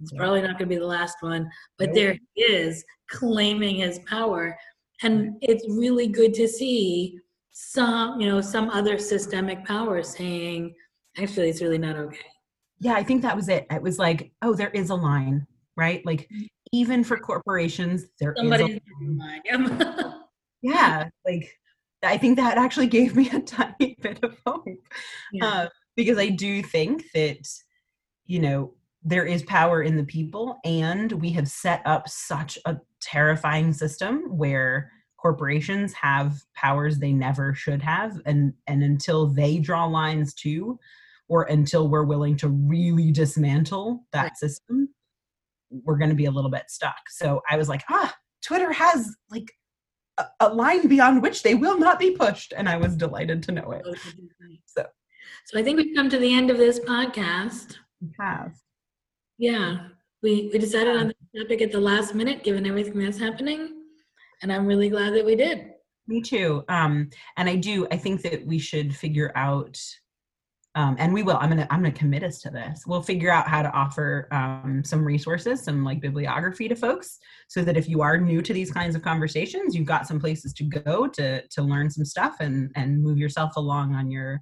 It's 0.00 0.12
probably 0.12 0.42
not 0.42 0.58
going 0.58 0.68
to 0.68 0.74
be 0.74 0.76
the 0.76 0.86
last 0.86 1.16
one, 1.20 1.48
but 1.78 1.88
nope. 1.88 1.94
there 1.94 2.18
he 2.34 2.42
is 2.42 2.84
claiming 3.08 3.76
his 3.76 4.00
power, 4.00 4.56
and 5.02 5.36
it's 5.40 5.64
really 5.68 6.08
good 6.08 6.34
to 6.34 6.48
see 6.48 7.20
some, 7.52 8.20
you 8.20 8.28
know, 8.28 8.40
some 8.40 8.68
other 8.70 8.98
systemic 8.98 9.64
power 9.64 10.02
saying, 10.02 10.74
actually, 11.16 11.48
it's 11.48 11.62
really 11.62 11.78
not 11.78 11.96
okay. 11.96 12.18
Yeah, 12.80 12.94
I 12.94 13.02
think 13.02 13.22
that 13.22 13.36
was 13.36 13.48
it. 13.48 13.66
It 13.70 13.82
was 13.82 13.98
like, 13.98 14.32
oh, 14.42 14.54
there 14.54 14.70
is 14.70 14.90
a 14.90 14.94
line, 14.94 15.46
right? 15.76 16.04
Like 16.04 16.22
mm-hmm. 16.22 16.44
even 16.72 17.04
for 17.04 17.16
corporations, 17.16 18.06
there 18.20 18.34
Somebody 18.36 18.74
is 18.74 18.80
a 19.02 19.58
line. 19.58 20.14
yeah, 20.62 21.08
like 21.24 21.58
I 22.02 22.18
think 22.18 22.36
that 22.36 22.58
actually 22.58 22.86
gave 22.88 23.16
me 23.16 23.30
a 23.30 23.40
tiny 23.40 23.96
bit 24.00 24.18
of 24.22 24.36
hope. 24.46 24.66
Yeah. 25.32 25.46
Uh, 25.46 25.68
because 25.96 26.18
I 26.18 26.28
do 26.28 26.62
think 26.62 27.04
that, 27.14 27.48
you 28.26 28.40
know, 28.40 28.74
there 29.02 29.26
is 29.26 29.42
power 29.42 29.82
in 29.82 29.96
the 29.96 30.04
people, 30.04 30.58
and 30.64 31.12
we 31.12 31.30
have 31.32 31.46
set 31.46 31.82
up 31.84 32.08
such 32.08 32.58
a 32.64 32.78
terrifying 33.00 33.72
system 33.72 34.36
where 34.36 34.90
corporations 35.24 35.92
have 35.94 36.42
powers 36.54 36.98
they 36.98 37.12
never 37.12 37.54
should 37.54 37.80
have 37.80 38.20
and 38.26 38.52
and 38.66 38.82
until 38.82 39.26
they 39.26 39.58
draw 39.58 39.86
lines 39.86 40.34
too 40.34 40.78
or 41.28 41.44
until 41.44 41.88
we're 41.88 42.04
willing 42.04 42.36
to 42.36 42.48
really 42.48 43.10
dismantle 43.10 44.04
that 44.12 44.22
right. 44.22 44.36
system 44.36 44.88
we're 45.70 45.98
going 45.98 46.10
to 46.10 46.16
be 46.16 46.26
a 46.26 46.30
little 46.30 46.50
bit 46.50 46.64
stuck 46.68 47.08
so 47.08 47.40
i 47.50 47.56
was 47.56 47.68
like 47.68 47.82
ah 47.90 48.14
twitter 48.44 48.72
has 48.72 49.14
like 49.30 49.50
a, 50.18 50.24
a, 50.40 50.48
line 50.48 50.86
beyond 50.86 51.22
which 51.22 51.42
they 51.42 51.56
will 51.56 51.78
not 51.78 51.98
be 51.98 52.12
pushed 52.12 52.52
and 52.56 52.68
i 52.68 52.76
was 52.76 52.96
delighted 52.96 53.42
to 53.42 53.52
know 53.52 53.72
it 53.72 53.84
so 54.66 54.84
so 55.46 55.58
I 55.58 55.62
think 55.62 55.76
we've 55.76 55.94
come 55.94 56.08
to 56.10 56.18
the 56.18 56.32
end 56.32 56.50
of 56.50 56.58
this 56.58 56.80
podcast. 56.80 57.76
We 58.00 58.08
have. 58.18 58.54
Yeah. 59.38 59.88
We, 60.22 60.50
we 60.52 60.58
decided 60.58 60.96
on 60.96 61.08
the 61.08 61.40
topic 61.40 61.60
at 61.60 61.72
the 61.72 61.80
last 61.80 62.14
minute, 62.14 62.44
given 62.44 62.66
everything 62.66 62.98
that's 62.98 63.18
happening. 63.18 63.82
And 64.42 64.52
I'm 64.52 64.66
really 64.66 64.88
glad 64.88 65.14
that 65.14 65.24
we 65.24 65.36
did. 65.36 65.70
Me 66.06 66.22
too. 66.22 66.64
Um, 66.68 67.10
and 67.36 67.48
I 67.48 67.56
do, 67.56 67.86
I 67.90 67.96
think 67.96 68.22
that 68.22 68.46
we 68.46 68.58
should 68.58 68.94
figure 68.94 69.32
out 69.36 69.78
um, 70.74 70.96
and 70.98 71.12
we 71.12 71.22
will 71.22 71.36
i'm 71.38 71.48
gonna 71.48 71.66
i'm 71.70 71.80
gonna 71.80 71.92
commit 71.92 72.22
us 72.22 72.40
to 72.40 72.50
this 72.50 72.84
we'll 72.86 73.02
figure 73.02 73.30
out 73.30 73.48
how 73.48 73.62
to 73.62 73.70
offer 73.70 74.28
um, 74.32 74.82
some 74.84 75.04
resources 75.04 75.62
some 75.62 75.84
like 75.84 76.00
bibliography 76.00 76.68
to 76.68 76.74
folks 76.76 77.18
so 77.48 77.62
that 77.62 77.76
if 77.76 77.88
you 77.88 78.02
are 78.02 78.18
new 78.18 78.42
to 78.42 78.52
these 78.52 78.70
kinds 78.70 78.94
of 78.94 79.02
conversations 79.02 79.74
you've 79.74 79.86
got 79.86 80.06
some 80.06 80.20
places 80.20 80.52
to 80.52 80.64
go 80.64 81.06
to 81.06 81.46
to 81.48 81.62
learn 81.62 81.88
some 81.90 82.04
stuff 82.04 82.36
and 82.40 82.70
and 82.76 83.02
move 83.02 83.18
yourself 83.18 83.56
along 83.56 83.94
on 83.94 84.10
your 84.10 84.40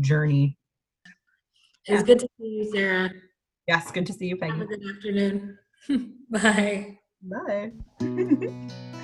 journey. 0.00 0.58
It 1.86 1.94
was 1.94 2.02
good 2.02 2.18
to 2.20 2.28
see 2.40 2.46
you, 2.46 2.70
Sarah. 2.72 3.10
Yes, 3.68 3.90
good 3.90 4.06
to 4.06 4.12
see 4.12 4.26
you, 4.26 4.36
Peggy. 4.36 4.52
Have 4.52 4.62
a 4.62 4.66
good 4.66 4.96
afternoon. 4.96 5.58
Bye. 6.30 6.98
Bye. 7.22 7.72